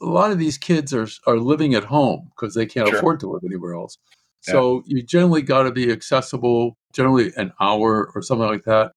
A 0.00 0.06
lot 0.06 0.32
of 0.32 0.38
these 0.38 0.58
kids 0.58 0.92
are 0.92 1.08
are 1.26 1.38
living 1.38 1.74
at 1.74 1.84
home 1.84 2.30
because 2.30 2.54
they 2.54 2.66
can't 2.66 2.88
sure. 2.88 2.98
afford 2.98 3.20
to 3.20 3.30
live 3.30 3.42
anywhere 3.44 3.74
else. 3.74 3.98
So 4.40 4.82
you 4.86 5.02
generally 5.02 5.42
got 5.42 5.62
to 5.62 5.70
be 5.70 5.90
accessible, 5.92 6.76
generally 6.92 7.32
an 7.36 7.52
hour 7.60 8.10
or 8.12 8.22
something 8.22 8.48
like 8.48 8.64
that. 8.64 8.92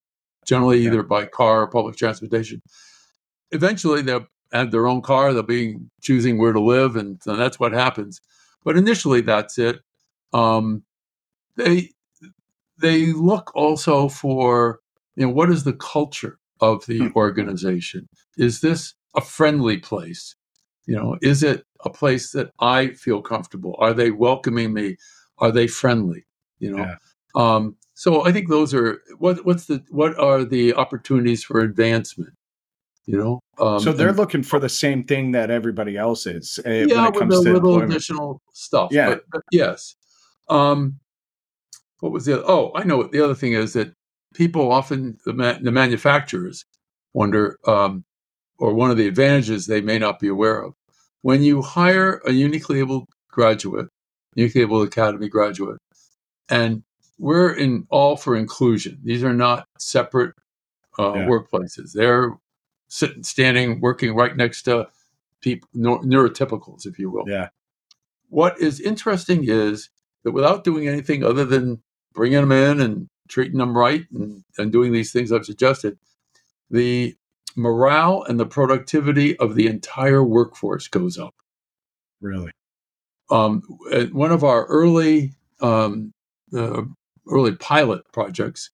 Generally, 0.45 0.79
yeah. 0.79 0.87
either 0.87 1.03
by 1.03 1.25
car 1.25 1.61
or 1.61 1.67
public 1.67 1.95
transportation. 1.95 2.61
Eventually, 3.51 4.01
they'll 4.01 4.27
have 4.51 4.71
their 4.71 4.87
own 4.87 5.01
car. 5.01 5.33
They'll 5.33 5.43
be 5.43 5.77
choosing 6.01 6.37
where 6.37 6.53
to 6.53 6.59
live, 6.59 6.95
and, 6.95 7.19
and 7.25 7.39
that's 7.39 7.59
what 7.59 7.73
happens. 7.73 8.21
But 8.63 8.77
initially, 8.77 9.21
that's 9.21 9.57
it. 9.57 9.79
Um, 10.33 10.83
they 11.55 11.91
they 12.79 13.07
look 13.13 13.51
also 13.55 14.09
for 14.09 14.79
you 15.15 15.25
know 15.25 15.31
what 15.31 15.49
is 15.49 15.63
the 15.63 15.73
culture 15.73 16.39
of 16.61 16.85
the 16.85 16.99
hmm. 16.99 17.07
organization? 17.15 18.07
Is 18.37 18.61
this 18.61 18.93
a 19.15 19.21
friendly 19.21 19.77
place? 19.77 20.35
You 20.85 20.95
know 20.95 21.17
is 21.21 21.41
it 21.41 21.63
a 21.83 21.89
place 21.89 22.31
that 22.31 22.51
i 22.59 22.89
feel 22.89 23.21
comfortable? 23.21 23.75
Are 23.79 23.93
they 23.93 24.11
welcoming 24.11 24.73
me? 24.73 24.97
Are 25.39 25.51
they 25.51 25.67
friendly? 25.67 26.25
You 26.59 26.75
know 26.75 26.85
yeah. 26.85 26.95
um, 27.35 27.75
so 27.95 28.25
i 28.25 28.31
think 28.31 28.49
those 28.49 28.73
are 28.73 29.01
what 29.17 29.45
what's 29.45 29.65
the 29.65 29.83
what 29.89 30.17
are 30.19 30.43
the 30.43 30.73
opportunities 30.73 31.43
for 31.43 31.61
advancement? 31.61 32.33
You 33.07 33.17
know 33.17 33.39
um, 33.57 33.79
so 33.79 33.93
they're 33.93 34.09
and, 34.09 34.17
looking 34.17 34.43
for 34.43 34.59
the 34.59 34.69
same 34.69 35.03
thing 35.03 35.31
that 35.31 35.49
everybody 35.49 35.97
else 35.97 36.27
is 36.27 36.59
uh, 36.65 36.69
yeah, 36.69 36.85
when 36.85 37.13
it 37.13 37.19
comes 37.19 37.37
with 37.37 37.47
a 37.47 37.49
to 37.49 37.53
little 37.53 37.81
additional 37.81 38.41
stuff 38.53 38.89
yeah. 38.91 39.09
but, 39.09 39.23
but 39.31 39.41
yes. 39.51 39.95
Um, 40.49 40.99
what 41.99 42.11
was 42.11 42.25
the 42.25 42.43
oh 42.45 42.71
i 42.75 42.83
know 42.83 43.03
the 43.03 43.23
other 43.23 43.35
thing 43.35 43.53
is 43.53 43.73
that 43.73 43.93
people 44.33 44.71
often 44.71 45.17
the, 45.25 45.33
ma- 45.33 45.57
the 45.61 45.71
manufacturers 45.71 46.65
wonder 47.13 47.57
um, 47.65 48.03
or 48.57 48.73
one 48.73 48.91
of 48.91 48.97
the 48.97 49.07
advantages 49.07 49.65
they 49.65 49.81
may 49.81 49.97
not 49.97 50.19
be 50.19 50.27
aware 50.27 50.61
of. 50.61 50.73
When 51.21 51.41
you 51.41 51.61
hire 51.61 52.21
a 52.25 52.31
uniquely 52.31 52.79
able 52.79 53.07
graduate 53.29 53.87
uniquely 54.35 54.61
able 54.61 54.81
academy 54.81 55.29
graduate 55.29 55.79
and 56.49 56.83
we're 57.17 57.53
in 57.53 57.87
all 57.89 58.17
for 58.17 58.35
inclusion. 58.35 58.99
These 59.01 59.23
are 59.23 59.33
not 59.33 59.65
separate 59.79 60.35
uh, 60.99 61.13
yeah. 61.13 61.25
workplaces. 61.25 61.93
They're 61.93 62.37
sitting 62.89 63.23
standing 63.23 63.79
working 63.79 64.13
right 64.13 64.35
next 64.35 64.63
to 64.63 64.87
people 65.41 65.69
neurotypicals 65.75 66.85
if 66.85 66.99
you 66.99 67.09
will. 67.09 67.23
Yeah. 67.27 67.49
What 68.29 68.59
is 68.59 68.81
interesting 68.81 69.45
is 69.47 69.89
that 70.25 70.31
without 70.31 70.65
doing 70.65 70.87
anything 70.87 71.23
other 71.23 71.45
than 71.45 71.81
bringing 72.13 72.41
them 72.41 72.51
in 72.51 72.81
and 72.81 73.07
treating 73.29 73.59
them 73.59 73.77
right 73.77 74.05
and, 74.11 74.43
and 74.57 74.71
doing 74.71 74.91
these 74.91 75.13
things 75.13 75.31
I've 75.31 75.45
suggested, 75.45 75.97
the 76.69 77.15
morale 77.55 78.23
and 78.23 78.39
the 78.39 78.45
productivity 78.45 79.37
of 79.37 79.55
the 79.55 79.67
entire 79.67 80.23
workforce 80.23 80.87
goes 80.87 81.17
up. 81.17 81.35
Really? 82.19 82.51
Um, 83.29 83.61
one 84.11 84.31
of 84.31 84.43
our 84.43 84.65
early 84.65 85.31
um, 85.61 86.11
uh, 86.55 86.83
early 87.29 87.55
pilot 87.55 88.01
projects, 88.11 88.71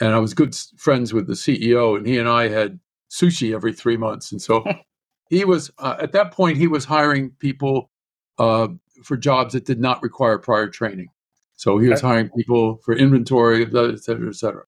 and 0.00 0.12
I 0.12 0.18
was 0.18 0.34
good 0.34 0.54
friends 0.76 1.12
with 1.12 1.26
the 1.26 1.34
CEO, 1.34 1.96
and 1.96 2.06
he 2.06 2.18
and 2.18 2.28
I 2.28 2.48
had 2.48 2.78
sushi 3.10 3.54
every 3.54 3.72
three 3.72 3.96
months, 3.96 4.30
and 4.30 4.40
so 4.40 4.64
he 5.30 5.44
was 5.44 5.70
uh, 5.78 5.96
at 6.00 6.12
that 6.12 6.32
point 6.32 6.56
he 6.56 6.68
was 6.68 6.84
hiring 6.84 7.30
people 7.40 7.90
uh, 8.38 8.68
for 9.02 9.16
jobs 9.16 9.54
that 9.54 9.64
did 9.64 9.80
not 9.80 10.02
require 10.02 10.38
prior 10.38 10.68
training. 10.68 11.08
So 11.56 11.78
he 11.78 11.88
was 11.88 12.00
hiring 12.00 12.30
people 12.30 12.80
for 12.84 12.94
inventory, 12.94 13.62
et 13.62 14.00
cetera, 14.00 14.28
et 14.28 14.34
cetera. 14.34 14.64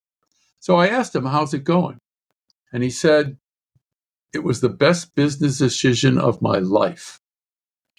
So 0.60 0.76
I 0.76 0.88
asked 0.88 1.14
him, 1.14 1.24
how's 1.24 1.54
it 1.54 1.64
going? 1.64 1.98
And 2.72 2.82
he 2.82 2.90
said, 2.90 3.38
it 4.34 4.44
was 4.44 4.60
the 4.60 4.68
best 4.68 5.14
business 5.14 5.58
decision 5.58 6.18
of 6.18 6.42
my 6.42 6.58
life. 6.58 7.20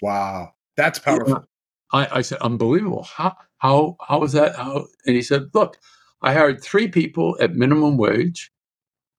Wow. 0.02 0.54
That's 0.78 1.00
powerful. 1.00 1.46
I, 1.91 2.19
I 2.19 2.22
said, 2.22 2.39
unbelievable. 2.39 3.04
How, 3.04 3.36
how, 3.58 3.98
how 4.08 4.19
was 4.19 4.34
that? 4.34 4.56
How? 4.56 4.88
And 5.06 5.15
he 5.15 5.22
said, 5.22 5.50
look, 5.54 5.78
I 6.22 6.34
hired 6.34 6.62
three 6.62 6.88
people 6.88 7.38
at 7.39 7.56
minimum 7.56 7.98
wage. 7.98 8.52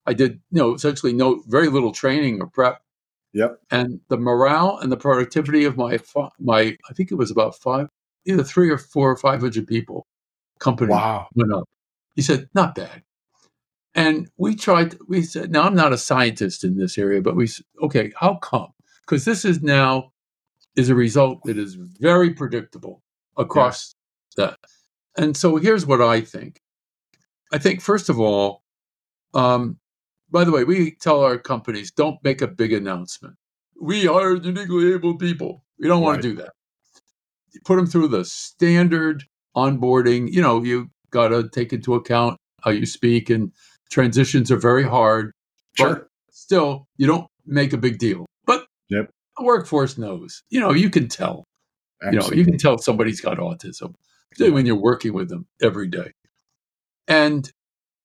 I 0.07 0.15
did, 0.15 0.41
you 0.51 0.59
know, 0.61 0.75
essentially 0.75 1.13
no, 1.13 1.43
very 1.47 1.69
little 1.69 1.93
training 1.93 2.41
or 2.41 2.47
prep. 2.47 2.81
Yep. 3.35 3.59
And 3.71 4.01
the 4.09 4.17
morale 4.17 4.79
and 4.79 4.91
the 4.91 4.97
productivity 4.97 5.65
of 5.65 5.77
my, 5.77 5.99
my, 6.39 6.77
I 6.89 6.93
think 6.95 7.11
it 7.11 7.17
was 7.17 7.31
about 7.31 7.57
five, 7.57 7.89
either 8.25 8.45
three 8.45 8.71
or 8.71 8.79
four 8.79 9.11
or 9.11 9.17
500 9.17 9.67
people 9.67 10.07
company 10.61 10.93
wow. 10.93 11.27
went 11.35 11.53
up. 11.53 11.69
He 12.15 12.23
said, 12.23 12.49
not 12.55 12.77
bad. 12.77 13.03
And 13.95 14.31
we 14.37 14.55
tried, 14.55 14.97
we 15.09 15.23
said, 15.23 15.51
now 15.51 15.63
I'm 15.63 15.75
not 15.75 15.93
a 15.93 15.99
scientist 15.99 16.65
in 16.65 16.77
this 16.77 16.97
area, 16.97 17.21
but 17.21 17.37
we 17.37 17.47
said, 17.49 17.67
okay, 17.83 18.13
how 18.17 18.37
come? 18.37 18.69
Because 19.03 19.25
this 19.25 19.45
is 19.45 19.63
now 19.63 20.13
is 20.77 20.89
a 20.89 20.95
result 20.95 21.41
that 21.45 21.59
is 21.59 21.75
very 21.75 22.31
predictable 22.31 23.03
across 23.37 23.95
yeah. 24.37 24.47
that. 24.47 24.59
And 25.17 25.37
so 25.37 25.57
here's 25.57 25.87
what 25.87 26.01
I 26.01 26.21
think. 26.21 26.61
I 27.53 27.59
think, 27.59 27.81
first 27.81 28.09
of 28.09 28.19
all, 28.19 28.63
um, 29.33 29.79
by 30.35 30.45
the 30.45 30.53
way, 30.53 30.65
we 30.65 30.91
tell 30.97 31.21
our 31.21 31.39
companies 31.39 31.91
don't 31.91 32.23
make 32.23 32.43
a 32.43 32.47
big 32.49 32.75
announcement. 32.75 33.37
We 33.81 34.07
are 34.07 34.35
uniquely 34.35 34.93
able 34.93 35.17
people. 35.17 35.65
We 35.79 35.89
don't 35.89 36.03
right. 36.03 36.09
want 36.09 36.23
to 36.23 36.29
do 36.29 36.37
that 36.43 36.51
put 37.65 37.77
them 37.77 37.87
through 37.87 38.09
the 38.09 38.25
standard 38.25 39.25
onboarding. 39.57 40.31
You 40.31 40.43
know, 40.43 40.63
you 40.63 40.91
got 41.11 41.29
to 41.29 41.49
take 41.49 41.73
into 41.73 41.95
account 41.95 42.39
how 42.63 42.71
you 42.71 42.87
speak, 42.87 43.31
and 43.31 43.53
transitions 43.91 44.51
are 44.51 44.57
very 44.57 44.85
hard. 44.85 45.33
Sure. 45.75 45.95
But 45.95 46.09
still, 46.31 46.89
you 46.97 47.07
don't 47.07 47.29
make 47.47 47.73
a 47.73 47.79
big 47.79 47.99
deal. 47.99 48.27
But 48.47 48.67
yep. 48.89 49.11
the 49.37 49.45
workforce 49.45 49.99
knows. 49.99 50.43
You 50.51 50.61
know, 50.61 50.73
you 50.73 50.91
can 50.91 51.09
tell. 51.09 51.45
Absolutely. 52.03 52.15
You 52.15 52.31
know, 52.31 52.39
you 52.39 52.45
can 52.45 52.59
tell 52.59 52.79
somebody's 52.79 53.21
got 53.21 53.39
autism 53.39 53.95
when 54.39 54.67
you're 54.67 54.77
working 54.77 55.13
with 55.13 55.29
them 55.29 55.47
every 55.63 55.89
day. 55.89 56.13
And 57.07 57.51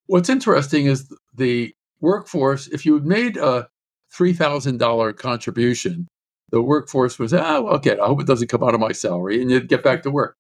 what's 0.08 0.30
interesting 0.30 0.86
is 0.86 1.12
the 1.34 1.74
workforce, 2.02 2.68
if 2.68 2.86
you 2.86 2.96
had 2.96 3.06
made 3.06 3.38
a 3.38 3.68
$3,000 4.14 5.16
contribution 5.18 6.08
the 6.52 6.62
workforce 6.62 7.20
was, 7.20 7.34
ah, 7.34 7.58
okay, 7.58 7.98
I 8.00 8.08
hope 8.08 8.22
it 8.22 8.28
doesn't 8.28 8.48
come 8.48 8.64
out 8.64 8.74
of 8.74 8.80
my 8.80 8.92
salary, 8.92 9.42
and 9.42 9.52
you'd 9.52 9.70
get 9.70 9.84
back 9.84 10.04
to 10.04 10.12
work. 10.12 10.36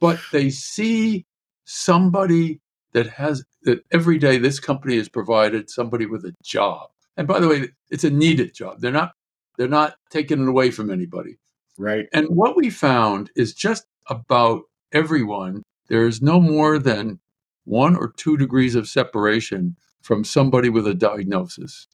But 0.00 0.20
they 0.32 0.50
see 0.50 1.26
somebody 1.64 2.60
that 2.92 3.06
has 3.06 3.44
that 3.62 3.84
every 3.92 4.18
day 4.18 4.36
this 4.38 4.60
company 4.60 4.96
has 4.96 5.08
provided 5.08 5.70
somebody 5.70 6.06
with 6.06 6.24
a 6.24 6.34
job. 6.42 6.90
And 7.16 7.28
by 7.28 7.40
the 7.40 7.48
way, 7.48 7.68
it's 7.90 8.04
a 8.04 8.10
needed 8.10 8.54
job. 8.54 8.80
They're 8.80 8.90
not 8.92 9.12
they're 9.56 9.68
not 9.68 9.94
taking 10.10 10.42
it 10.42 10.48
away 10.48 10.70
from 10.70 10.90
anybody. 10.90 11.38
Right. 11.78 12.06
And 12.12 12.26
what 12.28 12.56
we 12.56 12.68
found 12.68 13.30
is 13.36 13.54
just 13.54 13.86
about 14.08 14.62
everyone, 14.92 15.62
there's 15.88 16.20
no 16.20 16.40
more 16.40 16.78
than 16.78 17.20
one 17.64 17.96
or 17.96 18.12
two 18.16 18.36
degrees 18.36 18.74
of 18.74 18.88
separation 18.88 19.76
from 20.02 20.24
somebody 20.24 20.68
with 20.68 20.86
a 20.86 20.94
diagnosis. 20.94 21.86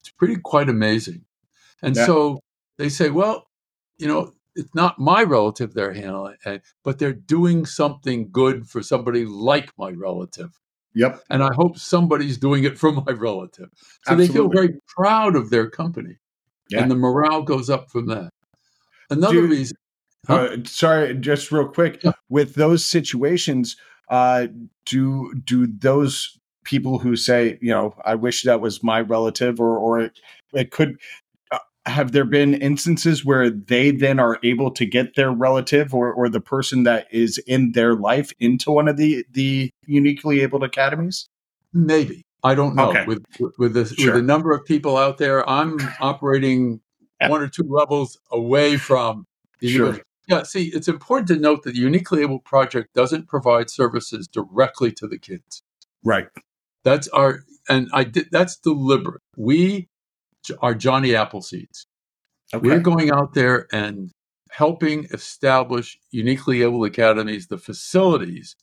It's 0.00 0.10
pretty 0.10 0.36
quite 0.36 0.68
amazing. 0.68 1.24
And 1.82 1.96
yeah. 1.96 2.06
so 2.06 2.40
they 2.78 2.88
say, 2.88 3.10
well, 3.10 3.46
you 3.98 4.06
know, 4.06 4.32
it's 4.54 4.74
not 4.74 4.98
my 4.98 5.22
relative 5.22 5.74
they're 5.74 5.92
handling, 5.92 6.36
eh, 6.44 6.58
but 6.84 6.98
they're 6.98 7.12
doing 7.12 7.64
something 7.64 8.30
good 8.30 8.68
for 8.68 8.82
somebody 8.82 9.24
like 9.24 9.70
my 9.78 9.90
relative. 9.90 10.58
Yep. 10.94 11.22
And 11.30 11.42
I 11.42 11.50
hope 11.54 11.78
somebody's 11.78 12.36
doing 12.36 12.64
it 12.64 12.78
for 12.78 12.92
my 12.92 13.12
relative. 13.12 13.70
So 14.04 14.12
Absolutely. 14.12 14.26
they 14.26 14.32
feel 14.32 14.48
very 14.48 14.80
proud 14.88 15.36
of 15.36 15.50
their 15.50 15.70
company. 15.70 16.18
Yeah. 16.68 16.82
And 16.82 16.90
the 16.90 16.96
morale 16.96 17.42
goes 17.42 17.70
up 17.70 17.90
from 17.90 18.06
that. 18.06 18.30
Another 19.08 19.42
Dude, 19.42 19.50
reason. 19.50 19.76
Huh? 20.26 20.34
Uh, 20.34 20.56
sorry, 20.64 21.14
just 21.14 21.50
real 21.50 21.68
quick. 21.68 22.02
Yeah. 22.02 22.12
With 22.28 22.54
those 22.54 22.84
situations, 22.84 23.76
uh, 24.08 24.48
do 24.86 25.32
do 25.44 25.66
those 25.66 26.38
people 26.64 26.98
who 26.98 27.16
say, 27.16 27.58
you 27.60 27.70
know, 27.70 27.94
I 28.04 28.14
wish 28.14 28.42
that 28.42 28.60
was 28.60 28.82
my 28.82 29.00
relative, 29.00 29.60
or 29.60 29.76
or 29.76 30.00
it, 30.00 30.20
it 30.52 30.70
could 30.70 30.96
uh, 31.50 31.58
have 31.86 32.12
there 32.12 32.24
been 32.24 32.54
instances 32.54 33.24
where 33.24 33.50
they 33.50 33.90
then 33.90 34.18
are 34.18 34.38
able 34.42 34.70
to 34.72 34.86
get 34.86 35.14
their 35.16 35.30
relative 35.30 35.94
or, 35.94 36.12
or 36.12 36.28
the 36.28 36.40
person 36.40 36.84
that 36.84 37.06
is 37.10 37.38
in 37.46 37.72
their 37.72 37.94
life 37.94 38.32
into 38.38 38.70
one 38.70 38.88
of 38.88 38.96
the 38.96 39.24
the 39.32 39.70
uniquely 39.86 40.40
abled 40.40 40.64
academies? 40.64 41.26
Maybe 41.72 42.22
I 42.42 42.54
don't 42.54 42.74
know. 42.74 42.90
Okay. 42.90 43.04
With 43.06 43.24
with 43.58 43.74
the 43.74 43.86
sure. 43.86 44.06
with 44.06 44.14
the 44.14 44.22
number 44.22 44.52
of 44.52 44.64
people 44.64 44.96
out 44.96 45.18
there, 45.18 45.48
I'm 45.48 45.78
operating 46.00 46.80
one 47.28 47.42
or 47.42 47.48
two 47.48 47.64
levels 47.68 48.18
away 48.30 48.76
from 48.76 49.26
the 49.60 49.68
sure. 49.68 50.00
Yeah, 50.26 50.44
see, 50.44 50.66
it's 50.68 50.86
important 50.86 51.26
to 51.28 51.36
note 51.36 51.64
that 51.64 51.72
the 51.72 51.80
Uniquely 51.80 52.22
Able 52.22 52.38
Project 52.38 52.94
doesn't 52.94 53.26
provide 53.26 53.68
services 53.68 54.28
directly 54.28 54.92
to 54.92 55.08
the 55.08 55.18
kids. 55.18 55.62
Right. 56.04 56.28
That's 56.84 57.08
our, 57.08 57.40
and 57.68 57.88
I 57.92 58.04
did, 58.04 58.28
that's 58.30 58.56
deliberate. 58.56 59.22
We 59.36 59.88
are 60.60 60.74
Johnny 60.74 61.10
Appleseeds. 61.10 61.86
Okay. 62.52 62.66
We're 62.66 62.80
going 62.80 63.12
out 63.12 63.34
there 63.34 63.66
and 63.72 64.10
helping 64.50 65.04
establish 65.12 65.98
uniquely 66.10 66.62
able 66.62 66.84
academies, 66.84 67.46
the 67.46 67.58
facilities 67.58 68.56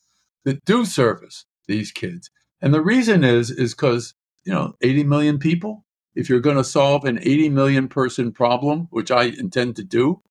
that 0.43 0.63
do 0.65 0.85
service 0.85 1.45
these 1.67 1.91
kids. 1.91 2.29
And 2.61 2.73
the 2.73 2.81
reason 2.81 3.23
is, 3.23 3.51
is 3.51 3.73
because, 3.73 4.13
you 4.45 4.51
know, 4.51 4.73
80 4.81 5.03
million 5.03 5.39
people, 5.39 5.85
if 6.15 6.29
you're 6.29 6.39
going 6.39 6.57
to 6.57 6.63
solve 6.63 7.05
an 7.05 7.19
80 7.21 7.49
million 7.49 7.87
person 7.87 8.31
problem, 8.31 8.87
which 8.89 9.11
I 9.11 9.25
intend 9.25 9.75
to 9.77 9.83
do, 9.83 10.21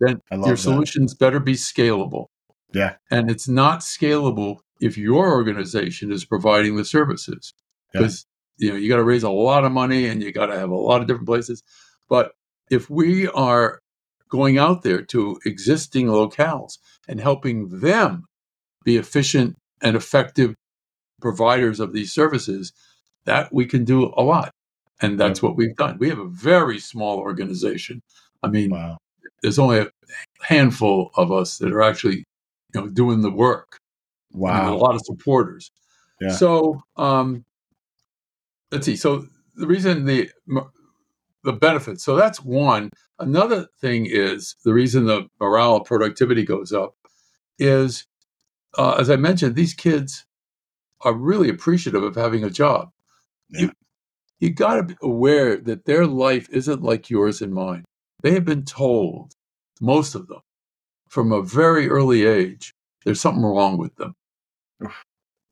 then 0.00 0.20
your 0.44 0.56
solutions 0.56 1.14
better 1.14 1.40
be 1.40 1.54
scalable. 1.54 2.26
Yeah. 2.72 2.96
And 3.10 3.30
it's 3.30 3.48
not 3.48 3.80
scalable 3.80 4.58
if 4.80 4.96
your 4.96 5.30
organization 5.30 6.12
is 6.12 6.24
providing 6.24 6.76
the 6.76 6.84
services 6.84 7.54
because 7.92 8.26
yeah. 8.58 8.66
you 8.66 8.72
know 8.72 8.78
you 8.78 8.88
got 8.88 8.96
to 8.96 9.04
raise 9.04 9.22
a 9.22 9.30
lot 9.30 9.64
of 9.64 9.72
money 9.72 10.06
and 10.06 10.22
you 10.22 10.32
got 10.32 10.46
to 10.46 10.58
have 10.58 10.70
a 10.70 10.76
lot 10.76 11.00
of 11.00 11.06
different 11.06 11.26
places 11.26 11.62
but 12.08 12.32
if 12.70 12.88
we 12.90 13.28
are 13.28 13.80
going 14.28 14.58
out 14.58 14.82
there 14.82 15.02
to 15.02 15.38
existing 15.44 16.06
locales 16.06 16.78
and 17.08 17.20
helping 17.20 17.80
them 17.80 18.24
be 18.84 18.96
efficient 18.96 19.56
and 19.80 19.96
effective 19.96 20.54
providers 21.20 21.80
of 21.80 21.92
these 21.92 22.12
services 22.12 22.72
that 23.24 23.52
we 23.52 23.66
can 23.66 23.84
do 23.84 24.12
a 24.16 24.22
lot 24.22 24.50
and 25.00 25.18
that's 25.18 25.42
what 25.42 25.56
we've 25.56 25.76
done 25.76 25.96
we 25.98 26.08
have 26.08 26.18
a 26.18 26.28
very 26.28 26.78
small 26.78 27.18
organization 27.18 28.02
i 28.42 28.48
mean 28.48 28.70
wow. 28.70 28.96
there's 29.42 29.58
only 29.58 29.78
a 29.78 29.88
handful 30.42 31.10
of 31.16 31.32
us 31.32 31.58
that 31.58 31.72
are 31.72 31.82
actually 31.82 32.24
you 32.74 32.80
know 32.80 32.88
doing 32.88 33.22
the 33.22 33.30
work 33.30 33.80
Wow. 34.32 34.74
a 34.74 34.76
lot 34.76 34.94
of 34.94 35.00
supporters. 35.04 35.70
Yeah. 36.20 36.30
So 36.30 36.82
um, 36.96 37.44
let's 38.70 38.86
see. 38.86 38.96
So 38.96 39.26
the 39.54 39.66
reason 39.66 40.04
the 40.04 40.30
the 41.44 41.52
benefits. 41.52 42.04
So 42.04 42.16
that's 42.16 42.42
one. 42.42 42.90
Another 43.18 43.68
thing 43.80 44.06
is 44.06 44.54
the 44.64 44.74
reason 44.74 45.06
the 45.06 45.28
morale 45.40 45.76
and 45.76 45.84
productivity 45.84 46.44
goes 46.44 46.72
up 46.72 46.94
is, 47.58 48.06
uh, 48.76 48.96
as 48.98 49.10
I 49.10 49.16
mentioned, 49.16 49.54
these 49.54 49.74
kids 49.74 50.26
are 51.00 51.14
really 51.14 51.48
appreciative 51.48 52.02
of 52.02 52.16
having 52.16 52.44
a 52.44 52.50
job. 52.50 52.90
Yeah. 53.48 53.60
You, 53.62 53.72
you 54.40 54.50
got 54.50 54.76
to 54.76 54.82
be 54.82 54.96
aware 55.02 55.56
that 55.56 55.84
their 55.84 56.06
life 56.06 56.48
isn't 56.50 56.82
like 56.82 57.10
yours 57.10 57.40
and 57.40 57.52
mine. 57.52 57.84
They 58.22 58.32
have 58.34 58.44
been 58.44 58.64
told, 58.64 59.32
most 59.80 60.14
of 60.14 60.26
them, 60.26 60.40
from 61.08 61.32
a 61.32 61.42
very 61.42 61.88
early 61.88 62.26
age, 62.26 62.74
there's 63.04 63.20
something 63.20 63.44
wrong 63.44 63.78
with 63.78 63.94
them. 63.96 64.14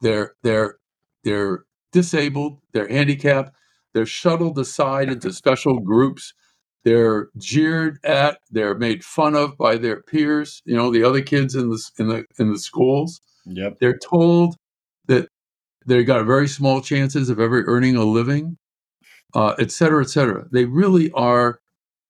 They're 0.01 0.35
they're 0.43 0.77
they're 1.25 1.65
disabled, 1.93 2.61
they're 2.73 2.89
handicapped, 2.89 3.55
they're 3.95 4.07
shuttled 4.07 4.59
aside 4.59 5.09
into 5.09 5.33
special 5.33 5.81
groups. 5.81 6.35
They're 6.85 7.31
jeered 7.37 7.99
at, 8.05 8.39
they're 8.51 8.77
made 8.77 9.03
fun 9.03 9.35
of 9.35 9.59
by 9.59 9.77
their 9.77 10.03
peers, 10.03 10.63
you 10.65 10.77
know, 10.77 10.93
the 10.93 11.03
other 11.03 11.21
kids 11.21 11.57
in 11.57 11.71
the 11.71 11.91
in 11.99 12.09
the 12.09 12.25
in 12.39 12.53
the 12.53 12.59
schools. 12.59 13.21
Yep. 13.47 13.79
They're 13.81 13.99
told 13.99 14.57
that 15.07 15.29
they 15.85 16.05
got 16.05 16.25
very 16.27 16.47
small 16.47 16.81
chances 16.81 17.29
of 17.29 17.41
ever 17.41 17.65
earning 17.67 17.97
a 17.97 18.05
living, 18.05 18.57
uh, 19.35 19.55
et 19.59 19.71
cetera, 19.73 20.03
et 20.03 20.11
cetera. 20.11 20.47
They 20.53 20.65
really 20.65 21.11
are 21.13 21.61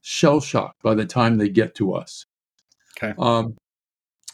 shell 0.03 0.41
shocked 0.41 0.83
by 0.83 0.95
the 0.95 1.07
time 1.07 1.39
they 1.39 1.49
get 1.49 1.75
to 1.77 1.95
us. 1.95 2.27
Okay. 2.97 3.15
Um, 3.19 3.57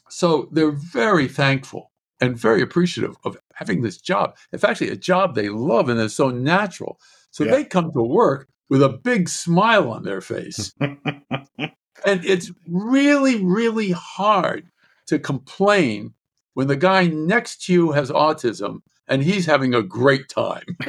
so 0.08 0.48
they're 0.52 0.70
very 0.70 1.28
thankful 1.28 1.90
and 2.20 2.36
very 2.36 2.62
appreciative 2.62 3.16
of 3.24 3.36
having 3.54 3.82
this 3.82 3.98
job. 3.98 4.36
It's 4.52 4.64
actually 4.64 4.90
a 4.90 4.96
job 4.96 5.34
they 5.34 5.48
love 5.48 5.88
and 5.88 5.98
it's 5.98 6.14
so 6.14 6.30
natural. 6.30 7.00
So 7.30 7.44
yeah. 7.44 7.52
they 7.52 7.64
come 7.64 7.92
to 7.92 8.02
work 8.02 8.48
with 8.68 8.82
a 8.82 8.88
big 8.88 9.28
smile 9.28 9.90
on 9.90 10.04
their 10.04 10.20
face. 10.32 10.72
and 10.80 12.24
it's 12.24 12.52
really, 12.68 13.44
really 13.44 13.90
hard 13.90 14.70
to 15.06 15.18
complain 15.18 16.14
when 16.54 16.68
the 16.68 16.76
guy 16.76 17.06
next 17.06 17.64
to 17.64 17.72
you 17.72 17.92
has 17.92 18.10
autism 18.10 18.80
and 19.12 19.22
he's 19.22 19.44
having 19.44 19.74
a 19.74 19.82
great 19.82 20.30
time. 20.30 20.64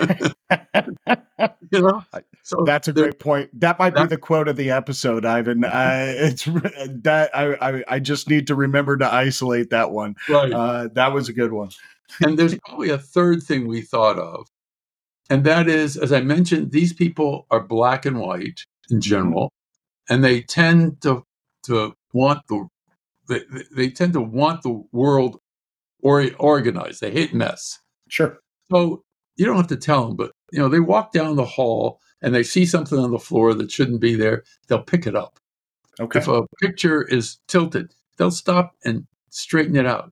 you 1.71 1.81
know, 1.81 2.05
so 2.41 2.63
that's 2.65 2.88
a 2.88 2.93
great 2.93 3.19
point. 3.19 3.49
That 3.59 3.77
might 3.77 3.95
that, 3.95 4.03
be 4.03 4.15
the 4.15 4.17
quote 4.17 4.47
of 4.47 4.55
the 4.55 4.71
episode, 4.71 5.25
Ivan. 5.25 5.65
Uh, 5.73 6.13
it's 6.15 6.45
that 6.45 7.31
I, 7.33 7.55
I, 7.55 7.83
I 7.88 7.99
just 7.99 8.29
need 8.29 8.47
to 8.47 8.55
remember 8.55 8.95
to 8.95 9.13
isolate 9.13 9.71
that 9.71 9.91
one. 9.91 10.15
Right. 10.29 10.53
Uh, 10.53 10.88
that 10.93 11.12
was 11.12 11.27
a 11.27 11.33
good 11.33 11.51
one. 11.51 11.71
and 12.21 12.39
there's 12.39 12.57
probably 12.59 12.91
a 12.91 12.97
third 12.97 13.43
thing 13.43 13.67
we 13.67 13.81
thought 13.81 14.17
of, 14.17 14.47
and 15.29 15.43
that 15.43 15.67
is, 15.67 15.97
as 15.97 16.13
I 16.13 16.21
mentioned, 16.21 16.71
these 16.71 16.93
people 16.93 17.45
are 17.51 17.59
black 17.59 18.05
and 18.05 18.19
white 18.19 18.62
in 18.89 18.97
mm-hmm. 18.97 18.99
general, 18.99 19.51
and 20.09 20.23
they 20.23 20.41
tend 20.41 21.01
to 21.01 21.25
to 21.63 21.93
want 22.13 22.47
the 22.47 22.67
they, 23.27 23.41
they 23.75 23.89
tend 23.89 24.13
to 24.13 24.21
want 24.21 24.62
the 24.62 24.83
world 24.93 25.41
or 26.01 26.29
organized. 26.38 27.01
They 27.01 27.12
hate 27.12 27.33
mess. 27.33 27.79
Sure. 28.09 28.39
So 28.71 29.03
you 29.35 29.45
don't 29.45 29.57
have 29.57 29.67
to 29.67 29.77
tell 29.77 30.07
them, 30.07 30.15
but 30.15 30.31
you 30.51 30.59
know 30.59 30.69
they 30.69 30.79
walk 30.79 31.11
down 31.11 31.35
the 31.35 31.45
hall 31.45 31.99
and 32.21 32.33
they 32.33 32.43
see 32.43 32.65
something 32.65 32.97
on 32.97 33.11
the 33.11 33.19
floor 33.19 33.53
that 33.53 33.71
shouldn't 33.71 34.01
be 34.01 34.15
there. 34.15 34.43
They'll 34.67 34.81
pick 34.83 35.05
it 35.05 35.15
up. 35.15 35.39
Okay. 35.99 36.19
If 36.19 36.27
a 36.27 36.43
picture 36.61 37.03
is 37.03 37.37
tilted, 37.47 37.93
they'll 38.17 38.31
stop 38.31 38.75
and 38.83 39.05
straighten 39.29 39.75
it 39.75 39.85
out. 39.85 40.11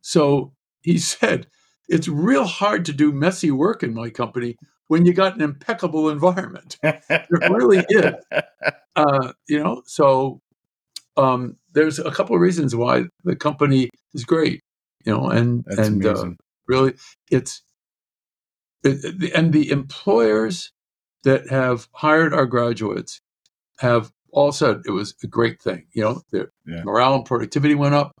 So 0.00 0.52
he 0.82 0.98
said, 0.98 1.46
it's 1.88 2.08
real 2.08 2.44
hard 2.44 2.84
to 2.86 2.92
do 2.92 3.12
messy 3.12 3.50
work 3.50 3.82
in 3.82 3.94
my 3.94 4.10
company 4.10 4.56
when 4.88 5.06
you 5.06 5.14
got 5.14 5.34
an 5.34 5.40
impeccable 5.40 6.10
environment. 6.10 6.78
it 6.82 7.26
really 7.50 7.84
is. 7.88 8.14
Uh, 8.94 9.32
you 9.48 9.58
know, 9.58 9.80
so 9.86 10.38
um, 11.16 11.56
there's 11.72 11.98
a 11.98 12.10
couple 12.10 12.36
of 12.36 12.42
reasons 12.42 12.76
why 12.76 13.04
the 13.24 13.34
company 13.34 13.88
is 14.12 14.22
great. 14.22 14.60
You 15.06 15.12
know, 15.12 15.30
and 15.30 15.64
That's 15.66 15.88
and 15.88 16.04
uh, 16.04 16.30
really, 16.66 16.94
it's 17.30 17.62
it, 18.84 19.32
and 19.34 19.52
the 19.52 19.70
employers 19.70 20.72
that 21.24 21.48
have 21.50 21.88
hired 21.92 22.34
our 22.34 22.46
graduates 22.46 23.20
have 23.78 24.12
all 24.32 24.52
said 24.52 24.82
it 24.86 24.90
was 24.90 25.14
a 25.22 25.26
great 25.26 25.60
thing. 25.60 25.86
You 25.92 26.02
know, 26.02 26.22
their 26.30 26.52
yeah. 26.66 26.82
morale 26.84 27.16
and 27.16 27.24
productivity 27.24 27.74
went 27.74 27.94
up. 27.94 28.12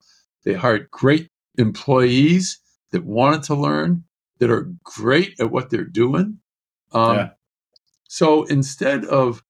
They 0.44 0.54
hired 0.54 0.90
great 0.90 1.28
employees 1.58 2.58
that 2.90 3.04
wanted 3.04 3.42
to 3.44 3.54
learn, 3.54 4.04
that 4.38 4.50
are 4.50 4.72
great 4.84 5.38
at 5.40 5.50
what 5.50 5.70
they're 5.70 5.84
doing. 5.84 6.38
Um, 6.92 7.16
yeah. 7.16 7.30
So 8.08 8.44
instead 8.44 9.04
of 9.06 9.42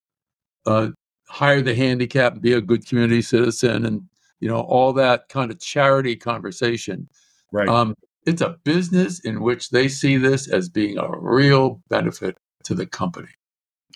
uh, 0.67 0.91
hire 1.29 1.63
the 1.63 1.75
handicap, 1.75 2.41
be 2.41 2.53
a 2.53 2.61
good 2.61 2.87
community 2.87 3.23
citizen, 3.23 3.85
and 3.85 4.03
you 4.39 4.49
know 4.49 4.61
all 4.61 4.93
that 4.93 5.29
kind 5.29 5.51
of 5.51 5.61
charity 5.61 6.15
conversation, 6.15 7.09
right? 7.51 7.69
Um, 7.69 7.97
it's 8.27 8.43
a 8.43 8.57
business 8.65 9.21
in 9.21 9.41
which 9.41 9.71
they 9.71 9.89
see 9.89 10.17
this 10.17 10.49
as 10.49 10.69
being 10.69 10.99
a 10.99 11.09
real 11.19 11.83
benefit 11.89 12.37
to 12.65 12.75
the 12.75 12.87
company. 12.87 13.29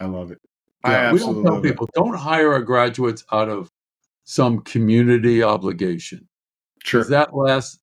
I 0.00 0.06
love 0.06 0.30
it. 0.30 0.38
Yeah, 0.84 1.12
we 1.12 1.18
don't 1.18 1.42
tell 1.42 1.60
people 1.60 1.86
it. 1.86 1.94
don't 1.94 2.16
hire 2.16 2.52
our 2.52 2.62
graduates 2.62 3.24
out 3.32 3.48
of 3.48 3.70
some 4.24 4.60
community 4.60 5.42
obligation. 5.42 6.28
Sure, 6.84 7.04
that 7.04 7.34
lasts 7.34 7.78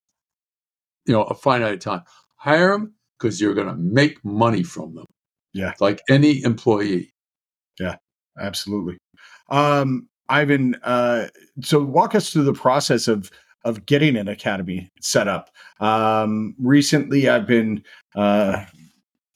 you 1.05 1.13
know 1.13 1.23
a 1.23 1.33
finite 1.33 1.81
time. 1.81 2.03
Hire 2.37 2.71
them 2.71 2.93
because 3.17 3.41
you're 3.41 3.53
going 3.53 3.67
to 3.67 3.75
make 3.75 4.23
money 4.23 4.63
from 4.63 4.95
them. 4.95 5.05
Yeah, 5.53 5.73
like 5.79 6.01
any 6.09 6.43
employee. 6.43 7.13
Yeah, 7.79 7.95
absolutely. 8.39 8.97
Um, 9.49 10.07
Ivan, 10.29 10.75
uh, 10.83 11.27
so 11.61 11.83
walk 11.83 12.15
us 12.15 12.29
through 12.29 12.43
the 12.43 12.53
process 12.53 13.07
of 13.07 13.29
of 13.63 13.85
getting 13.85 14.15
an 14.15 14.27
academy 14.27 14.91
set 15.01 15.27
up. 15.27 15.49
Um, 15.79 16.55
recently, 16.59 17.29
I've 17.29 17.47
been 17.47 17.83
uh, 18.15 18.65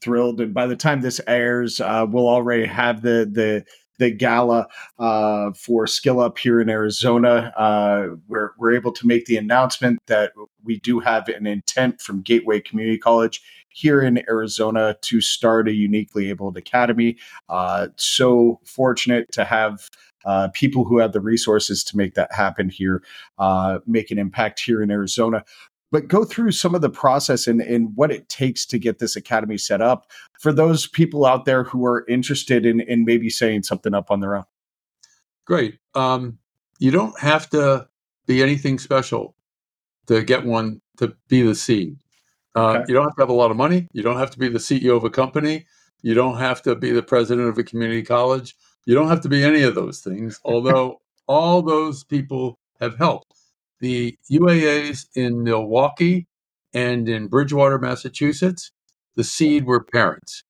thrilled, 0.02 0.42
and 0.42 0.54
by 0.54 0.68
the 0.68 0.76
time 0.76 1.02
this 1.02 1.22
airs, 1.28 1.80
uh, 1.80 2.06
we'll 2.08 2.28
already 2.28 2.66
have 2.66 3.02
the 3.02 3.30
the 3.32 3.66
the 4.00 4.12
gala 4.12 4.68
uh, 5.00 5.52
for 5.54 5.88
Skill 5.88 6.20
Up 6.20 6.38
here 6.38 6.62
in 6.62 6.70
Arizona. 6.70 7.52
Uh, 7.58 8.16
we're, 8.28 8.52
we're 8.58 8.76
able 8.76 8.92
to 8.92 9.08
make 9.08 9.26
the 9.26 9.38
announcement 9.38 10.00
that 10.08 10.34
we 10.64 10.80
do 10.80 11.00
have 11.00 11.28
an 11.30 11.48
intent 11.48 12.00
from 12.02 12.22
Gateway 12.22 12.60
Community 12.60 12.98
College 12.98 13.42
here 13.70 14.02
in 14.02 14.24
Arizona 14.30 14.96
to 15.02 15.22
start 15.22 15.68
a 15.68 15.74
uniquely 15.74 16.30
abled 16.30 16.58
academy. 16.58 17.18
Uh, 17.50 17.88
so 17.96 18.60
fortunate 18.66 19.32
to 19.32 19.46
have. 19.46 19.90
Uh, 20.28 20.50
people 20.54 20.84
who 20.84 21.00
have 21.00 21.14
the 21.14 21.22
resources 21.22 21.84
to 21.86 21.98
make 21.98 22.14
that 22.14 22.32
happen 22.32 22.70
here, 22.70 23.02
uh, 23.40 23.80
make 23.88 24.12
an 24.12 24.20
impact 24.20 24.60
here 24.60 24.84
in 24.84 24.92
Arizona 24.92 25.44
but 25.92 26.08
go 26.08 26.26
through 26.26 26.52
some 26.52 26.76
of 26.76 26.82
the 26.82 26.90
process 26.90 27.48
and, 27.48 27.62
and 27.62 27.96
what 27.96 28.12
it 28.12 28.28
takes 28.28 28.66
to 28.66 28.78
get 28.78 29.00
this 29.00 29.16
academy 29.16 29.58
set 29.58 29.82
up 29.82 30.12
for 30.40 30.52
those 30.52 30.88
people 30.88 31.26
out 31.26 31.46
there 31.46 31.64
who 31.64 31.86
are 31.86 32.06
interested 32.08 32.66
in, 32.66 32.82
in 32.82 33.06
maybe 33.06 33.30
setting 33.30 33.64
something 33.64 33.94
up 33.94 34.12
on 34.12 34.20
their 34.20 34.36
own. 34.36 34.44
Great. 35.46 35.80
Um, 35.96 36.40
you 36.80 36.92
don't 36.92 37.18
have 37.20 37.50
to 37.52 37.88
be 38.26 38.44
anything 38.44 38.80
special 38.80 39.36
to 40.08 40.22
get 40.24 40.46
one 40.46 40.82
to 40.98 41.16
be 41.30 41.42
the 41.42 41.56
seed. 41.56 41.98
Uh, 42.56 42.70
okay. 42.70 42.86
You 42.88 42.94
don't 42.94 43.06
have 43.06 43.16
to 43.16 43.22
have 43.22 43.30
a 43.30 43.34
lot 43.34 43.52
of 43.52 43.58
money. 43.58 43.88
You 43.94 44.04
don't 44.04 44.18
have 44.18 44.32
to 44.32 44.40
be 44.40 44.50
the 44.50 44.60
CEO 44.60 44.98
of 44.98 45.04
a 45.04 45.10
company. 45.10 45.66
You 46.02 46.14
don't 46.14 46.38
have 46.38 46.62
to 46.64 46.76
be 46.76 46.92
the 46.92 47.04
president 47.04 47.48
of 47.48 47.58
a 47.58 47.64
community 47.64 48.04
college. 48.04 48.56
You 48.88 48.96
don't 48.96 49.10
have 49.10 49.22
to 49.22 49.30
be 49.30 49.44
any 49.44 49.64
of 49.64 49.76
those 49.76 50.00
things, 50.00 50.40
although 50.46 51.02
all 51.28 51.62
those 51.62 52.06
people 52.06 52.58
have 52.80 52.98
helped. 52.98 53.34
The 53.82 54.18
UAAs 54.32 55.08
in 55.14 55.44
Milwaukee 55.44 56.26
and 56.74 57.08
in 57.10 57.28
Bridgewater, 57.28 57.78
Massachusetts, 57.78 58.72
the 59.16 59.26
seed 59.26 59.66
were 59.66 59.84
parents. 59.84 60.44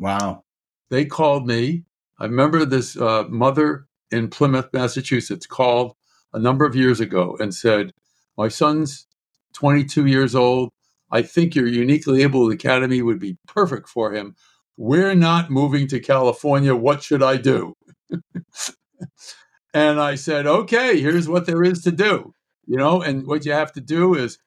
Wow. 0.00 0.42
They 0.90 1.04
called 1.04 1.46
me. 1.46 1.84
I 2.18 2.24
remember 2.24 2.64
this 2.64 2.96
uh, 2.96 3.24
mother 3.28 3.86
in 4.10 4.28
Plymouth, 4.28 4.70
Massachusetts, 4.72 5.46
called 5.46 5.94
a 6.32 6.38
number 6.38 6.64
of 6.64 6.74
years 6.74 6.98
ago 6.98 7.36
and 7.38 7.54
said, 7.54 7.92
My 8.36 8.48
son's 8.48 9.06
22 9.54 10.06
years 10.06 10.34
old. 10.34 10.70
I 11.10 11.22
think 11.22 11.54
your 11.54 11.68
uniquely 11.68 12.22
able 12.22 12.50
academy 12.50 13.02
would 13.02 13.20
be 13.20 13.38
perfect 13.46 13.88
for 13.88 14.12
him. 14.12 14.34
We're 14.78 15.16
not 15.16 15.50
moving 15.50 15.88
to 15.88 15.98
California. 15.98 16.74
What 16.74 17.02
should 17.02 17.20
I 17.20 17.36
do? 17.36 17.74
and 19.74 20.00
I 20.00 20.14
said, 20.14 20.46
okay, 20.46 21.00
here's 21.00 21.28
what 21.28 21.46
there 21.46 21.64
is 21.64 21.82
to 21.82 21.90
do. 21.90 22.32
You 22.64 22.76
know, 22.76 23.02
and 23.02 23.26
what 23.26 23.44
you 23.44 23.50
have 23.50 23.72
to 23.72 23.80
do 23.80 24.14
is 24.14 24.38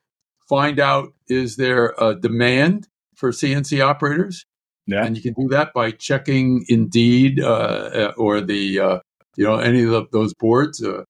find 0.47 0.79
out 0.79 1.09
is 1.27 1.57
there 1.57 1.93
a 1.97 2.15
demand 2.15 2.87
for 3.13 3.31
CNC 3.31 3.85
operators? 3.85 4.45
Yeah. 4.87 5.03
And 5.03 5.17
you 5.17 5.21
can 5.21 5.33
do 5.33 5.49
that 5.49 5.73
by 5.73 5.91
checking 5.91 6.63
Indeed 6.69 7.41
uh, 7.41 7.89
uh, 7.93 8.13
or 8.15 8.39
the, 8.39 8.79
uh, 8.79 8.99
you 9.35 9.43
know, 9.43 9.57
any 9.57 9.83
of 9.83 9.89
the, 9.89 10.05
those 10.13 10.33
boards. 10.33 10.81
Uh, 10.81 11.03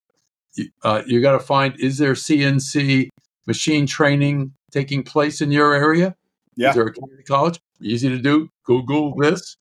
you, 0.55 0.69
uh, 0.83 1.03
you 1.05 1.21
got 1.21 1.33
to 1.33 1.39
find 1.39 1.79
is 1.79 1.99
there 1.99 2.13
CNC 2.13 3.09
machine 3.45 3.85
training 3.85 4.53
taking 4.71 5.03
place 5.03 5.41
in 5.41 5.51
your 5.51 5.75
area? 5.75 6.15
Yeah. 6.55 6.69
Is 6.69 6.75
there 6.75 6.87
a 6.87 6.93
community 6.93 7.23
college? 7.23 7.59
Easy 7.83 8.09
to 8.09 8.19
do. 8.19 8.49
Google 8.65 9.15
this. 9.15 9.57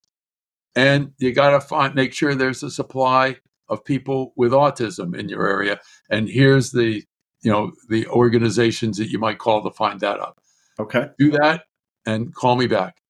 And 0.76 1.12
you 1.18 1.32
got 1.32 1.50
to 1.50 1.60
find 1.60 1.94
make 1.94 2.12
sure 2.12 2.34
there's 2.34 2.62
a 2.62 2.70
supply 2.70 3.36
of 3.68 3.84
people 3.84 4.32
with 4.36 4.52
autism 4.52 5.18
in 5.18 5.28
your 5.28 5.46
area. 5.46 5.80
And 6.10 6.28
here's 6.28 6.70
the 6.72 7.04
you 7.42 7.50
know 7.50 7.72
the 7.88 8.06
organizations 8.08 8.98
that 8.98 9.08
you 9.10 9.18
might 9.18 9.38
call 9.38 9.62
to 9.62 9.70
find 9.70 10.00
that 10.00 10.20
up. 10.20 10.40
Okay. 10.78 11.08
Do 11.18 11.30
that 11.32 11.64
and 12.06 12.34
call 12.34 12.56
me 12.56 12.66
back. 12.66 13.00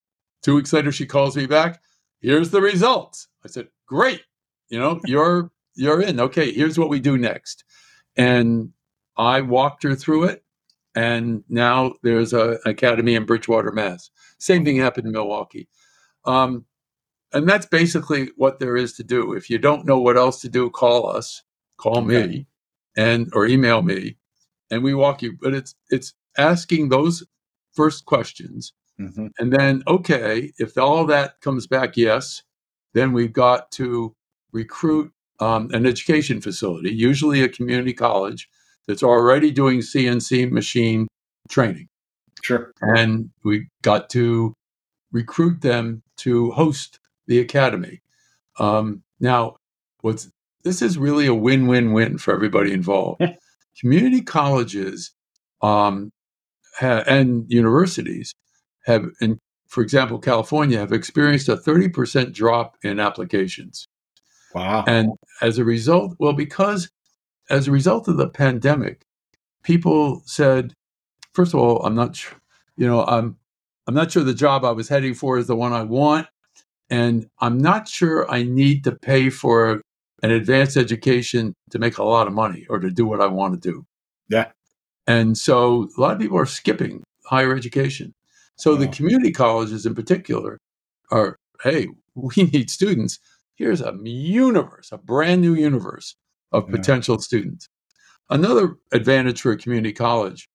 Two 0.42 0.54
weeks 0.54 0.72
later, 0.72 0.92
she 0.92 1.06
calls 1.06 1.36
me 1.36 1.46
back. 1.46 1.80
Here's 2.20 2.50
the 2.50 2.61
results. 2.61 3.28
I 3.44 3.48
said, 3.48 3.68
great. 3.86 4.22
You 4.68 4.78
know, 4.78 5.00
you're 5.06 5.50
you're 5.74 6.02
in. 6.02 6.20
Okay, 6.20 6.52
here's 6.52 6.78
what 6.78 6.88
we 6.88 7.00
do 7.00 7.16
next. 7.16 7.64
And 8.16 8.72
I 9.16 9.40
walked 9.40 9.82
her 9.82 9.94
through 9.94 10.24
it. 10.24 10.44
And 10.95 11.45
now 11.49 11.95
there's 12.03 12.32
a 12.32 12.59
academy 12.66 13.14
in 13.14 13.24
Bridgewater, 13.24 13.70
Mass. 13.70 14.11
Same 14.38 14.64
thing 14.64 14.76
happened 14.76 15.07
in 15.07 15.12
Milwaukee. 15.12 15.68
Um, 16.24 16.64
and 17.32 17.49
that's 17.49 17.66
basically 17.66 18.30
what 18.36 18.59
there 18.59 18.76
is 18.76 18.95
to 18.95 19.05
do. 19.05 19.32
If 19.32 19.49
you 19.51 19.59
don't 19.59 19.86
know 19.86 20.01
what 20.01 20.16
else 20.16 20.41
to 20.41 20.49
do, 20.49 20.68
call 20.70 21.09
us, 21.09 21.43
call 21.76 21.99
okay. 21.99 22.26
me, 22.26 22.47
and 22.97 23.30
or 23.34 23.47
email 23.47 23.82
me, 23.82 24.16
and 24.70 24.82
we 24.82 24.95
walk 24.95 25.22
you. 25.22 25.36
But 25.41 25.55
it's 25.55 25.74
it's 25.91 26.14
asking 26.36 26.88
those 26.88 27.24
first 27.72 28.05
questions, 28.05 28.72
mm-hmm. 29.01 29.28
and 29.38 29.53
then 29.53 29.82
okay, 29.86 30.53
if 30.59 30.76
all 30.76 31.07
that 31.07 31.41
comes 31.41 31.66
back 31.68 31.97
yes, 31.97 32.43
then 32.95 33.12
we've 33.12 33.32
got 33.32 33.70
to 33.72 34.14
recruit 34.53 35.12
um, 35.38 35.70
an 35.72 35.86
education 35.86 36.41
facility, 36.41 36.93
usually 36.93 37.43
a 37.43 37.49
community 37.49 37.93
college, 37.93 38.49
that's 38.87 39.03
already 39.03 39.51
doing 39.51 39.81
CNC 39.81 40.51
machine 40.51 41.07
training. 41.49 41.89
Sure. 42.43 42.72
And 42.81 43.31
we 43.45 43.68
got 43.83 44.11
to 44.11 44.55
recruit 45.12 45.61
them 45.61 46.03
to 46.18 46.51
host 46.53 46.99
the 47.26 47.39
academy. 47.39 48.01
Um, 48.59 49.03
now, 49.20 49.57
what's 50.01 50.31
this 50.62 50.83
is 50.83 50.99
really 50.99 51.26
a 51.26 51.35
win-win-win 51.35 52.18
for 52.18 52.35
everybody 52.35 52.72
involved. 52.72 53.22
Community 53.81 54.20
colleges 54.20 55.12
um, 55.62 56.11
ha- 56.78 57.03
and 57.07 57.47
universities 57.49 58.35
have, 58.85 59.07
in, 59.20 59.39
for 59.68 59.83
example, 59.83 60.18
California 60.18 60.78
have 60.78 60.93
experienced 60.93 61.49
a 61.49 61.57
30% 61.57 62.35
drop 62.35 62.76
in 62.83 63.01
applications. 63.01 63.87
Wow. 64.55 64.85
And 64.87 65.11
as 65.41 65.59
a 65.59 65.64
result, 65.64 66.14
well, 66.18 66.33
because 66.33 66.91
as 67.51 67.68
a 67.68 67.72
result 67.72 68.09
of 68.09 68.16
the 68.16 68.28
pandemic, 68.28 69.03
people 69.62 70.22
said, 70.24 70.72
first 71.34 71.53
of 71.53 71.61
all, 71.61 71.84
I'm 71.84 71.94
not 71.94 72.16
sure, 72.16 72.38
you 72.76 72.86
know, 72.86 73.05
I'm 73.05 73.36
I'm 73.86 73.94
not 73.94 74.12
sure 74.12 74.22
the 74.22 74.34
job 74.34 74.64
I 74.64 74.70
was 74.70 74.88
heading 74.88 75.14
for 75.14 75.36
is 75.36 75.48
the 75.48 75.57
one 75.57 75.72
I 75.72 75.82
want. 75.82 76.28
And 76.90 77.26
I'm 77.40 77.59
not 77.59 77.88
sure 77.88 78.30
I 78.30 78.42
need 78.44 78.84
to 78.84 78.92
pay 78.92 79.30
for 79.30 79.80
an 80.22 80.30
advanced 80.30 80.76
education 80.76 81.55
to 81.70 81.78
make 81.78 81.98
a 81.98 82.05
lot 82.05 82.26
of 82.26 82.32
money 82.32 82.66
or 82.68 82.78
to 82.78 82.90
do 82.90 83.07
what 83.07 83.20
I 83.20 83.26
want 83.26 83.61
to 83.61 83.70
do. 83.70 83.84
Yeah. 84.28 84.53
And 85.07 85.36
so 85.36 85.88
a 85.96 86.01
lot 86.01 86.14
of 86.14 86.20
people 86.20 86.38
are 86.38 86.46
skipping 86.46 87.03
higher 87.24 87.55
education. 87.55 88.14
So 88.57 88.76
the 88.76 88.88
community 88.88 89.32
colleges 89.32 89.86
in 89.86 89.94
particular 89.94 90.59
are, 91.11 91.36
hey, 91.62 91.88
we 92.14 92.44
need 92.44 92.70
students. 92.70 93.18
Here's 93.57 93.80
a 93.80 93.96
universe, 94.03 94.90
a 94.92 94.98
brand 94.98 95.42
new 95.42 95.55
universe 95.55 96.16
of 96.53 96.64
yeah. 96.68 96.76
potential 96.76 97.18
students. 97.18 97.68
Another 98.28 98.76
advantage 98.92 99.40
for 99.40 99.53
a 99.53 99.57
community 99.57 99.92
college, 99.92 100.48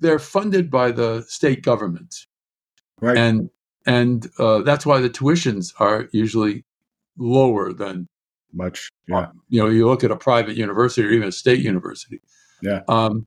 they're 0.00 0.18
funded 0.18 0.70
by 0.70 0.90
the 0.90 1.22
state 1.28 1.62
government. 1.62 2.14
Right. 3.00 3.16
And 3.16 3.50
and 3.86 4.28
uh, 4.38 4.62
that's 4.62 4.84
why 4.84 5.00
the 5.00 5.08
tuitions 5.08 5.72
are 5.78 6.08
usually 6.12 6.64
lower 7.16 7.72
than 7.72 8.08
much. 8.52 8.90
Yeah. 9.06 9.18
Uh, 9.18 9.32
you 9.48 9.62
know, 9.62 9.68
you 9.68 9.86
look 9.86 10.02
at 10.02 10.10
a 10.10 10.16
private 10.16 10.56
university 10.56 11.06
or 11.06 11.10
even 11.10 11.28
a 11.28 11.32
state 11.32 11.60
university. 11.60 12.20
Yeah. 12.62 12.82
Um, 12.88 13.26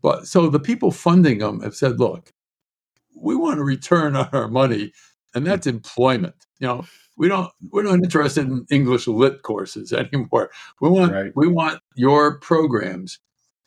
but 0.00 0.26
so 0.26 0.48
the 0.48 0.60
people 0.60 0.92
funding 0.92 1.38
them 1.38 1.60
have 1.60 1.74
said, 1.74 1.98
look, 1.98 2.32
we 3.16 3.34
want 3.34 3.56
to 3.56 3.64
return 3.64 4.14
on 4.14 4.28
our 4.32 4.48
money, 4.48 4.92
and 5.34 5.46
that's 5.46 5.66
employment. 5.66 6.34
You 6.58 6.66
know, 6.66 6.84
we 7.16 7.28
don't 7.28 7.50
we're 7.70 7.82
not 7.82 7.94
interested 7.94 8.46
in 8.46 8.66
English 8.70 9.06
lit 9.06 9.42
courses 9.42 9.92
anymore. 10.12 10.50
We 10.80 10.88
want 10.88 11.12
right. 11.12 11.32
we 11.34 11.48
want 11.48 11.80
your 11.94 12.38
programs 12.38 13.18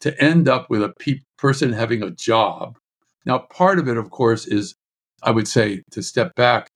to 0.02 0.20
end 0.22 0.48
up 0.48 0.70
with 0.70 0.82
a 0.82 0.90
pe- 1.00 1.22
person 1.38 1.72
having 1.74 2.02
a 2.02 2.12
job. 2.12 2.78
Now, 3.26 3.40
part 3.40 3.78
of 3.78 3.88
it, 3.88 3.98
of 3.98 4.10
course, 4.10 4.48
is 4.48 4.76
I 5.22 5.32
would 5.32 5.48
say 5.48 5.84
to 5.92 6.02
step 6.02 6.34
back, 6.36 6.72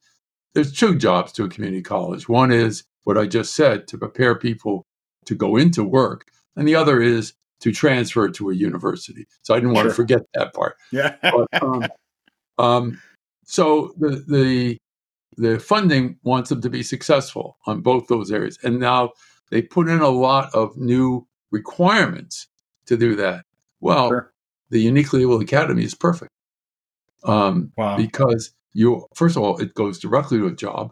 there's 0.53 0.71
two 0.71 0.95
jobs 0.95 1.31
to 1.33 1.43
a 1.43 1.49
community 1.49 1.81
college. 1.81 2.29
One 2.29 2.51
is 2.51 2.83
what 3.03 3.17
I 3.17 3.25
just 3.25 3.55
said 3.55 3.87
to 3.87 3.97
prepare 3.97 4.35
people 4.35 4.85
to 5.25 5.35
go 5.35 5.55
into 5.55 5.83
work, 5.83 6.27
and 6.55 6.67
the 6.67 6.75
other 6.75 7.01
is 7.01 7.33
to 7.61 7.71
transfer 7.71 8.29
to 8.29 8.49
a 8.51 8.53
university. 8.53 9.25
So 9.41 9.55
I 9.55 9.57
didn't 9.57 9.73
want 9.73 9.85
sure. 9.85 9.91
to 9.91 9.95
forget 9.95 10.21
that 10.33 10.53
part. 10.53 10.75
Yeah. 10.91 11.15
but, 11.21 11.63
um, 11.63 11.87
um, 12.57 13.01
so 13.45 13.93
the 13.97 14.23
the 14.27 14.77
the 15.37 15.59
funding 15.59 16.17
wants 16.23 16.49
them 16.49 16.61
to 16.61 16.69
be 16.69 16.83
successful 16.83 17.57
on 17.65 17.81
both 17.81 18.07
those 18.07 18.31
areas, 18.31 18.57
and 18.63 18.79
now 18.79 19.11
they 19.51 19.61
put 19.61 19.87
in 19.87 20.01
a 20.01 20.09
lot 20.09 20.53
of 20.53 20.75
new 20.77 21.25
requirements 21.51 22.47
to 22.87 22.97
do 22.97 23.15
that. 23.15 23.45
Well, 23.79 24.09
sure. 24.09 24.33
the 24.69 24.81
Uniquely 24.81 25.21
Able 25.21 25.41
Academy 25.41 25.83
is 25.83 25.93
perfect 25.93 26.31
um, 27.23 27.71
wow. 27.77 27.97
because 27.97 28.51
you 28.73 29.05
first 29.13 29.35
of 29.35 29.43
all 29.43 29.57
it 29.57 29.73
goes 29.73 29.99
directly 29.99 30.39
to 30.39 30.47
a 30.47 30.55
job, 30.55 30.91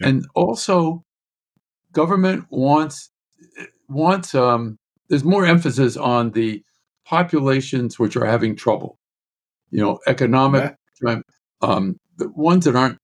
yeah. 0.00 0.08
and 0.08 0.26
also 0.34 1.04
government 1.92 2.46
wants 2.50 3.10
wants 3.88 4.34
um, 4.34 4.78
there's 5.08 5.24
more 5.24 5.46
emphasis 5.46 5.96
on 5.96 6.32
the 6.32 6.62
populations 7.04 7.98
which 7.98 8.16
are 8.16 8.26
having 8.26 8.56
trouble. 8.56 8.98
You 9.70 9.80
know, 9.80 9.98
economic 10.06 10.76
yeah. 11.02 11.20
Um, 11.62 11.96
the 12.18 12.28
ones 12.30 12.64
that 12.64 12.76
aren't 12.76 12.98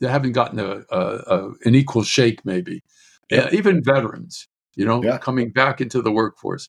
that 0.00 0.10
haven't 0.10 0.32
gotten 0.32 0.58
a, 0.58 0.82
a, 0.90 0.98
a 0.98 1.50
an 1.64 1.74
equal 1.74 2.02
shake, 2.02 2.44
maybe 2.44 2.82
yeah. 3.30 3.48
even 3.52 3.82
veterans. 3.82 4.48
You 4.74 4.86
know, 4.86 5.02
yeah. 5.02 5.18
coming 5.18 5.50
back 5.50 5.82
into 5.82 6.00
the 6.00 6.10
workforce. 6.10 6.66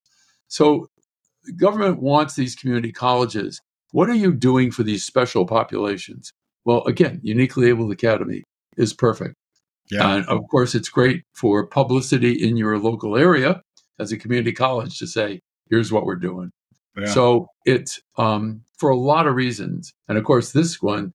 So, 0.49 0.87
government 1.55 2.01
wants 2.01 2.35
these 2.35 2.53
community 2.53 2.91
colleges 2.91 3.61
what 3.93 4.09
are 4.09 4.15
you 4.15 4.33
doing 4.33 4.71
for 4.71 4.81
these 4.81 5.05
special 5.05 5.45
populations? 5.45 6.33
Well, 6.65 6.83
again, 6.85 7.19
Uniquely 7.21 7.69
Able 7.69 7.91
Academy 7.91 8.41
is 8.75 8.91
perfect. 8.91 9.35
Yeah. 9.91 10.15
And 10.15 10.25
of 10.25 10.39
course, 10.49 10.73
it's 10.73 10.89
great 10.89 11.21
for 11.33 11.67
publicity 11.67 12.31
in 12.31 12.57
your 12.57 12.79
local 12.79 13.15
area 13.15 13.61
as 13.99 14.11
a 14.11 14.17
community 14.17 14.51
college 14.51 14.97
to 14.97 15.05
say, 15.05 15.41
here's 15.69 15.91
what 15.91 16.05
we're 16.05 16.15
doing. 16.15 16.49
Yeah. 16.97 17.05
So 17.05 17.47
it's 17.65 18.01
um, 18.17 18.61
for 18.79 18.89
a 18.89 18.97
lot 18.97 19.27
of 19.27 19.35
reasons. 19.35 19.93
And 20.09 20.17
of 20.17 20.23
course, 20.23 20.53
this 20.53 20.81
one 20.81 21.13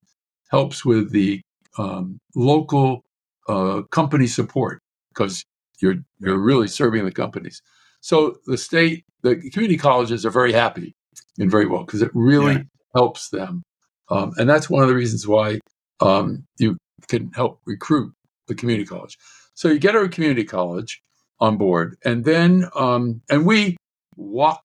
helps 0.49 0.84
with 0.84 1.12
the 1.12 1.40
um, 1.78 2.18
local 2.34 3.05
uh, 3.49 3.82
company 3.90 4.26
support 4.26 4.80
because 5.11 5.44
you're, 5.80 5.96
you're 6.20 6.38
really 6.38 6.68
serving 6.68 7.05
the 7.05 7.12
companies. 7.12 7.62
So 8.01 8.36
the 8.46 8.59
state, 8.59 9.05
the 9.22 9.36
community 9.51 9.76
colleges 9.76 10.24
are 10.24 10.30
very 10.30 10.53
happy 10.53 10.94
and 11.38 11.51
very 11.51 11.66
well 11.66 11.84
because 11.84 12.03
it 12.03 12.11
really 12.14 12.55
yeah. 12.55 12.62
helps 12.94 13.30
them. 13.30 13.62
Um, 14.11 14.32
and 14.38 14.49
that's 14.49 14.70
one 14.70 14.82
of 14.82 14.88
the 14.88 14.94
reasons 14.94 15.26
why 15.26 15.61
um, 16.01 16.44
you 16.59 16.76
can 17.09 17.30
help 17.34 17.61
recruit 17.66 18.12
the 18.46 18.55
community 18.55 18.86
college. 18.86 19.16
So 19.55 19.68
you 19.68 19.78
get 19.78 19.96
a 19.96 20.09
community 20.09 20.44
college 20.44 21.03
on 21.40 21.57
board, 21.57 21.96
and 22.05 22.24
then 22.24 22.68
um, 22.74 23.20
and 23.28 23.46
we 23.46 23.76
walk 24.16 24.62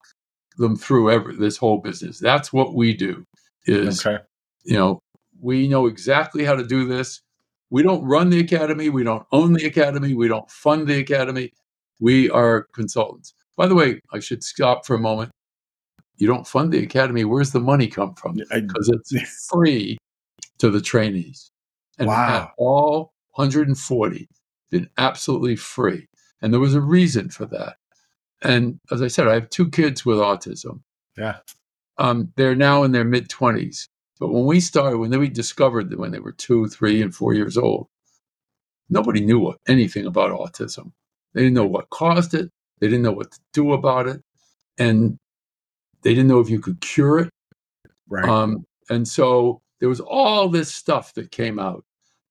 them 0.57 0.75
through 0.75 1.11
every, 1.11 1.35
this 1.35 1.57
whole 1.57 1.79
business. 1.79 2.19
That's 2.19 2.53
what 2.53 2.75
we 2.75 2.93
do. 2.93 3.25
Is 3.65 4.05
Okay. 4.05 4.23
you 4.63 4.77
know 4.77 4.99
we 5.43 5.67
know 5.67 5.85
exactly 5.87 6.45
how 6.45 6.55
to 6.55 6.65
do 6.65 6.85
this. 6.87 7.21
We 7.69 7.83
don't 7.83 8.03
run 8.03 8.29
the 8.29 8.39
academy. 8.39 8.89
We 8.89 9.03
don't 9.03 9.25
own 9.31 9.53
the 9.53 9.65
academy. 9.65 10.13
We 10.13 10.27
don't 10.27 10.49
fund 10.49 10.87
the 10.87 10.99
academy. 10.99 11.51
We 11.99 12.29
are 12.29 12.67
consultants. 12.73 13.33
By 13.57 13.67
the 13.67 13.75
way, 13.75 13.99
I 14.11 14.19
should 14.19 14.43
stop 14.43 14.85
for 14.85 14.95
a 14.95 14.99
moment. 14.99 15.31
You 16.17 16.27
don't 16.27 16.47
fund 16.47 16.71
the 16.71 16.83
academy. 16.83 17.25
Where's 17.25 17.51
the 17.51 17.59
money 17.59 17.87
come 17.87 18.13
from? 18.15 18.35
Because 18.35 18.89
it's 18.89 19.47
free 19.51 19.97
to 20.59 20.69
the 20.69 20.81
trainees. 20.81 21.51
And 21.97 22.07
Wow. 22.07 22.51
all 22.57 23.11
140 23.35 24.27
been 24.71 24.89
absolutely 24.97 25.55
free. 25.55 26.07
And 26.41 26.53
there 26.53 26.59
was 26.59 26.75
a 26.75 26.81
reason 26.81 27.29
for 27.29 27.45
that. 27.47 27.77
And 28.41 28.79
as 28.91 29.01
I 29.01 29.07
said, 29.07 29.27
I 29.27 29.33
have 29.33 29.49
two 29.49 29.69
kids 29.69 30.05
with 30.05 30.17
autism. 30.17 30.81
Yeah. 31.17 31.37
Um, 31.97 32.31
they're 32.35 32.55
now 32.55 32.83
in 32.83 32.91
their 32.91 33.03
mid 33.05 33.29
20s. 33.29 33.87
But 34.19 34.31
when 34.31 34.45
we 34.45 34.59
started, 34.59 34.97
when 34.97 35.17
we 35.19 35.29
discovered 35.29 35.89
that 35.89 35.99
when 35.99 36.11
they 36.11 36.19
were 36.19 36.31
two, 36.31 36.67
three, 36.67 37.01
and 37.01 37.13
four 37.13 37.33
years 37.33 37.57
old, 37.57 37.87
nobody 38.89 39.21
knew 39.21 39.53
anything 39.67 40.05
about 40.05 40.31
autism. 40.31 40.91
They 41.33 41.41
didn't 41.41 41.55
know 41.55 41.65
what 41.67 41.89
caused 41.89 42.33
it. 42.33 42.49
They 42.79 42.87
didn't 42.87 43.01
know 43.03 43.11
what 43.11 43.31
to 43.31 43.39
do 43.53 43.73
about 43.73 44.07
it. 44.07 44.21
And 44.77 45.17
they 46.03 46.13
didn't 46.13 46.27
know 46.27 46.39
if 46.39 46.49
you 46.49 46.59
could 46.59 46.79
cure 46.81 47.19
it. 47.19 47.29
Right. 48.07 48.25
Um, 48.25 48.65
and 48.89 49.07
so 49.07 49.61
there 49.79 49.89
was 49.89 49.99
all 49.99 50.49
this 50.49 50.73
stuff 50.73 51.13
that 51.15 51.31
came 51.31 51.59
out. 51.59 51.83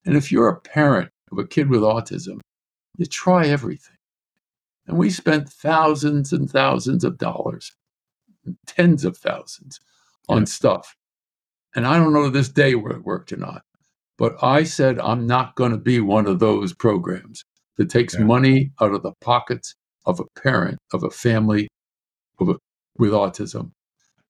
And 0.04 0.16
if 0.16 0.30
you're 0.30 0.48
a 0.48 0.60
parent 0.60 1.10
of 1.30 1.38
a 1.38 1.46
kid 1.46 1.68
with 1.68 1.80
autism, 1.80 2.40
you 2.98 3.06
try 3.06 3.46
everything. 3.48 3.96
And 4.86 4.98
we 4.98 5.10
spent 5.10 5.48
thousands 5.48 6.32
and 6.32 6.50
thousands 6.50 7.04
of 7.04 7.18
dollars, 7.18 7.72
tens 8.66 9.04
of 9.04 9.16
thousands 9.16 9.80
on 10.28 10.40
Yeah. 10.40 10.44
stuff. 10.44 10.96
And 11.74 11.86
I 11.86 11.98
don't 11.98 12.12
know 12.12 12.24
to 12.24 12.30
this 12.30 12.48
day 12.48 12.74
where 12.74 12.92
it 12.92 13.04
worked 13.04 13.32
or 13.32 13.36
not. 13.38 13.62
But 14.18 14.36
I 14.42 14.64
said, 14.64 14.98
I'm 15.00 15.26
not 15.26 15.54
going 15.56 15.72
to 15.72 15.78
be 15.78 16.00
one 16.00 16.26
of 16.26 16.38
those 16.38 16.72
programs 16.74 17.44
that 17.76 17.90
takes 17.90 18.14
Yeah. 18.14 18.24
money 18.24 18.72
out 18.80 18.94
of 18.94 19.02
the 19.02 19.12
pockets 19.20 19.74
of 20.06 20.20
a 20.20 20.40
parent, 20.40 20.78
of 20.92 21.02
a 21.02 21.10
family 21.10 21.68
of 22.40 22.50
a, 22.50 22.56
with 22.98 23.12
autism. 23.12 23.72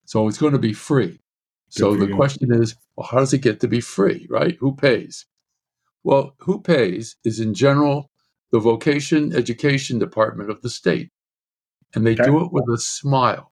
So 0.05 0.27
it's 0.27 0.37
going 0.37 0.53
to 0.53 0.59
be 0.59 0.73
free. 0.73 1.19
So 1.69 1.95
the 1.95 2.07
you. 2.07 2.15
question 2.15 2.53
is, 2.53 2.75
well, 2.95 3.07
how 3.07 3.19
does 3.19 3.33
it 3.33 3.39
get 3.39 3.59
to 3.61 3.67
be 3.67 3.81
free, 3.81 4.27
right? 4.29 4.55
Who 4.59 4.75
pays? 4.75 5.25
Well, 6.03 6.35
who 6.39 6.61
pays 6.61 7.15
is 7.23 7.39
in 7.39 7.53
general 7.53 8.09
the 8.51 8.59
vocation 8.59 9.33
education 9.35 9.99
department 9.99 10.49
of 10.49 10.61
the 10.61 10.69
state. 10.69 11.09
And 11.95 12.05
they 12.05 12.13
Okay. 12.13 12.23
do 12.25 12.43
it 12.45 12.51
with 12.51 12.65
a 12.69 12.77
smile. 12.77 13.51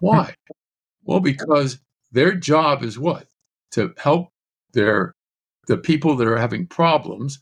Why? 0.00 0.34
well, 1.04 1.20
because 1.20 1.78
their 2.12 2.34
job 2.34 2.82
is 2.82 2.98
what? 2.98 3.26
To 3.72 3.94
help 3.98 4.28
their 4.72 5.14
the 5.66 5.76
people 5.76 6.16
that 6.16 6.26
are 6.26 6.38
having 6.38 6.66
problems 6.66 7.40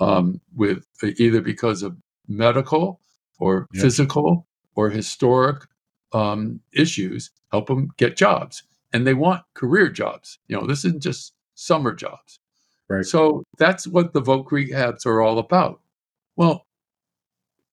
um, 0.00 0.40
with 0.54 0.84
either 1.02 1.40
because 1.40 1.82
of 1.82 1.96
medical 2.26 3.00
or 3.38 3.68
physical 3.74 4.46
or 4.74 4.90
historic 4.90 5.62
um, 6.12 6.60
issues, 6.72 7.30
help 7.52 7.68
them 7.68 7.88
get 7.96 8.16
jobs. 8.16 8.64
And 8.92 9.06
they 9.06 9.14
want 9.14 9.42
career 9.54 9.88
jobs. 9.88 10.38
You 10.48 10.56
know, 10.56 10.66
this 10.66 10.84
isn't 10.84 11.02
just 11.02 11.34
summer 11.54 11.94
jobs. 11.94 12.40
Right. 12.88 13.04
So 13.04 13.44
that's 13.58 13.86
what 13.86 14.12
the 14.12 14.22
Voc 14.22 14.46
rehabs 14.48 15.04
are 15.04 15.20
all 15.20 15.38
about. 15.38 15.80
Well, 16.36 16.66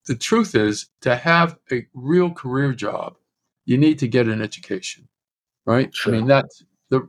the 0.08 0.16
truth 0.16 0.56
is 0.56 0.88
to 1.02 1.16
have 1.16 1.58
a 1.72 1.88
real 1.94 2.32
career 2.32 2.74
job, 2.74 3.16
you 3.66 3.78
need 3.78 3.98
to 4.00 4.08
get 4.08 4.28
an 4.28 4.42
education, 4.42 5.08
right? 5.66 5.94
Sure. 5.96 6.14
I 6.14 6.18
mean, 6.18 6.28
that's 6.28 6.64
the, 6.90 7.08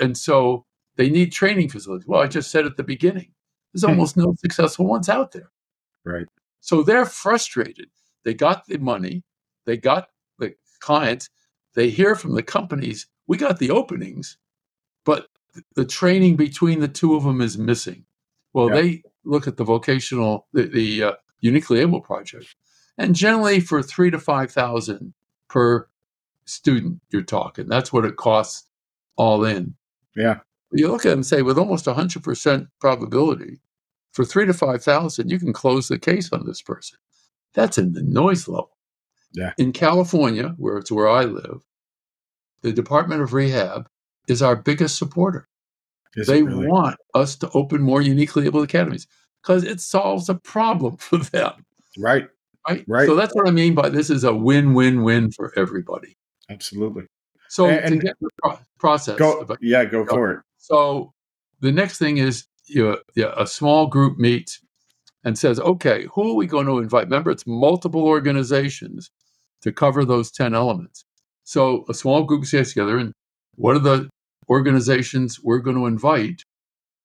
and 0.00 0.16
so 0.16 0.64
they 0.96 1.10
need 1.10 1.32
training 1.32 1.68
facilities. 1.68 2.06
Well, 2.06 2.20
I 2.22 2.26
just 2.26 2.50
said 2.50 2.66
at 2.66 2.76
the 2.76 2.84
beginning, 2.84 3.32
there's 3.72 3.82
Hmm. 3.84 3.90
almost 3.90 4.16
no 4.16 4.34
successful 4.38 4.86
ones 4.86 5.08
out 5.08 5.32
there. 5.32 5.50
Right. 6.04 6.26
So 6.60 6.82
they're 6.82 7.06
frustrated. 7.06 7.90
They 8.24 8.34
got 8.34 8.66
the 8.66 8.78
money, 8.78 9.22
they 9.66 9.76
got 9.76 10.08
the 10.38 10.54
clients, 10.80 11.28
they 11.74 11.90
hear 11.90 12.14
from 12.14 12.34
the 12.34 12.42
companies, 12.42 13.06
we 13.26 13.36
got 13.36 13.58
the 13.58 13.70
openings, 13.70 14.38
but 15.04 15.28
the 15.74 15.84
training 15.84 16.36
between 16.36 16.80
the 16.80 16.88
two 16.88 17.14
of 17.14 17.24
them 17.24 17.40
is 17.40 17.58
missing. 17.58 18.04
Well, 18.54 18.68
Yeah. 18.68 18.74
they 18.80 19.02
look 19.24 19.46
at 19.46 19.56
the 19.56 19.64
vocational, 19.64 20.46
the, 20.52 20.64
the 20.66 21.02
uh, 21.02 21.12
uniquely 21.40 21.80
able 21.80 22.00
project, 22.00 22.54
and 22.98 23.14
generally 23.14 23.60
for 23.60 23.82
three 23.82 24.10
to 24.10 24.18
five 24.18 24.50
thousand 24.50 25.12
per 25.48 25.88
student, 26.46 27.00
you're 27.10 27.22
talking. 27.22 27.68
That's 27.68 27.92
what 27.92 28.04
it 28.04 28.16
costs 28.16 28.68
all 29.16 29.44
in. 29.44 29.74
Yeah. 30.16 30.40
You 30.72 30.88
look 30.88 31.06
at 31.06 31.10
it 31.10 31.14
and 31.14 31.26
say, 31.26 31.42
with 31.42 31.58
almost 31.58 31.86
100% 31.86 32.66
probability, 32.80 33.60
for 34.12 34.24
three 34.24 34.46
to 34.46 34.52
5,000, 34.52 35.30
you 35.30 35.38
can 35.38 35.52
close 35.52 35.88
the 35.88 35.98
case 35.98 36.32
on 36.32 36.46
this 36.46 36.62
person. 36.62 36.98
That's 37.52 37.78
in 37.78 37.92
the 37.92 38.02
noise 38.02 38.48
level. 38.48 38.76
Yeah. 39.32 39.52
In 39.58 39.72
California, 39.72 40.54
where 40.56 40.78
it's 40.78 40.90
where 40.90 41.08
I 41.08 41.24
live, 41.24 41.62
the 42.62 42.72
Department 42.72 43.22
of 43.22 43.32
Rehab 43.32 43.88
is 44.28 44.42
our 44.42 44.56
biggest 44.56 44.96
supporter. 44.96 45.48
Is 46.16 46.28
they 46.28 46.42
really? 46.42 46.66
want 46.68 46.96
us 47.14 47.36
to 47.36 47.50
open 47.50 47.82
more 47.82 48.00
uniquely 48.00 48.46
able 48.46 48.62
academies 48.62 49.06
because 49.42 49.64
it 49.64 49.80
solves 49.80 50.28
a 50.28 50.34
problem 50.34 50.96
for 50.98 51.18
them. 51.18 51.64
Right. 51.98 52.28
Right? 52.68 52.84
Right. 52.86 53.06
So 53.06 53.14
that's 53.14 53.34
what 53.34 53.48
I 53.48 53.50
mean 53.50 53.74
by 53.74 53.88
this 53.90 54.10
is 54.10 54.24
a 54.24 54.34
win 54.34 54.74
win 54.74 55.02
win 55.02 55.30
for 55.32 55.52
everybody. 55.56 56.16
Absolutely. 56.50 57.04
So 57.48 57.66
And- 57.66 58.00
to 58.00 58.06
get 58.06 58.16
the 58.20 58.58
process, 58.78 59.18
Go. 59.18 59.46
Yeah. 59.60 59.84
Go 59.84 60.04
for 60.04 60.32
it. 60.32 60.40
so 60.58 61.12
the 61.60 61.72
next 61.72 61.98
thing 61.98 62.18
is 62.18 62.46
you 62.66 62.96
know, 63.16 63.34
a 63.36 63.46
small 63.46 63.86
group 63.86 64.18
meets 64.18 64.60
and 65.22 65.38
says, 65.38 65.60
okay, 65.60 66.06
who 66.14 66.30
are 66.30 66.34
we 66.34 66.46
going 66.46 66.66
to 66.66 66.78
invite? 66.78 67.04
Remember, 67.04 67.30
it's 67.30 67.46
multiple 67.46 68.02
organizations 68.02 69.10
to 69.62 69.72
cover 69.72 70.04
those 70.04 70.30
10 70.30 70.54
elements. 70.54 71.04
So 71.44 71.84
a 71.88 71.94
small 71.94 72.24
group 72.24 72.44
gets 72.50 72.70
together 72.70 72.96
and 72.98 73.12
what 73.56 73.76
are 73.76 73.80
the 73.80 74.08
organizations 74.50 75.40
we're 75.42 75.58
going 75.60 75.76
to 75.76 75.86
invite 75.86 76.42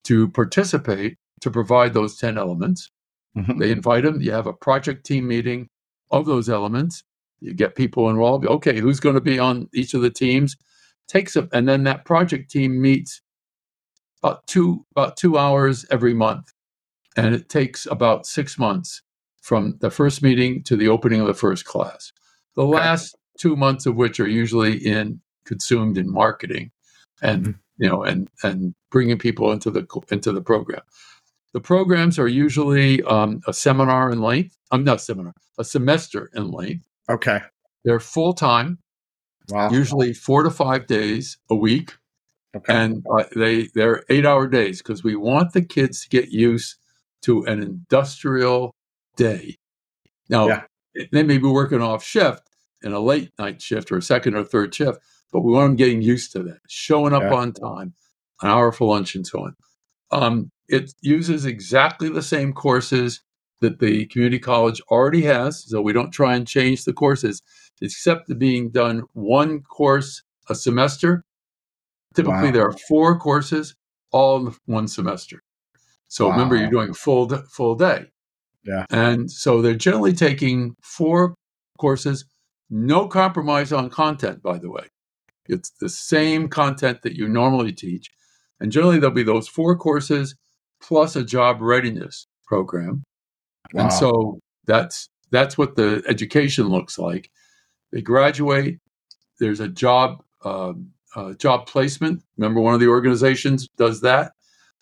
to 0.05 0.27
participate 0.29 1.17
to 1.41 1.51
provide 1.51 1.93
those 1.93 2.17
10 2.17 2.37
elements? 2.37 2.89
Mhm. 3.37 3.59
They 3.59 3.71
invite 3.71 4.03
them. 4.03 4.21
You 4.21 4.31
have 4.31 4.47
a 4.47 4.53
project 4.53 5.05
team 5.05 5.27
meeting 5.27 5.67
of 6.11 6.25
those 6.25 6.49
elements. 6.49 7.03
You 7.41 7.53
get 7.53 7.75
people 7.75 8.09
involved. 8.09 8.45
Okay, 8.45 8.79
who's 8.79 8.99
going 8.99 9.15
to 9.15 9.21
be 9.21 9.39
on 9.39 9.69
each 9.73 9.93
of 9.93 10.01
the 10.01 10.09
teams? 10.09 10.55
Takes 11.07 11.35
up, 11.35 11.49
and 11.53 11.67
then 11.67 11.83
that 11.85 12.05
project 12.05 12.51
team 12.51 12.81
meets 12.81 13.21
about 14.21 14.45
two 14.47 14.85
about 14.91 15.17
two 15.17 15.37
hours 15.37 15.85
every 15.89 16.13
month, 16.13 16.51
and 17.15 17.33
it 17.33 17.49
takes 17.49 17.85
about 17.85 18.25
six 18.27 18.59
months 18.59 19.01
from 19.41 19.77
the 19.79 19.89
first 19.89 20.21
meeting 20.21 20.61
to 20.63 20.75
the 20.75 20.87
opening 20.89 21.21
of 21.21 21.27
the 21.27 21.33
first 21.33 21.65
class. 21.65 22.11
The 22.55 22.65
last 22.65 23.15
two 23.39 23.55
months 23.55 23.85
of 23.85 23.95
which 23.95 24.19
are 24.19 24.27
usually 24.27 24.77
in 24.77 25.21
consumed 25.45 25.97
in 25.97 26.11
marketing, 26.11 26.71
and 27.21 27.45
Mhm. 27.47 27.55
you 27.77 27.89
know, 27.89 28.03
and 28.03 28.29
and 28.43 28.75
bringing 28.91 29.17
people 29.17 29.51
into 29.51 29.71
the 29.71 29.87
into 30.11 30.31
the 30.31 30.41
program. 30.41 30.81
The 31.53 31.61
programs 31.61 32.19
are 32.19 32.27
usually 32.27 33.01
um, 33.03 33.41
a 33.47 33.53
seminar 33.53 34.11
in 34.11 34.21
length. 34.21 34.55
I'm 34.69 34.83
not 34.83 35.01
seminar, 35.01 35.33
a 35.57 35.63
semester 35.63 36.29
in 36.35 36.51
length. 36.51 36.85
Okay. 37.09 37.41
They're 37.83 37.99
full 37.99 38.33
time, 38.33 38.79
Wow. 39.49 39.71
usually 39.71 40.13
four 40.13 40.43
to 40.43 40.51
five 40.51 40.85
days 40.85 41.37
a 41.49 41.55
week, 41.55 41.97
okay. 42.55 42.71
and 42.73 43.03
uh, 43.11 43.23
they 43.35 43.67
they're 43.73 44.03
eight 44.09 44.25
hour 44.25 44.47
days 44.47 44.79
because 44.81 45.03
we 45.03 45.15
want 45.15 45.53
the 45.53 45.61
kids 45.63 46.03
to 46.03 46.09
get 46.09 46.29
used 46.29 46.75
to 47.23 47.43
an 47.45 47.61
industrial 47.63 48.75
day. 49.15 49.55
Now 50.29 50.47
Yeah. 50.47 50.63
they 51.11 51.23
may 51.23 51.37
be 51.39 51.47
working 51.47 51.81
off 51.81 52.03
shift 52.03 52.43
in 52.83 52.93
a 52.93 52.99
late 52.99 53.31
night 53.39 53.61
shift 53.61 53.91
or 53.91 53.97
a 53.97 54.01
second 54.01 54.35
or 54.35 54.43
third 54.43 54.73
shift, 54.75 54.99
but 55.31 55.41
we 55.41 55.51
want 55.51 55.69
them 55.69 55.75
getting 55.77 56.01
used 56.03 56.31
to 56.33 56.43
that, 56.43 56.59
showing 56.67 57.13
up 57.13 57.23
Yeah. 57.23 57.33
on 57.33 57.53
time, 57.53 57.93
an 58.41 58.49
hour 58.49 58.71
for 58.71 58.87
lunch, 58.87 59.15
and 59.15 59.25
so 59.25 59.45
on. 59.45 59.55
Um, 60.11 60.51
it 60.67 60.93
uses 61.01 61.45
exactly 61.45 62.09
the 62.09 62.21
same 62.21 62.53
courses 62.53 63.21
that 63.61 63.79
the 63.79 64.05
community 64.07 64.39
college 64.39 64.81
already 64.89 65.21
has, 65.23 65.65
so 65.69 65.81
we 65.81 65.93
don't 65.93 66.11
try 66.11 66.35
and 66.35 66.47
change 66.47 66.85
the 66.85 66.93
courses, 66.93 67.41
except 67.81 68.37
being 68.39 68.69
done 68.69 69.03
one 69.13 69.61
course 69.61 70.23
a 70.49 70.55
semester. 70.55 71.23
Typically, 72.15 72.47
Wow. 72.47 72.51
there 72.51 72.67
are 72.67 72.77
four 72.87 73.19
courses 73.19 73.75
all 74.11 74.47
in 74.47 74.55
one 74.65 74.87
semester. 74.87 75.41
So 76.07 76.29
remember, 76.31 76.55
you're 76.55 76.71
doing 76.71 76.89
a 76.89 76.93
full 76.93 77.27
full 77.51 77.75
day. 77.75 78.05
Yeah. 78.63 78.85
And 78.89 79.29
so 79.31 79.61
they're 79.61 79.75
generally 79.75 80.13
taking 80.13 80.75
four 80.81 81.35
courses, 81.77 82.25
no 82.69 83.07
compromise 83.07 83.71
on 83.71 83.89
content, 83.89 84.41
by 84.41 84.57
the 84.57 84.71
way. 84.71 84.87
It's 85.47 85.69
the 85.79 85.89
same 85.89 86.47
content 86.49 87.03
that 87.03 87.15
you 87.15 87.27
normally 87.27 87.71
teach. 87.73 88.09
And 88.59 88.71
generally, 88.71 88.99
there'll 88.99 89.15
be 89.15 89.23
those 89.23 89.47
four 89.47 89.77
courses 89.77 90.35
plus 90.81 91.15
a 91.15 91.23
job 91.23 91.61
readiness 91.61 92.25
program. 92.45 93.03
Wow. 93.73 93.83
And 93.83 93.93
so 93.93 94.39
that's 94.65 95.09
that's 95.31 95.57
what 95.57 95.75
the 95.75 96.03
education 96.07 96.67
looks 96.67 96.97
like. 96.97 97.29
They 97.91 98.01
graduate. 98.01 98.79
There's 99.39 99.59
a 99.59 99.67
job 99.67 100.23
um, 100.43 100.91
uh, 101.15 101.33
job 101.33 101.67
placement. 101.67 102.23
Remember, 102.37 102.61
one 102.61 102.73
of 102.73 102.79
the 102.79 102.87
organizations 102.87 103.67
does 103.77 104.01
that. 104.01 104.33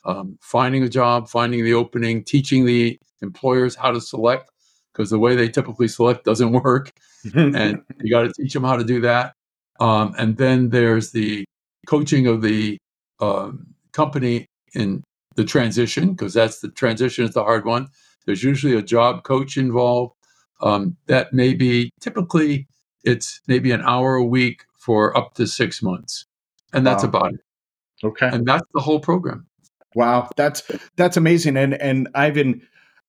Um, 0.06 0.38
finding 0.42 0.84
a 0.84 0.90
job, 0.90 1.28
finding 1.28 1.64
the 1.64 1.74
opening, 1.74 2.24
teaching 2.24 2.66
the 2.66 3.00
employers 3.22 3.76
how 3.76 3.92
to 3.92 4.00
select 4.00 4.50
because 4.94 5.10
the 5.10 5.20
way 5.20 5.36
they 5.36 5.50
typically 5.50 5.88
select 5.88 6.24
doesn't 6.24 6.52
work, 6.64 6.92
and 7.36 7.82
you 8.02 8.12
got 8.12 8.22
to 8.22 8.34
teach 8.34 8.54
them 8.54 8.64
how 8.64 8.78
to 8.78 8.84
do 8.84 9.02
that. 9.02 9.34
Um, 9.80 10.16
and 10.18 10.38
then 10.38 10.70
there's 10.70 11.12
the 11.12 11.46
coaching 11.88 12.28
of 12.28 12.42
the 12.42 12.78
um, 13.20 13.68
company 13.92 14.48
in 14.74 15.04
the 15.36 15.46
transition 15.46 16.12
because 16.12 16.34
that's 16.34 16.60
the 16.60 16.70
transition 16.70 17.26
is 17.26 17.34
the 17.34 17.44
hard 17.44 17.66
one. 17.66 17.88
There's 18.28 18.44
usually 18.44 18.76
a 18.76 18.84
job 18.84 19.24
coach 19.24 19.58
involved. 19.58 20.14
Um, 20.62 20.98
that 21.08 21.34
may 21.34 21.54
be 21.56 21.90
typically 22.02 22.68
it's 23.04 23.42
maybe 23.48 23.72
an 23.72 23.82
hour 23.82 24.16
a 24.16 24.24
week 24.26 24.66
for 24.78 25.16
up 25.18 25.34
to 25.36 25.48
six 25.48 25.82
months, 25.82 26.26
and 26.74 26.86
that's 26.86 27.04
Wow. 27.04 27.10
about 27.10 27.34
it. 27.34 27.40
okay. 28.04 28.28
And 28.32 28.46
that's 28.48 28.66
the 28.76 28.82
whole 28.82 29.00
program. 29.00 29.48
Wow, 29.96 30.30
that's 30.36 30.62
that's 30.98 31.18
amazing, 31.18 31.58
and 31.58 31.74
and 31.76 32.08
Ivan, 32.14 32.62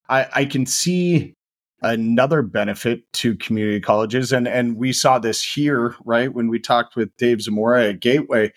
I 0.08 0.26
I 0.32 0.44
can 0.46 0.64
see 0.66 1.34
another 1.82 2.42
benefit 2.42 3.02
to 3.14 3.34
community 3.36 3.80
colleges, 3.80 4.32
and 4.32 4.46
and 4.48 4.76
we 4.76 4.92
saw 4.92 5.18
this 5.18 5.42
here, 5.42 5.94
right, 6.04 6.32
when 6.32 6.48
we 6.48 6.58
talked 6.58 6.96
with 6.96 7.14
Dave 7.18 7.42
Zamora 7.42 7.88
at 7.90 8.00
Gateway. 8.00 8.52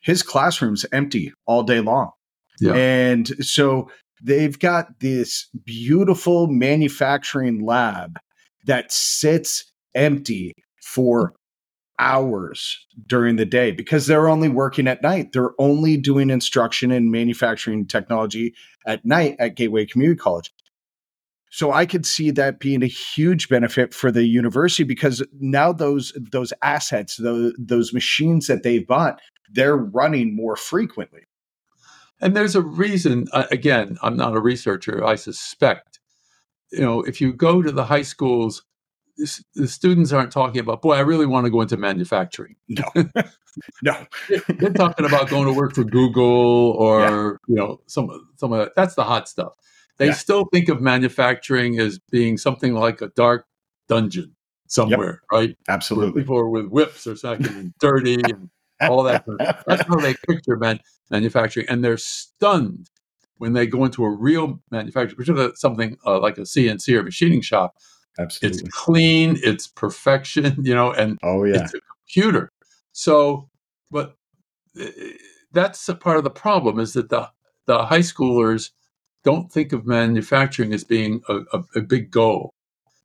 His 0.00 0.22
classroom's 0.22 0.86
empty 0.92 1.32
all 1.46 1.62
day 1.64 1.80
long, 1.80 2.10
Yeah. 2.60 2.74
and 2.74 3.26
so 3.44 3.90
they've 4.22 4.58
got 4.58 5.00
this 5.00 5.48
beautiful 5.64 6.46
manufacturing 6.46 7.64
lab 7.64 8.18
that 8.66 8.92
sits 8.92 9.72
empty 9.94 10.52
for 10.82 11.34
hours 11.98 12.86
during 13.06 13.36
the 13.36 13.46
day 13.46 13.70
because 13.70 14.06
they're 14.06 14.28
only 14.28 14.48
working 14.48 14.86
at 14.86 15.02
night. 15.02 15.32
They're 15.32 15.58
only 15.58 15.96
doing 15.96 16.30
instruction 16.30 16.90
in 16.90 17.10
manufacturing 17.10 17.86
technology 17.86 18.54
at 18.86 19.04
night 19.04 19.36
at 19.38 19.56
Gateway 19.56 19.86
Community 19.86 20.18
College. 20.18 20.52
So 21.50 21.72
I 21.72 21.86
could 21.86 22.04
see 22.04 22.30
that 22.32 22.60
being 22.60 22.82
a 22.82 22.86
huge 22.86 23.48
benefit 23.48 23.94
for 23.94 24.10
the 24.10 24.24
university 24.24 24.84
because 24.84 25.22
now 25.40 25.72
those 25.72 26.12
those 26.32 26.52
assets, 26.62 27.16
those, 27.16 27.54
those 27.58 27.94
machines 27.94 28.46
that 28.48 28.62
they've 28.62 28.86
bought, 28.86 29.20
they're 29.52 29.76
running 29.76 30.34
more 30.36 30.56
frequently. 30.56 31.22
And 32.20 32.36
there's 32.36 32.54
a 32.56 32.62
reason, 32.62 33.26
uh, 33.32 33.44
again, 33.50 33.98
I'm 34.02 34.16
not 34.16 34.34
a 34.34 34.40
researcher, 34.40 35.04
I 35.04 35.16
suspect, 35.16 36.00
you 36.72 36.80
know, 36.80 37.02
if 37.02 37.20
you 37.20 37.32
go 37.32 37.62
to 37.62 37.70
the 37.70 37.84
high 37.84 38.02
schools, 38.02 38.62
the 39.54 39.66
students 39.68 40.12
aren't 40.12 40.32
talking 40.32 40.60
about, 40.60 40.82
boy, 40.82 40.94
I 40.94 41.00
really 41.00 41.26
want 41.26 41.44
to 41.46 41.50
go 41.50 41.60
into 41.62 41.76
manufacturing. 41.76 42.56
No, 42.68 42.84
no, 43.82 44.06
They're 44.58 44.72
talking 44.72 45.06
about 45.06 45.30
going 45.30 45.46
to 45.46 45.52
work 45.54 45.74
for 45.74 45.84
Google 45.84 46.72
or, 46.78 47.38
you 47.48 47.54
know, 47.54 47.80
some, 47.86 48.10
some 48.36 48.52
of 48.52 48.58
that. 48.58 48.74
That's 48.76 48.94
the 48.94 49.04
hot 49.04 49.28
stuff. 49.28 49.54
They 49.98 50.06
Yeah. 50.08 50.12
still 50.12 50.44
think 50.52 50.68
of 50.68 50.80
manufacturing 50.82 51.78
as 51.78 51.98
being 52.10 52.36
something 52.36 52.74
like 52.74 53.00
a 53.00 53.08
dark 53.08 53.46
dungeon 53.88 54.34
somewhere, 54.68 55.22
right? 55.32 55.56
absolutely. 55.68 56.22
People 56.22 56.36
are 56.36 56.48
with 56.50 56.66
whips 56.66 57.06
or 57.06 57.16
something 57.16 57.46
and 57.56 57.72
dirty 57.78 58.14
and 58.14 58.50
all 58.80 59.02
that. 59.04 59.24
That's 59.66 59.82
how 59.86 59.96
they 59.96 60.14
picture 60.28 60.56
man, 60.56 60.80
manufacturing, 61.10 61.66
and 61.68 61.82
they're 61.84 61.96
stunned 61.96 62.90
when 63.38 63.52
they 63.52 63.66
go 63.66 63.84
into 63.84 64.04
a 64.04 64.10
real 64.10 64.60
manufacturer, 64.70 65.16
particularly 65.16 65.52
something 65.56 65.96
uh, 66.06 66.18
like 66.20 66.38
a 66.38 66.42
CNC 66.42 66.98
or 66.98 67.02
machining 67.02 67.42
shop. 67.42 67.76
Absolutely, 68.18 68.60
It's 68.60 68.68
clean, 68.70 69.38
it's 69.42 69.66
perfection, 69.66 70.56
you 70.64 70.74
know, 70.74 70.92
and 70.92 71.18
Oh 71.22 71.44
yeah. 71.44 71.62
it's 71.64 71.74
a 71.74 71.80
computer. 71.80 72.50
So, 72.92 73.48
but 73.90 74.16
that's 75.52 75.88
a 75.88 75.94
part 75.94 76.18
of 76.18 76.24
the 76.24 76.30
problem 76.30 76.78
is 76.78 76.92
that 76.94 77.08
the 77.08 77.28
the 77.66 77.84
high 77.84 77.98
schoolers 78.00 78.70
don't 79.24 79.50
think 79.50 79.72
of 79.72 79.86
manufacturing 79.86 80.72
as 80.72 80.84
being 80.84 81.20
a, 81.28 81.40
a, 81.52 81.62
a 81.76 81.80
big 81.80 82.10
goal, 82.10 82.54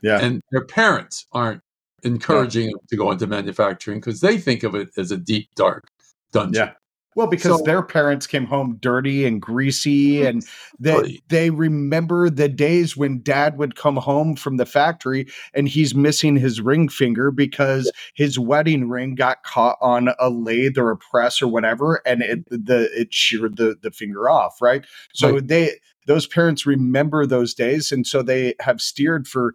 Yeah. 0.01 0.19
and 0.19 0.41
their 0.51 0.65
parents 0.65 1.25
aren't 1.31 1.61
encouraging 2.03 2.67
them 2.67 2.79
to 2.89 2.97
go 2.97 3.11
into 3.11 3.27
manufacturing 3.27 3.99
because 3.99 4.21
they 4.21 4.37
think 4.37 4.63
of 4.63 4.75
it 4.75 4.89
as 4.97 5.11
a 5.11 5.17
deep, 5.17 5.49
dark 5.55 5.87
dungeon. 6.31 6.67
Yeah. 6.67 6.71
Well, 7.13 7.27
because 7.27 7.57
So- 7.57 7.63
their 7.65 7.81
parents 7.81 8.25
came 8.25 8.45
home 8.45 8.77
dirty 8.79 9.25
and 9.25 9.41
greasy, 9.41 10.25
and 10.25 10.45
they 10.79 11.19
they 11.27 11.49
remember 11.49 12.29
the 12.29 12.47
days 12.47 12.95
when 12.95 13.21
Dad 13.21 13.57
would 13.57 13.75
come 13.75 13.97
home 13.97 14.35
from 14.35 14.55
the 14.55 14.65
factory 14.65 15.27
and 15.53 15.67
he's 15.67 15.93
missing 15.93 16.37
his 16.37 16.61
ring 16.61 16.87
finger 16.87 17.29
because 17.29 17.91
his 18.13 18.39
wedding 18.39 18.87
ring 18.87 19.15
got 19.15 19.43
caught 19.43 19.77
on 19.81 20.09
a 20.19 20.29
lathe 20.29 20.77
or 20.77 20.91
a 20.91 20.97
press 20.97 21.41
or 21.41 21.47
whatever, 21.47 22.01
and 22.05 22.21
it 22.21 22.49
mm-hmm. 22.49 22.63
the 22.63 22.89
it 22.97 23.13
sheared 23.13 23.57
the 23.57 23.75
the 23.81 23.91
finger 23.91 24.29
off. 24.29 24.61
Right. 24.61 24.85
So 25.13 25.33
Right. 25.33 25.47
they 25.47 25.71
those 26.07 26.27
parents 26.27 26.65
remember 26.65 27.25
those 27.25 27.53
days, 27.53 27.91
and 27.91 28.07
so 28.07 28.21
they 28.21 28.55
have 28.61 28.79
steered 28.79 29.27
for 29.27 29.53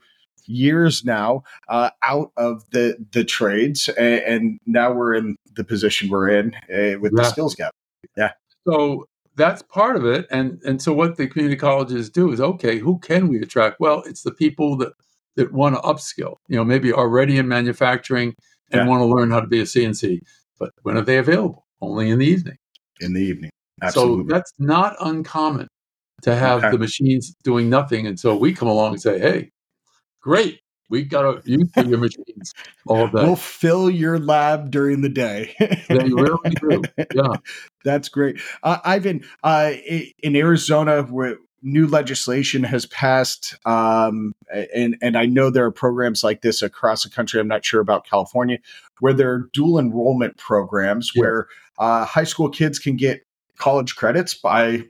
years 0.48 1.04
now 1.04 1.42
uh, 1.68 1.90
out 2.02 2.32
of 2.36 2.68
the 2.70 2.96
the 3.12 3.24
trades, 3.24 3.88
and, 3.90 4.20
and 4.22 4.58
now 4.66 4.92
we're 4.92 5.14
in 5.14 5.36
the 5.54 5.64
position 5.64 6.08
we're 6.08 6.28
in 6.28 6.54
uh, 6.72 6.98
with 7.00 7.12
the 7.16 7.24
skills 7.24 7.54
gap. 7.54 7.72
Yeah. 8.16 8.32
So 8.66 9.06
that's 9.36 9.62
part 9.62 9.96
of 9.96 10.04
it. 10.06 10.26
And 10.30 10.60
and 10.64 10.80
so 10.80 10.92
what 10.92 11.16
the 11.16 11.26
community 11.26 11.56
colleges 11.56 12.08
do 12.10 12.32
is 12.32 12.40
okay, 12.40 12.78
who 12.78 12.98
can 12.98 13.28
we 13.28 13.40
attract? 13.40 13.80
Well, 13.80 14.02
it's 14.06 14.22
the 14.22 14.32
people 14.32 14.76
that 14.78 14.92
that 15.36 15.52
want 15.52 15.74
to 15.76 15.80
upskill, 15.82 16.36
you 16.48 16.56
know, 16.56 16.64
maybe 16.64 16.92
already 16.92 17.36
in 17.38 17.46
manufacturing 17.48 18.34
and 18.72 18.80
Yeah. 18.82 18.86
want 18.86 19.00
to 19.02 19.04
learn 19.06 19.30
how 19.30 19.40
to 19.40 19.46
be 19.46 19.60
a 19.60 19.64
CNC. 19.66 20.20
But 20.58 20.70
when 20.82 20.96
are 20.96 21.02
they 21.02 21.18
available? 21.18 21.66
Only 21.82 22.08
in 22.10 22.18
the 22.18 22.26
evening. 22.26 22.56
in 23.00 23.12
the 23.12 23.20
evening. 23.20 23.50
Absolutely. 23.82 24.24
So 24.24 24.34
that's 24.34 24.52
not 24.58 24.96
uncommon 25.00 25.68
to 26.22 26.34
have 26.34 26.60
Okay. 26.64 26.70
the 26.70 26.78
machines 26.78 27.34
doing 27.44 27.68
nothing. 27.68 28.06
And 28.06 28.18
so 28.18 28.34
we 28.34 28.54
come 28.54 28.68
along 28.68 28.92
and 28.94 29.02
say, 29.02 29.18
hey, 29.18 29.50
great. 30.26 30.60
We 30.90 31.02
got 31.04 31.22
to 31.44 31.50
use 31.50 31.70
your 31.76 31.98
machines 31.98 32.52
all 32.86 33.06
day. 33.06 33.12
we'll 33.14 33.36
fill 33.36 33.88
your 33.88 34.18
lab 34.18 34.70
during 34.72 35.00
the 35.00 35.08
day. 35.08 35.54
they 35.88 35.98
really 36.10 36.50
do. 36.60 36.82
Yeah. 37.14 37.34
That's 37.84 38.08
great. 38.08 38.40
Uh, 38.62 38.78
Ivan, 38.84 39.24
uh, 39.44 39.72
in 40.22 40.34
Arizona, 40.36 41.02
where 41.02 41.36
new 41.62 41.86
legislation 41.86 42.62
has 42.64 42.86
passed, 42.86 43.56
um, 43.66 44.32
and, 44.74 44.96
and 45.00 45.16
I 45.16 45.26
know 45.26 45.50
there 45.50 45.64
are 45.64 45.72
programs 45.72 46.22
like 46.24 46.42
this 46.42 46.60
across 46.62 47.02
the 47.04 47.10
country. 47.10 47.40
I'm 47.40 47.48
not 47.48 47.64
sure 47.64 47.80
about 47.80 48.04
California, 48.06 48.58
where 49.00 49.12
there 49.12 49.32
are 49.32 49.48
dual 49.52 49.78
enrollment 49.78 50.36
programs 50.38 51.12
Yes. 51.14 51.20
where 51.20 51.46
uh, 51.78 52.04
high 52.04 52.24
school 52.24 52.48
kids 52.48 52.78
can 52.78 52.96
get 52.96 53.22
college 53.58 53.94
credits 53.96 54.34
by 54.34 54.82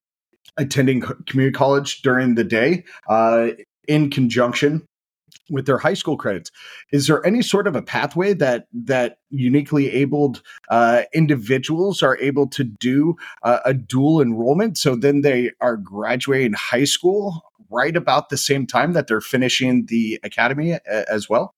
attending 0.56 1.00
community 1.26 1.52
college 1.54 2.02
during 2.02 2.34
the 2.34 2.44
day 2.44 2.84
uh, 3.08 3.48
in 3.88 4.10
conjunction 4.10 4.86
with 5.50 5.66
their 5.66 5.78
high 5.78 5.94
school 5.94 6.16
credits. 6.16 6.50
Is 6.92 7.06
there 7.06 7.24
any 7.24 7.42
sort 7.42 7.66
of 7.66 7.76
a 7.76 7.82
pathway 7.82 8.34
that 8.34 8.66
that 8.72 9.18
uniquely 9.30 9.90
abled 9.90 10.42
uh, 10.70 11.02
individuals 11.14 12.02
are 12.02 12.16
able 12.18 12.46
to 12.48 12.64
do 12.64 13.16
uh, 13.42 13.60
a 13.64 13.74
dual 13.74 14.20
enrollment? 14.20 14.78
So 14.78 14.96
then 14.96 15.20
they 15.20 15.52
are 15.60 15.76
graduating 15.76 16.54
high 16.54 16.84
school 16.84 17.42
right 17.70 17.96
about 17.96 18.28
the 18.28 18.36
same 18.36 18.66
time 18.66 18.92
that 18.92 19.06
they're 19.06 19.20
finishing 19.20 19.86
the 19.86 20.20
academy 20.22 20.72
a- 20.72 21.10
as 21.10 21.28
well. 21.28 21.54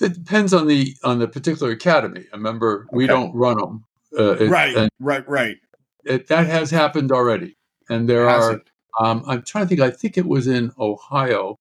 It 0.00 0.14
depends 0.14 0.52
on 0.52 0.66
the 0.66 0.96
on 1.04 1.18
the 1.18 1.28
particular 1.28 1.72
academy. 1.72 2.24
I 2.32 2.36
remember, 2.36 2.86
we 2.92 3.06
don't 3.06 3.34
run 3.34 3.58
them. 3.58 3.84
Uh, 4.18 4.32
it- 4.32 4.50
right, 4.50 4.90
right. 5.28 5.56
it, 6.04 6.26
that 6.28 6.46
has 6.46 6.70
happened 6.70 7.12
already, 7.12 7.56
and 7.88 8.08
there 8.08 8.28
Has 8.28 8.44
are. 8.44 8.62
Um, 9.00 9.22
I'm 9.26 9.42
trying 9.42 9.64
to 9.64 9.68
think. 9.68 9.80
I 9.80 9.90
think 9.90 10.18
it 10.18 10.26
was 10.26 10.46
in 10.46 10.72
Ohio. 10.78 11.58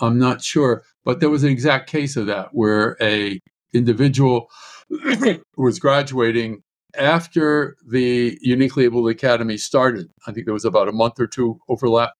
I'm 0.00 0.18
not 0.18 0.42
sure, 0.42 0.82
but 1.04 1.20
there 1.20 1.30
was 1.30 1.42
an 1.44 1.50
exact 1.50 1.88
case 1.90 2.16
of 2.16 2.26
that 2.26 2.48
where 2.52 2.96
a 3.00 3.40
individual 3.72 4.48
was 5.56 5.78
graduating 5.78 6.62
after 6.96 7.76
the 7.86 8.38
uniquely 8.40 8.84
abled 8.84 9.08
academy 9.10 9.56
started. 9.56 10.08
I 10.26 10.32
think 10.32 10.46
there 10.46 10.54
was 10.54 10.64
about 10.64 10.88
a 10.88 10.92
month 10.92 11.20
or 11.20 11.26
two 11.26 11.58
overlap, 11.68 12.12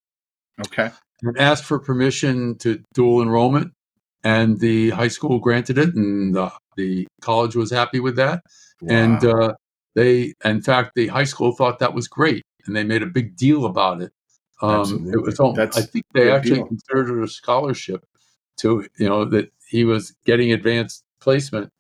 Okay. 0.67 0.91
and 1.23 1.39
asked 1.39 1.65
for 1.65 1.79
permission 1.79 2.57
to 2.59 2.83
dual 2.95 3.23
enrollment, 3.23 3.73
and 4.25 4.59
the 4.61 4.91
high 4.91 5.09
school 5.09 5.39
granted 5.39 5.79
it, 5.79 5.95
and 5.95 6.35
the, 6.35 6.51
the 6.77 7.07
college 7.21 7.57
was 7.57 7.71
happy 7.71 8.01
with 8.01 8.17
that. 8.17 8.43
And 8.89 9.25
uh, 9.25 9.55
they, 9.95 10.35
in 10.45 10.61
fact, 10.61 10.93
the 10.95 11.07
high 11.09 11.25
school 11.25 11.53
thought 11.53 11.79
that 11.79 11.95
was 11.95 12.09
great, 12.09 12.43
and 12.67 12.77
they 12.77 12.85
made 12.85 13.03
a 13.03 13.07
big 13.07 13.37
deal 13.37 13.65
about 13.65 14.03
it. 14.03 14.13
Um, 14.63 15.11
it 15.13 15.21
was, 15.23 15.37
That's 15.55 15.77
I 15.77 15.83
think 15.83 16.05
they 16.15 16.31
actually 16.31 16.57
deal. 16.59 16.67
considered 16.67 17.19
it 17.19 17.23
a 17.25 17.29
scholarship 17.29 18.07
to, 18.59 18.87
you 18.99 19.09
know, 19.09 19.25
that 19.27 19.53
he 19.69 19.85
was 19.85 20.15
getting 20.25 20.53
advanced 20.53 21.05
placement. 21.21 21.73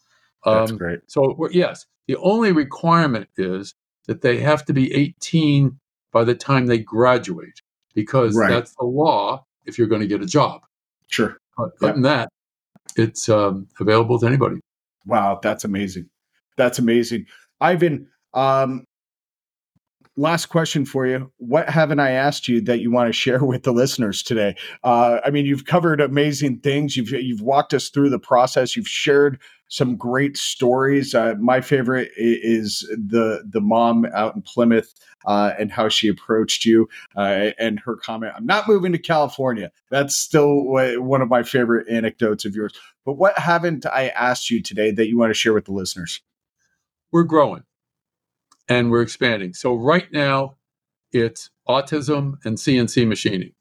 That's 0.44 0.70
Um, 0.72 0.76
great. 0.78 1.00
so 1.06 1.48
yes, 1.50 1.86
The 2.08 2.16
only 2.18 2.52
requirement 2.52 3.28
is 3.36 3.74
that 4.06 4.20
they 4.20 4.38
have 4.38 4.64
to 4.66 4.72
be 4.72 4.92
18 4.94 5.78
by 6.12 6.22
the 6.24 6.34
time 6.36 6.66
they 6.66 6.78
graduate, 6.78 7.60
because 7.94 8.36
Right. 8.36 8.48
that's 8.50 8.74
the 8.76 8.84
law 8.84 9.44
if 9.64 9.76
you're 9.78 9.88
going 9.88 10.02
to 10.02 10.06
get 10.06 10.22
a 10.22 10.26
job. 10.26 10.60
Sure. 11.08 11.38
But 11.56 11.72
other 11.82 11.92
than 11.94 12.02
that, 12.02 12.28
it's 12.96 13.28
um, 13.28 13.66
available 13.80 14.18
to 14.20 14.26
anybody. 14.26 14.60
Wow, 15.06 15.40
that's 15.42 15.64
amazing. 15.64 16.08
That's 16.56 16.78
amazing. 16.78 17.26
Ivan, 17.60 18.08
um, 18.34 18.84
last 20.16 20.46
question 20.46 20.84
for 20.84 21.06
you. 21.06 21.30
What 21.36 21.68
haven't 21.68 22.00
I 22.00 22.10
asked 22.10 22.48
you 22.48 22.60
that 22.62 22.80
you 22.80 22.90
want 22.90 23.08
to 23.08 23.12
share 23.12 23.44
with 23.44 23.62
the 23.62 23.72
listeners 23.72 24.22
today? 24.22 24.56
Uh, 24.82 25.20
I 25.24 25.30
mean, 25.30 25.46
you've 25.46 25.66
covered 25.66 26.00
amazing 26.00 26.60
things. 26.60 26.96
You've 26.96 27.10
you've 27.10 27.42
walked 27.42 27.74
us 27.74 27.88
through 27.88 28.10
the 28.10 28.18
process. 28.18 28.76
You've 28.76 28.88
shared 28.88 29.40
some 29.68 29.96
great 29.96 30.36
stories. 30.36 31.14
Uh, 31.14 31.34
my 31.40 31.60
favorite 31.60 32.10
is 32.16 32.80
the 32.90 33.42
the 33.48 33.60
mom 33.60 34.06
out 34.14 34.34
in 34.34 34.42
Plymouth 34.42 34.94
uh, 35.26 35.52
and 35.58 35.72
how 35.72 35.88
she 35.88 36.08
approached 36.08 36.64
you 36.64 36.88
uh, 37.16 37.50
and 37.58 37.80
her 37.80 37.96
comment. 37.96 38.32
I'm 38.36 38.46
not 38.46 38.68
moving 38.68 38.92
to 38.92 38.98
California. 38.98 39.70
That's 39.90 40.16
still 40.16 40.62
one 40.64 41.20
of 41.20 41.28
my 41.28 41.42
favorite 41.42 41.88
anecdotes 41.88 42.44
of 42.44 42.54
yours. 42.54 42.72
But 43.04 43.14
what 43.14 43.38
haven't 43.38 43.86
I 43.86 44.08
asked 44.08 44.50
you 44.50 44.62
today 44.62 44.90
that 44.92 45.08
you 45.08 45.18
want 45.18 45.30
to 45.30 45.34
share 45.34 45.52
with 45.52 45.66
the 45.66 45.72
listeners? 45.72 46.20
We're 47.12 47.24
growing 47.24 47.62
and 48.68 48.90
we're 48.90 49.02
expanding. 49.02 49.54
So 49.54 49.74
right 49.74 50.10
now, 50.12 50.56
it's 51.12 51.50
autism 51.68 52.44
and 52.44 52.56
CNC 52.58 53.06
machining. 53.06 53.52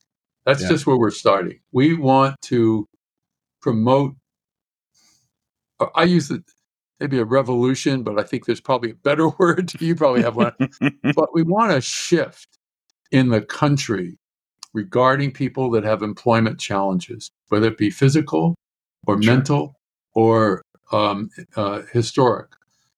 That's 0.46 0.62
Yeah. 0.64 0.70
just 0.70 0.88
where 0.88 0.98
we're 0.98 1.12
starting. 1.12 1.60
We 1.72 1.96
want 1.96 2.42
to 2.44 2.88
promote. 3.62 4.16
uh, 5.80 5.88
I 5.96 6.04
use 6.04 6.32
it 6.32 6.44
maybe 7.00 7.20
a 7.20 7.26
revolution, 7.26 8.04
but 8.04 8.18
I 8.18 8.24
think 8.24 8.46
there's 8.46 8.62
probably 8.62 8.92
a 8.92 8.96
better 8.96 9.28
word. 9.40 9.74
You 9.82 9.96
probably 9.96 10.24
have 10.24 10.36
one. 10.36 10.54
but 11.16 11.34
we 11.34 11.44
want 11.44 11.72
a 11.74 11.82
shift 11.82 12.48
in 13.12 13.30
the 13.30 13.42
country 13.42 14.18
regarding 14.74 15.32
people 15.32 15.70
that 15.72 15.84
have 15.84 16.02
employment 16.02 16.60
challenges, 16.60 17.32
whether 17.50 17.68
it 17.68 17.78
be 17.78 17.90
physical 17.90 18.56
or 19.08 19.22
Sure. 19.22 19.34
mental 19.36 19.76
or 20.14 20.62
um, 20.92 21.30
uh, 21.56 21.82
historic, 21.92 22.48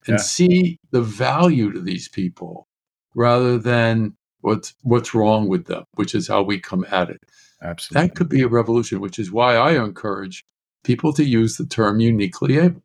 and 0.08 0.16
Yeah. 0.18 0.24
see 0.24 0.80
the 0.91 1.01
value 1.01 1.72
to 1.72 1.82
these 1.82 2.08
people 2.10 2.68
rather 3.16 3.58
than 3.58 4.16
what's 4.41 4.74
what's 4.84 5.14
wrong 5.14 5.47
with 5.49 5.66
them, 5.66 5.84
which 5.95 6.14
is 6.16 6.28
how 6.28 6.41
we 6.43 6.60
come 6.60 6.86
at 6.91 7.10
it. 7.10 7.20
Absolutely. 7.62 8.08
That 8.08 8.16
could 8.16 8.30
be 8.30 8.41
a 8.41 8.47
revolution, 8.47 8.99
which 9.01 9.18
is 9.20 9.32
why 9.32 9.55
I 9.55 9.84
encourage 9.84 10.43
people 10.84 11.12
to 11.14 11.24
use 11.24 11.58
the 11.58 11.66
term 11.66 11.99
uniquely 11.99 12.58
able 12.58 12.84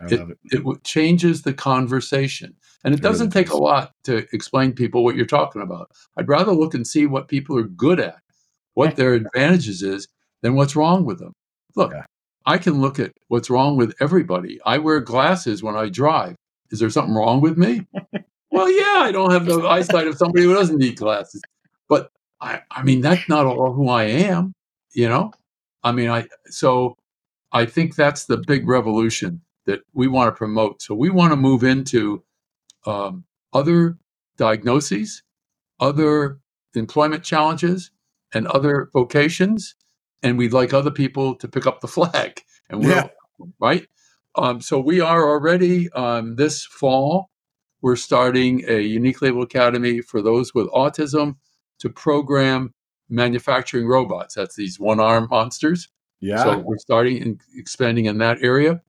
I 0.00 0.06
love 0.14 0.30
it. 0.30 0.38
it 0.44 0.84
changes 0.84 1.42
the 1.42 1.52
conversation 1.54 2.54
and 2.84 2.94
it 2.94 2.98
It 3.00 3.02
doesn't 3.02 3.30
take 3.30 3.50
a 3.50 3.56
lot 3.56 3.92
to 4.04 4.26
explain 4.32 4.72
people 4.72 5.02
what 5.04 5.16
you're 5.16 5.26
talking 5.26 5.60
about 5.62 5.90
i'd 6.16 6.28
rather 6.28 6.52
look 6.52 6.74
and 6.74 6.86
see 6.86 7.06
what 7.06 7.28
people 7.28 7.58
are 7.58 7.64
good 7.64 7.98
at 8.00 8.18
what 8.74 8.96
their 8.96 9.14
advantages 9.14 9.82
is 9.82 10.06
than 10.42 10.54
what's 10.54 10.76
wrong 10.76 11.04
with 11.04 11.18
them 11.18 11.32
look 11.76 11.92
Yeah. 11.92 12.04
i 12.46 12.56
can 12.56 12.80
look 12.80 12.98
at 13.00 13.12
what's 13.28 13.50
wrong 13.50 13.76
with 13.76 13.94
everybody 14.00 14.60
i 14.64 14.78
wear 14.78 15.00
glasses 15.00 15.62
when 15.62 15.74
i 15.76 15.88
drive 15.88 16.36
is 16.70 16.78
there 16.80 16.90
something 16.90 17.14
wrong 17.14 17.40
with 17.40 17.58
me 17.58 17.86
well 18.52 18.70
yeah 18.70 19.02
i 19.04 19.12
don't 19.12 19.30
have 19.32 19.46
the 19.46 19.60
eyesight 19.66 20.06
of 20.06 20.16
somebody 20.16 20.44
who 20.44 20.54
doesn't 20.54 20.78
need 20.78 20.96
glasses 20.96 21.42
but 21.88 22.10
i 22.40 22.60
i 22.70 22.82
mean 22.82 23.00
that's 23.00 23.28
not 23.28 23.46
all 23.46 23.72
who 23.72 23.88
i 23.88 24.04
am 24.04 24.52
you 24.92 25.08
know 25.08 25.32
i 25.84 25.92
mean 25.92 26.10
i 26.10 26.26
so 26.46 26.96
i 27.52 27.64
think 27.66 27.94
that's 27.96 28.26
the 28.26 28.36
big 28.36 28.68
revolution 28.68 29.40
that 29.66 29.80
we 29.92 30.08
want 30.08 30.26
to 30.28 30.36
promote. 30.36 30.82
So 30.82 30.94
we 30.94 31.10
want 31.10 31.32
to 31.32 31.36
move 31.36 31.62
into 31.62 32.24
um, 32.86 33.24
other 33.52 33.98
diagnoses, 34.36 35.22
other 35.80 36.40
employment 36.74 37.22
challenges, 37.24 37.90
and 38.32 38.46
other 38.48 38.88
vocations, 38.92 39.74
and 40.22 40.38
we'd 40.38 40.52
like 40.52 40.72
other 40.72 40.90
people 40.90 41.34
to 41.36 41.46
pick 41.48 41.66
up 41.66 41.80
the 41.80 41.88
flag. 41.88 42.42
And 42.70 42.80
we're 42.80 42.90
Yeah. 42.90 43.08
right. 43.60 43.86
Um, 44.36 44.60
so 44.60 44.78
we 44.78 45.00
are 45.00 45.28
already 45.28 45.90
um, 45.92 46.36
this 46.36 46.64
fall. 46.64 47.30
We're 47.82 47.96
starting 47.96 48.64
a 48.68 48.80
uniquely 48.80 49.28
abled 49.28 49.44
academy 49.44 50.00
for 50.02 50.22
those 50.22 50.54
with 50.54 50.68
autism 50.68 51.36
to 51.78 51.88
program 51.88 52.74
manufacturing 53.08 53.86
robots. 53.86 54.34
That's 54.34 54.54
these 54.54 54.78
one-arm 54.78 55.28
monsters. 55.30 55.88
Yeah. 56.20 56.44
So 56.44 56.58
we're 56.58 56.78
starting 56.78 57.22
and 57.22 57.40
expanding 57.56 58.04
in 58.04 58.18
that 58.18 58.42
area. 58.42 58.82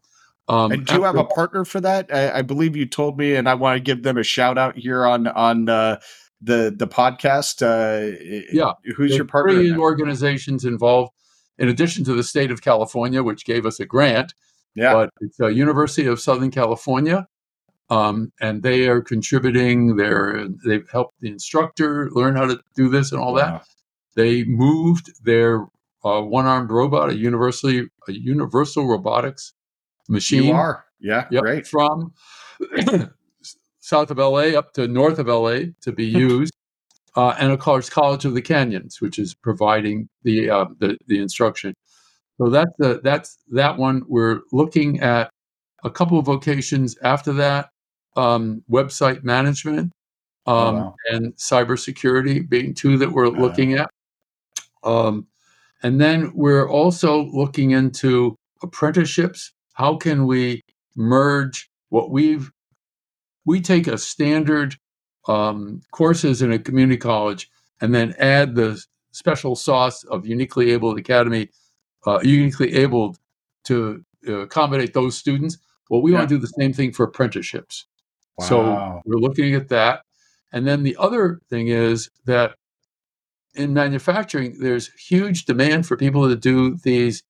Um, 0.47 0.71
and 0.71 0.85
do 0.85 0.95
you 0.95 1.03
have 1.03 1.15
a 1.15 1.23
partner 1.23 1.63
for 1.63 1.79
that? 1.79 2.13
I, 2.13 2.39
I 2.39 2.41
believe 2.41 2.75
you 2.75 2.85
told 2.85 3.17
me, 3.17 3.35
and 3.35 3.47
I 3.47 3.53
want 3.53 3.77
to 3.77 3.79
give 3.79 4.03
them 4.03 4.17
a 4.17 4.23
shout 4.23 4.57
out 4.57 4.77
here 4.77 5.05
on 5.05 5.27
on 5.27 5.69
uh, 5.69 5.99
the 6.41 6.73
the 6.75 6.87
podcast. 6.87 7.61
Uh, 7.61 8.17
Yeah. 8.51 8.73
who's 8.97 9.15
your 9.15 9.25
partner? 9.25 9.53
three 9.53 9.75
organizations 9.75 10.65
involved, 10.65 11.13
in 11.57 11.69
addition 11.69 12.03
to 12.03 12.13
the 12.13 12.23
state 12.23 12.51
of 12.51 12.61
California, 12.61 13.23
which 13.23 13.45
gave 13.45 13.65
us 13.65 13.79
a 13.79 13.85
grant. 13.85 14.33
Yeah, 14.76 14.93
But 14.93 15.09
it's 15.19 15.39
a 15.39 15.53
University 15.53 16.07
of 16.07 16.19
Southern 16.19 16.51
California, 16.51 17.28
um, 17.89 18.32
and 18.39 18.63
they 18.63 18.88
are 18.88 19.01
contributing. 19.01 19.97
They're 19.97 20.47
they've 20.65 20.89
helped 20.89 21.19
the 21.19 21.30
instructor 21.30 22.09
learn 22.11 22.36
how 22.36 22.45
to 22.47 22.59
do 22.76 22.88
this 22.89 23.11
and 23.11 23.22
all 23.22 23.34
that. 23.34 23.65
They 24.15 24.43
moved 24.45 25.11
their 25.24 25.65
uh, 26.03 26.22
one-armed 26.22 26.72
robot, 26.72 27.09
a 27.09 27.15
universally 27.15 27.89
a 28.07 28.11
universal 28.11 28.88
robotics 28.88 29.53
machine. 30.07 30.45
You 30.45 30.53
are, 30.53 30.86
yeah, 30.99 31.28
Yep, 31.32 31.43
great. 31.43 31.67
from 31.67 32.13
south 33.80 34.11
of 34.11 34.17
LA 34.17 34.57
up 34.57 34.74
to 34.74 34.88
north 34.88 35.19
of 35.19 35.28
LA 35.28 35.72
to 35.82 35.91
be 35.91 36.05
used, 36.05 36.53
uh, 37.15 37.36
and 37.39 37.51
of 37.51 37.59
course 37.59 37.89
College 37.89 38.26
of 38.26 38.34
the 38.34 38.41
Canyons, 38.41 39.01
which 39.01 39.19
is 39.19 39.34
providing 39.34 40.07
the 40.24 40.49
uh, 40.49 40.65
the, 40.80 40.97
the 41.07 41.19
instruction. 41.22 41.74
So 42.41 42.49
that's 42.49 42.71
the, 42.79 42.99
that's 43.03 43.37
that 43.51 43.77
one. 43.77 44.01
We're 44.07 44.39
looking 44.51 44.99
at 45.01 45.29
a 45.83 45.91
couple 45.91 46.17
of 46.17 46.25
vocations 46.25 46.97
after 47.03 47.33
that: 47.33 47.69
um, 48.17 48.63
website 48.69 49.23
management 49.23 49.91
um, 50.47 50.55
Oh, 50.55 50.73
wow. 50.73 50.95
and 51.11 51.35
cybersecurity 51.35 52.49
being 52.49 52.73
two 52.73 52.97
that 52.97 53.11
we're 53.11 53.27
Uh. 53.27 53.39
looking 53.39 53.73
at. 53.73 53.91
Um, 54.83 55.27
and 55.83 56.01
then 56.01 56.31
we're 56.33 56.67
also 56.67 57.25
looking 57.31 57.71
into 57.71 58.35
apprenticeships. 58.63 59.51
How 59.73 59.97
can 59.97 60.25
we 60.25 60.61
merge 60.95 61.69
what 61.89 62.09
we've 62.09 62.51
we 63.45 63.61
take 63.61 63.85
a 63.87 63.97
standard 63.99 64.75
um, 65.27 65.81
courses 65.91 66.41
in 66.41 66.51
a 66.51 66.57
community 66.59 66.97
college 66.97 67.49
and 67.81 67.93
then 67.93 68.15
add 68.17 68.55
the 68.55 68.83
special 69.11 69.55
sauce 69.55 70.03
of 70.05 70.25
uniquely 70.25 70.71
abled 70.71 70.97
academy, 70.97 71.49
uh, 72.06 72.20
uniquely 72.24 72.74
able 72.74 73.16
to 73.66 74.04
uh, 74.28 74.39
accommodate 74.39 74.93
those 74.93 75.18
students. 75.18 75.58
Well, 75.89 76.02
we 76.02 76.14
want 76.14 76.30
to 76.30 76.36
do 76.36 76.41
the 76.41 76.47
same 76.47 76.74
thing 76.74 76.93
for 76.93 77.06
apprenticeships. 77.06 77.86
So 78.39 79.02
we're 79.06 79.20
looking 79.20 79.54
at 79.54 79.70
that. 79.70 80.02
And 80.52 80.68
then 80.68 80.84
the 80.84 80.97
other 80.97 81.39
thing 81.49 81.68
is 81.68 82.10
that 82.26 82.56
in 83.54 83.74
manufacturing, 83.74 84.58
there's 84.60 84.88
huge 84.93 85.45
demand 85.45 85.86
for 85.86 85.97
people 85.97 86.28
to 86.28 86.36
do 86.36 86.78
these 86.78 87.24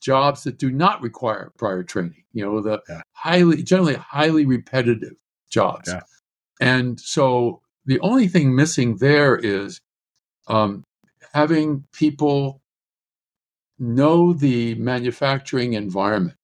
jobs 0.00 0.44
that 0.44 0.58
do 0.58 0.70
not 0.70 1.00
require 1.02 1.52
prior 1.56 1.82
training. 1.82 2.24
You 2.32 2.44
know, 2.44 2.60
the 2.60 2.82
Yeah. 2.88 3.00
highly, 3.12 3.62
generally 3.62 3.94
highly 3.94 4.44
repetitive 4.46 5.16
jobs. 5.48 5.88
Yeah. 5.88 6.02
And 6.60 7.00
so 7.00 7.62
the 7.86 7.98
only 8.00 8.28
thing 8.28 8.54
missing 8.54 8.96
there 8.96 9.36
is 9.36 9.80
um, 10.48 10.84
having 11.32 11.84
people 11.92 12.60
know 13.78 14.32
the 14.32 14.74
manufacturing 14.76 15.74
environment. 15.74 16.36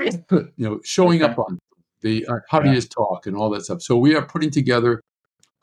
you 0.00 0.50
know, 0.58 0.80
showing 0.84 1.22
Okay. 1.22 1.32
up 1.32 1.38
on 1.38 1.58
the 2.00 2.26
uh, 2.26 2.36
how 2.48 2.58
do 2.60 2.70
you 2.70 2.80
talk 2.80 3.26
and 3.26 3.36
all 3.36 3.50
that 3.50 3.64
stuff. 3.64 3.82
So 3.82 3.96
we 3.96 4.14
are 4.14 4.24
putting 4.26 4.50
together 4.50 5.02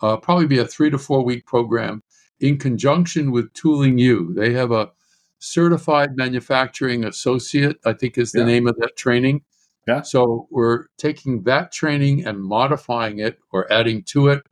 uh, 0.02 0.18
probably 0.18 0.48
be 0.48 0.60
a 0.60 0.66
three 0.66 0.90
to 0.90 0.98
four 0.98 1.24
week 1.24 1.46
program 1.46 2.02
in 2.42 2.58
conjunction 2.58 3.32
with 3.32 3.52
Tooling 3.54 3.98
U. 3.98 4.34
They 4.34 4.54
have 4.54 4.72
a 4.72 4.92
certified 5.40 6.16
manufacturing 6.18 7.06
associate, 7.06 7.78
I 7.86 7.94
think 7.94 8.18
is 8.18 8.32
the 8.32 8.40
Yeah. 8.40 8.46
name 8.46 8.68
of 8.68 8.76
that 8.78 8.96
training. 8.98 9.42
Yeah. 9.88 10.02
So 10.02 10.48
we're 10.50 10.86
taking 10.98 11.44
that 11.44 11.72
training 11.72 12.26
and 12.26 12.42
modifying 12.44 13.20
it 13.20 13.38
or 13.52 13.72
adding 13.72 14.04
to 14.04 14.28
it 14.30 14.44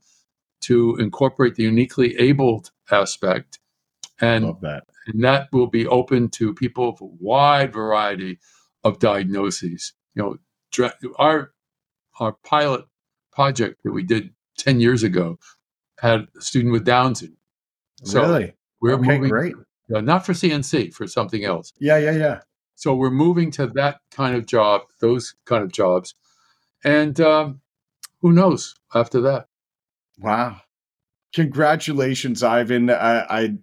to 0.62 0.96
incorporate 0.98 1.56
the 1.56 1.64
uniquely 1.64 2.16
abled 2.18 2.72
aspect. 2.92 3.60
And 4.22 4.46
Love 4.46 4.62
that. 4.62 4.84
and 5.08 5.24
that 5.24 5.48
will 5.52 5.68
be 5.68 5.88
open 5.88 6.30
to 6.30 6.54
people 6.54 6.90
of 6.90 7.02
a 7.02 7.06
wide 7.06 7.74
variety 7.74 8.40
of 8.84 9.00
diagnoses. 9.00 9.94
You 10.16 10.40
know, 10.78 10.88
our 11.18 11.52
our 12.20 12.34
pilot 12.44 12.86
project 13.32 13.82
that 13.84 13.92
we 13.92 14.04
did 14.04 14.30
ten 14.58 14.80
years 14.80 15.04
ago 15.04 15.40
had 16.00 16.28
a 16.38 16.42
student 16.42 16.72
with 16.74 16.86
Down 16.86 17.16
syndrome. 17.16 17.38
So 18.04 18.22
really? 18.22 18.54
we're 18.82 18.94
okay, 18.96 19.08
moving, 19.08 19.30
great. 19.30 19.56
uh, 19.94 20.02
not 20.02 20.26
for 20.26 20.34
CNC, 20.34 20.94
for 20.94 21.08
something 21.08 21.44
else. 21.44 21.74
Yeah, 21.80 21.98
yeah, 21.98 22.12
yeah. 22.12 22.40
So 22.76 22.94
we're 22.94 23.10
moving 23.12 23.50
to 23.52 23.68
that 23.68 24.00
kind 24.12 24.36
of 24.36 24.46
job, 24.46 24.82
those 25.00 25.36
kind 25.46 25.64
of 25.64 25.72
jobs, 25.72 26.16
and 26.84 27.20
um, 27.22 27.62
who 28.22 28.32
knows 28.32 28.76
after 28.94 29.22
that? 29.22 29.48
Wow. 30.20 30.62
Congratulations, 31.34 32.44
Ivan. 32.44 32.90
I, 32.90 33.20
I 33.30 33.54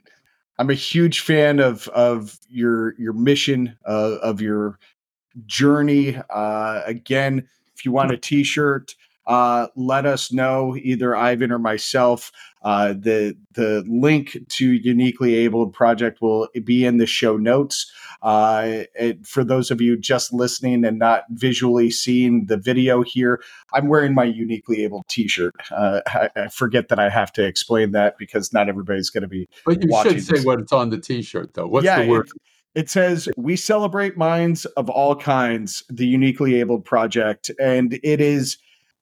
I'm 0.61 0.69
a 0.69 0.75
huge 0.75 1.21
fan 1.21 1.59
of 1.59 1.89
of 1.89 2.39
your 2.51 2.95
your 2.99 3.15
mission 3.15 3.79
uh, 3.87 4.19
of 4.21 4.43
your 4.43 4.79
journey. 5.47 6.19
Uh, 6.29 6.83
again, 6.85 7.49
if 7.75 7.87
you 7.87 7.93
want 7.93 8.13
a 8.13 8.19
T-shirt, 8.19 8.95
uh, 9.31 9.69
let 9.77 10.07
us 10.07 10.33
know, 10.33 10.77
either 10.77 11.15
Ivan 11.15 11.53
or 11.53 11.61
myself. 11.61 12.33
Uh, 12.63 12.89
the 12.89 13.37
the 13.53 13.85
link 13.87 14.37
to 14.49 14.73
Uniquely 14.73 15.37
Abled 15.37 15.73
Project 15.73 16.21
will 16.21 16.49
be 16.65 16.85
in 16.85 16.97
the 16.97 17.07
show 17.07 17.37
notes. 17.37 17.91
Uh, 18.23 18.83
it, 18.97 19.25
for 19.25 19.45
those 19.45 19.71
of 19.71 19.81
you 19.81 19.97
just 19.97 20.33
listening 20.33 20.85
and 20.85 20.99
not 20.99 21.23
visually 21.31 21.93
seeing 21.93 22.47
the 22.47 22.57
video 22.57 23.03
here, 23.03 23.41
I'm 23.73 23.87
wearing 23.87 24.15
my 24.15 24.25
Uniquely 24.25 24.83
Abled 24.83 25.05
T-shirt. 25.07 25.55
Uh, 25.71 26.01
I, 26.09 26.29
I, 26.35 26.49
forget 26.49 26.89
that 26.89 26.99
I 26.99 27.09
have 27.09 27.33
to 27.35 27.47
explain 27.47 27.93
that 27.93 28.19
because 28.19 28.53
not 28.53 28.69
everybody's 28.69 29.11
going 29.11 29.23
to 29.23 29.29
be. 29.29 29.49
But 29.65 29.81
you 29.81 29.97
should 30.03 30.25
say 30.25 30.33
this. 30.35 30.45
what's 30.45 30.73
on 30.73 30.91
the 30.91 30.99
T-shirt, 30.99 31.55
though. 31.55 31.69
What's 31.69 31.85
yeah, 31.85 32.03
the 32.03 32.09
word? 32.09 32.29
It, 32.75 32.83
it 32.83 32.91
says, 32.91 33.29
We 33.37 33.55
celebrate 33.55 34.19
minds 34.19 34.65
of 34.65 34.91
all 34.91 35.15
kinds, 35.15 35.85
the 35.89 36.07
Uniquely 36.07 36.57
Abled 36.57 36.85
Project. 36.85 37.51
And 37.61 37.99
it 38.03 38.21
is 38.21 38.59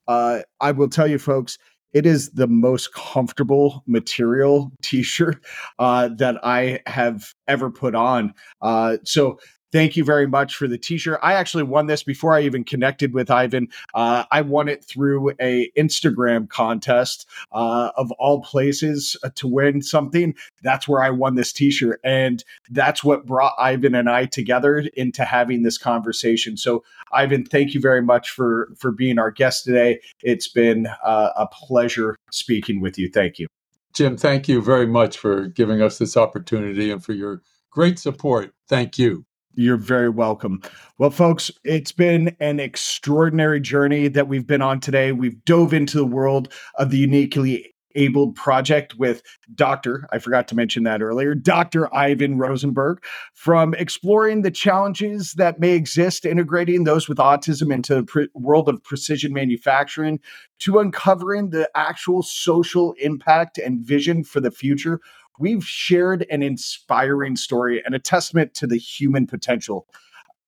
uh, 0.08 0.40
I 0.60 0.72
will 0.72 0.88
tell 0.88 1.06
you, 1.06 1.18
folks, 1.18 1.58
it 1.92 2.04
is 2.04 2.30
the 2.30 2.46
most 2.46 2.92
comfortable 2.92 3.82
material 3.86 4.72
t-shirt 4.82 5.44
uh, 5.78 6.08
that 6.18 6.44
I 6.44 6.80
have 6.86 7.32
ever 7.46 7.70
put 7.70 7.94
on. 7.94 8.34
Uh, 8.60 8.98
so 9.04 9.38
thank 9.72 9.96
you 9.96 10.04
very 10.04 10.26
much 10.26 10.54
for 10.56 10.66
the 10.66 10.78
t-shirt. 10.78 11.18
I 11.22 11.34
actually 11.34 11.64
won 11.64 11.86
this 11.86 12.02
before 12.02 12.34
i 12.34 12.42
even 12.42 12.64
connected 12.64 13.12
with 13.12 13.30
ivan. 13.30 13.68
Uh, 13.94 14.24
i 14.30 14.40
won 14.40 14.68
it 14.68 14.84
through 14.84 15.32
a 15.40 15.70
instagram 15.76 16.48
contest 16.48 17.26
uh, 17.52 17.90
of 17.96 18.10
all 18.12 18.42
places 18.42 19.16
uh, 19.22 19.30
to 19.36 19.46
win 19.46 19.82
something. 19.82 20.34
That's 20.62 20.88
where 20.88 21.02
i 21.02 21.10
won 21.10 21.34
this 21.34 21.52
t-shirt 21.52 22.00
and 22.04 22.44
that's 22.70 23.04
what 23.04 23.26
brought 23.26 23.54
ivan 23.58 23.94
and 23.94 24.10
i 24.10 24.26
together 24.26 24.78
into 24.94 25.24
having 25.24 25.62
this 25.62 25.78
conversation. 25.78 26.56
So 26.56 26.84
ivan 27.12 27.44
thank 27.44 27.74
you 27.74 27.80
very 27.80 28.02
much 28.02 28.30
for 28.30 28.68
for 28.76 28.92
being 28.92 29.18
our 29.18 29.30
guest 29.30 29.64
today. 29.64 30.00
It's 30.22 30.48
been 30.48 30.86
uh, 31.04 31.30
a 31.36 31.46
pleasure 31.46 32.16
speaking 32.30 32.80
with 32.80 32.98
you. 32.98 33.10
Thank 33.10 33.38
you. 33.38 33.46
Jim 33.94 34.16
thank 34.16 34.48
you 34.48 34.62
very 34.62 34.86
much 34.86 35.18
for 35.18 35.48
giving 35.48 35.82
us 35.82 35.98
this 35.98 36.16
opportunity 36.16 36.90
and 36.90 37.02
for 37.02 37.12
your 37.12 37.42
great 37.70 37.98
support. 37.98 38.52
Thank 38.68 38.98
you 38.98 39.24
you're 39.58 39.76
very 39.76 40.08
welcome. 40.08 40.62
Well, 40.98 41.10
folks, 41.10 41.50
it's 41.64 41.90
been 41.90 42.36
an 42.38 42.60
extraordinary 42.60 43.60
journey 43.60 44.06
that 44.06 44.28
we've 44.28 44.46
been 44.46 44.62
on 44.62 44.78
today. 44.78 45.10
We've 45.10 45.44
dove 45.44 45.74
into 45.74 45.96
the 45.96 46.06
world 46.06 46.52
of 46.76 46.90
the 46.90 46.98
uniquely 46.98 47.74
abled 47.96 48.36
project 48.36 48.94
with 48.98 49.22
Dr. 49.56 50.06
I 50.12 50.20
forgot 50.20 50.46
to 50.48 50.54
mention 50.54 50.84
that 50.84 51.02
earlier, 51.02 51.34
Dr. 51.34 51.92
Ivan 51.92 52.38
Rosenberg, 52.38 53.02
from 53.34 53.74
exploring 53.74 54.42
the 54.42 54.52
challenges 54.52 55.32
that 55.32 55.58
may 55.58 55.72
exist 55.72 56.24
integrating 56.24 56.84
those 56.84 57.08
with 57.08 57.18
autism 57.18 57.74
into 57.74 57.96
the 57.96 58.04
pre- 58.04 58.28
world 58.34 58.68
of 58.68 58.84
precision 58.84 59.32
manufacturing 59.32 60.20
to 60.60 60.78
uncovering 60.78 61.50
the 61.50 61.68
actual 61.74 62.22
social 62.22 62.94
impact 63.00 63.58
and 63.58 63.84
vision 63.84 64.22
for 64.22 64.38
the 64.38 64.52
future 64.52 65.00
we've 65.38 65.64
shared 65.64 66.26
an 66.30 66.42
inspiring 66.42 67.36
story 67.36 67.82
and 67.84 67.94
a 67.94 67.98
testament 67.98 68.54
to 68.54 68.66
the 68.66 68.78
human 68.78 69.26
potential. 69.26 69.86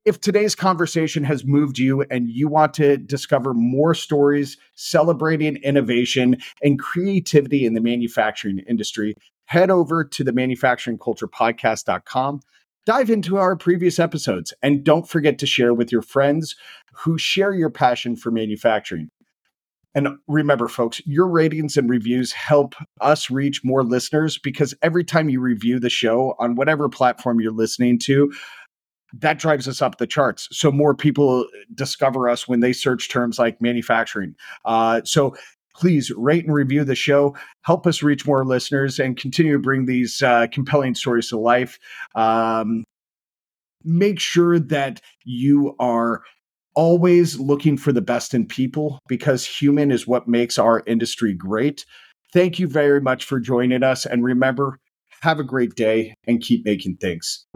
If 0.05 0.21
today's 0.21 0.55
conversation 0.55 1.25
has 1.25 1.45
moved 1.45 1.79
you 1.79 2.03
and 2.11 2.31
you 2.31 2.49
want 2.49 2.73
to 2.75 2.97
discover 2.97 3.53
more 3.53 3.95
stories 3.95 4.57
celebrating 4.75 5.57
innovation 5.57 6.39
and 6.63 6.79
creativity 6.79 7.67
in 7.67 7.75
the 7.75 7.83
manufacturing 7.83 8.61
industry, 8.67 9.15
head 9.45 9.71
over 9.71 10.03
to 10.05 10.25
the 10.25 10.33
manufacturingculturepodcast.com. 10.33 12.41
Dive 12.87 13.11
into 13.11 13.37
our 13.37 13.57
previous 13.57 13.99
episodes 13.99 14.55
and 14.63 14.85
don't 14.85 15.07
forget 15.07 15.39
to 15.39 15.47
share 15.47 15.75
with 15.75 15.93
your 15.93 16.01
friends 16.01 16.57
who 16.95 17.19
share 17.19 17.53
your 17.53 17.69
passion 17.69 18.17
for 18.17 18.31
manufacturing. 18.31 19.11
And 19.95 20.09
remember, 20.29 20.69
folks, 20.69 21.01
your 21.05 21.27
ratings 21.29 21.77
and 21.77 21.91
reviews 21.91 22.33
help 22.33 22.75
us 23.01 23.31
reach 23.31 23.65
more 23.65 23.83
listeners 23.83 24.39
because 24.39 24.75
every 24.83 25.05
time 25.05 25.29
you 25.29 25.41
review 25.41 25.81
the 25.81 25.91
show 25.91 26.35
on 26.39 26.55
whatever 26.55 26.89
platform 26.89 27.41
you're 27.41 27.53
listening 27.53 27.99
to, 28.05 28.33
that 29.13 29.39
drives 29.39 29.67
us 29.67 29.83
up 29.83 29.99
the 29.99 30.07
charts. 30.07 30.49
So 30.53 30.71
more 30.71 30.95
people 30.95 31.47
discover 31.75 32.29
us 32.29 32.47
when 32.47 32.61
they 32.61 32.73
search 32.73 33.09
terms 33.09 33.39
like 33.39 33.61
manufacturing. 33.61 34.37
Uh, 34.65 35.01
so 35.05 35.35
please 35.75 36.11
rate 36.17 36.45
and 36.45 36.55
review 36.55 36.85
the 36.85 36.95
show, 36.95 37.35
help 37.63 37.87
us 37.87 38.03
reach 38.03 38.27
more 38.27 38.45
listeners, 38.45 38.99
and 38.99 39.17
continue 39.17 39.53
to 39.55 39.59
bring 39.59 39.87
these 39.87 40.23
uh, 40.23 40.47
compelling 40.53 40.95
stories 40.95 41.29
to 41.29 41.39
life. 41.39 41.79
Um, 42.15 42.85
make 43.83 44.21
sure 44.21 44.59
that 44.59 45.01
you 45.25 45.75
are 45.79 46.23
always 46.75 47.39
looking 47.39 47.77
for 47.77 47.93
the 47.93 48.01
best 48.01 48.35
in 48.35 48.47
people 48.47 49.01
because 49.09 49.47
human 49.47 49.91
is 49.91 50.07
what 50.07 50.29
makes 50.29 50.59
our 50.59 50.83
industry 50.87 51.35
great. 51.35 51.85
Thank 52.33 52.59
you 52.59 52.69
very 52.69 53.01
much 53.01 53.25
for 53.25 53.41
joining 53.41 53.83
us. 53.83 54.07
And 54.07 54.23
remember, 54.25 54.79
have 55.23 55.39
a 55.39 55.45
great 55.45 55.75
day 55.75 56.15
and 56.27 56.41
keep 56.41 56.65
making 56.65 56.97
things. 56.97 57.47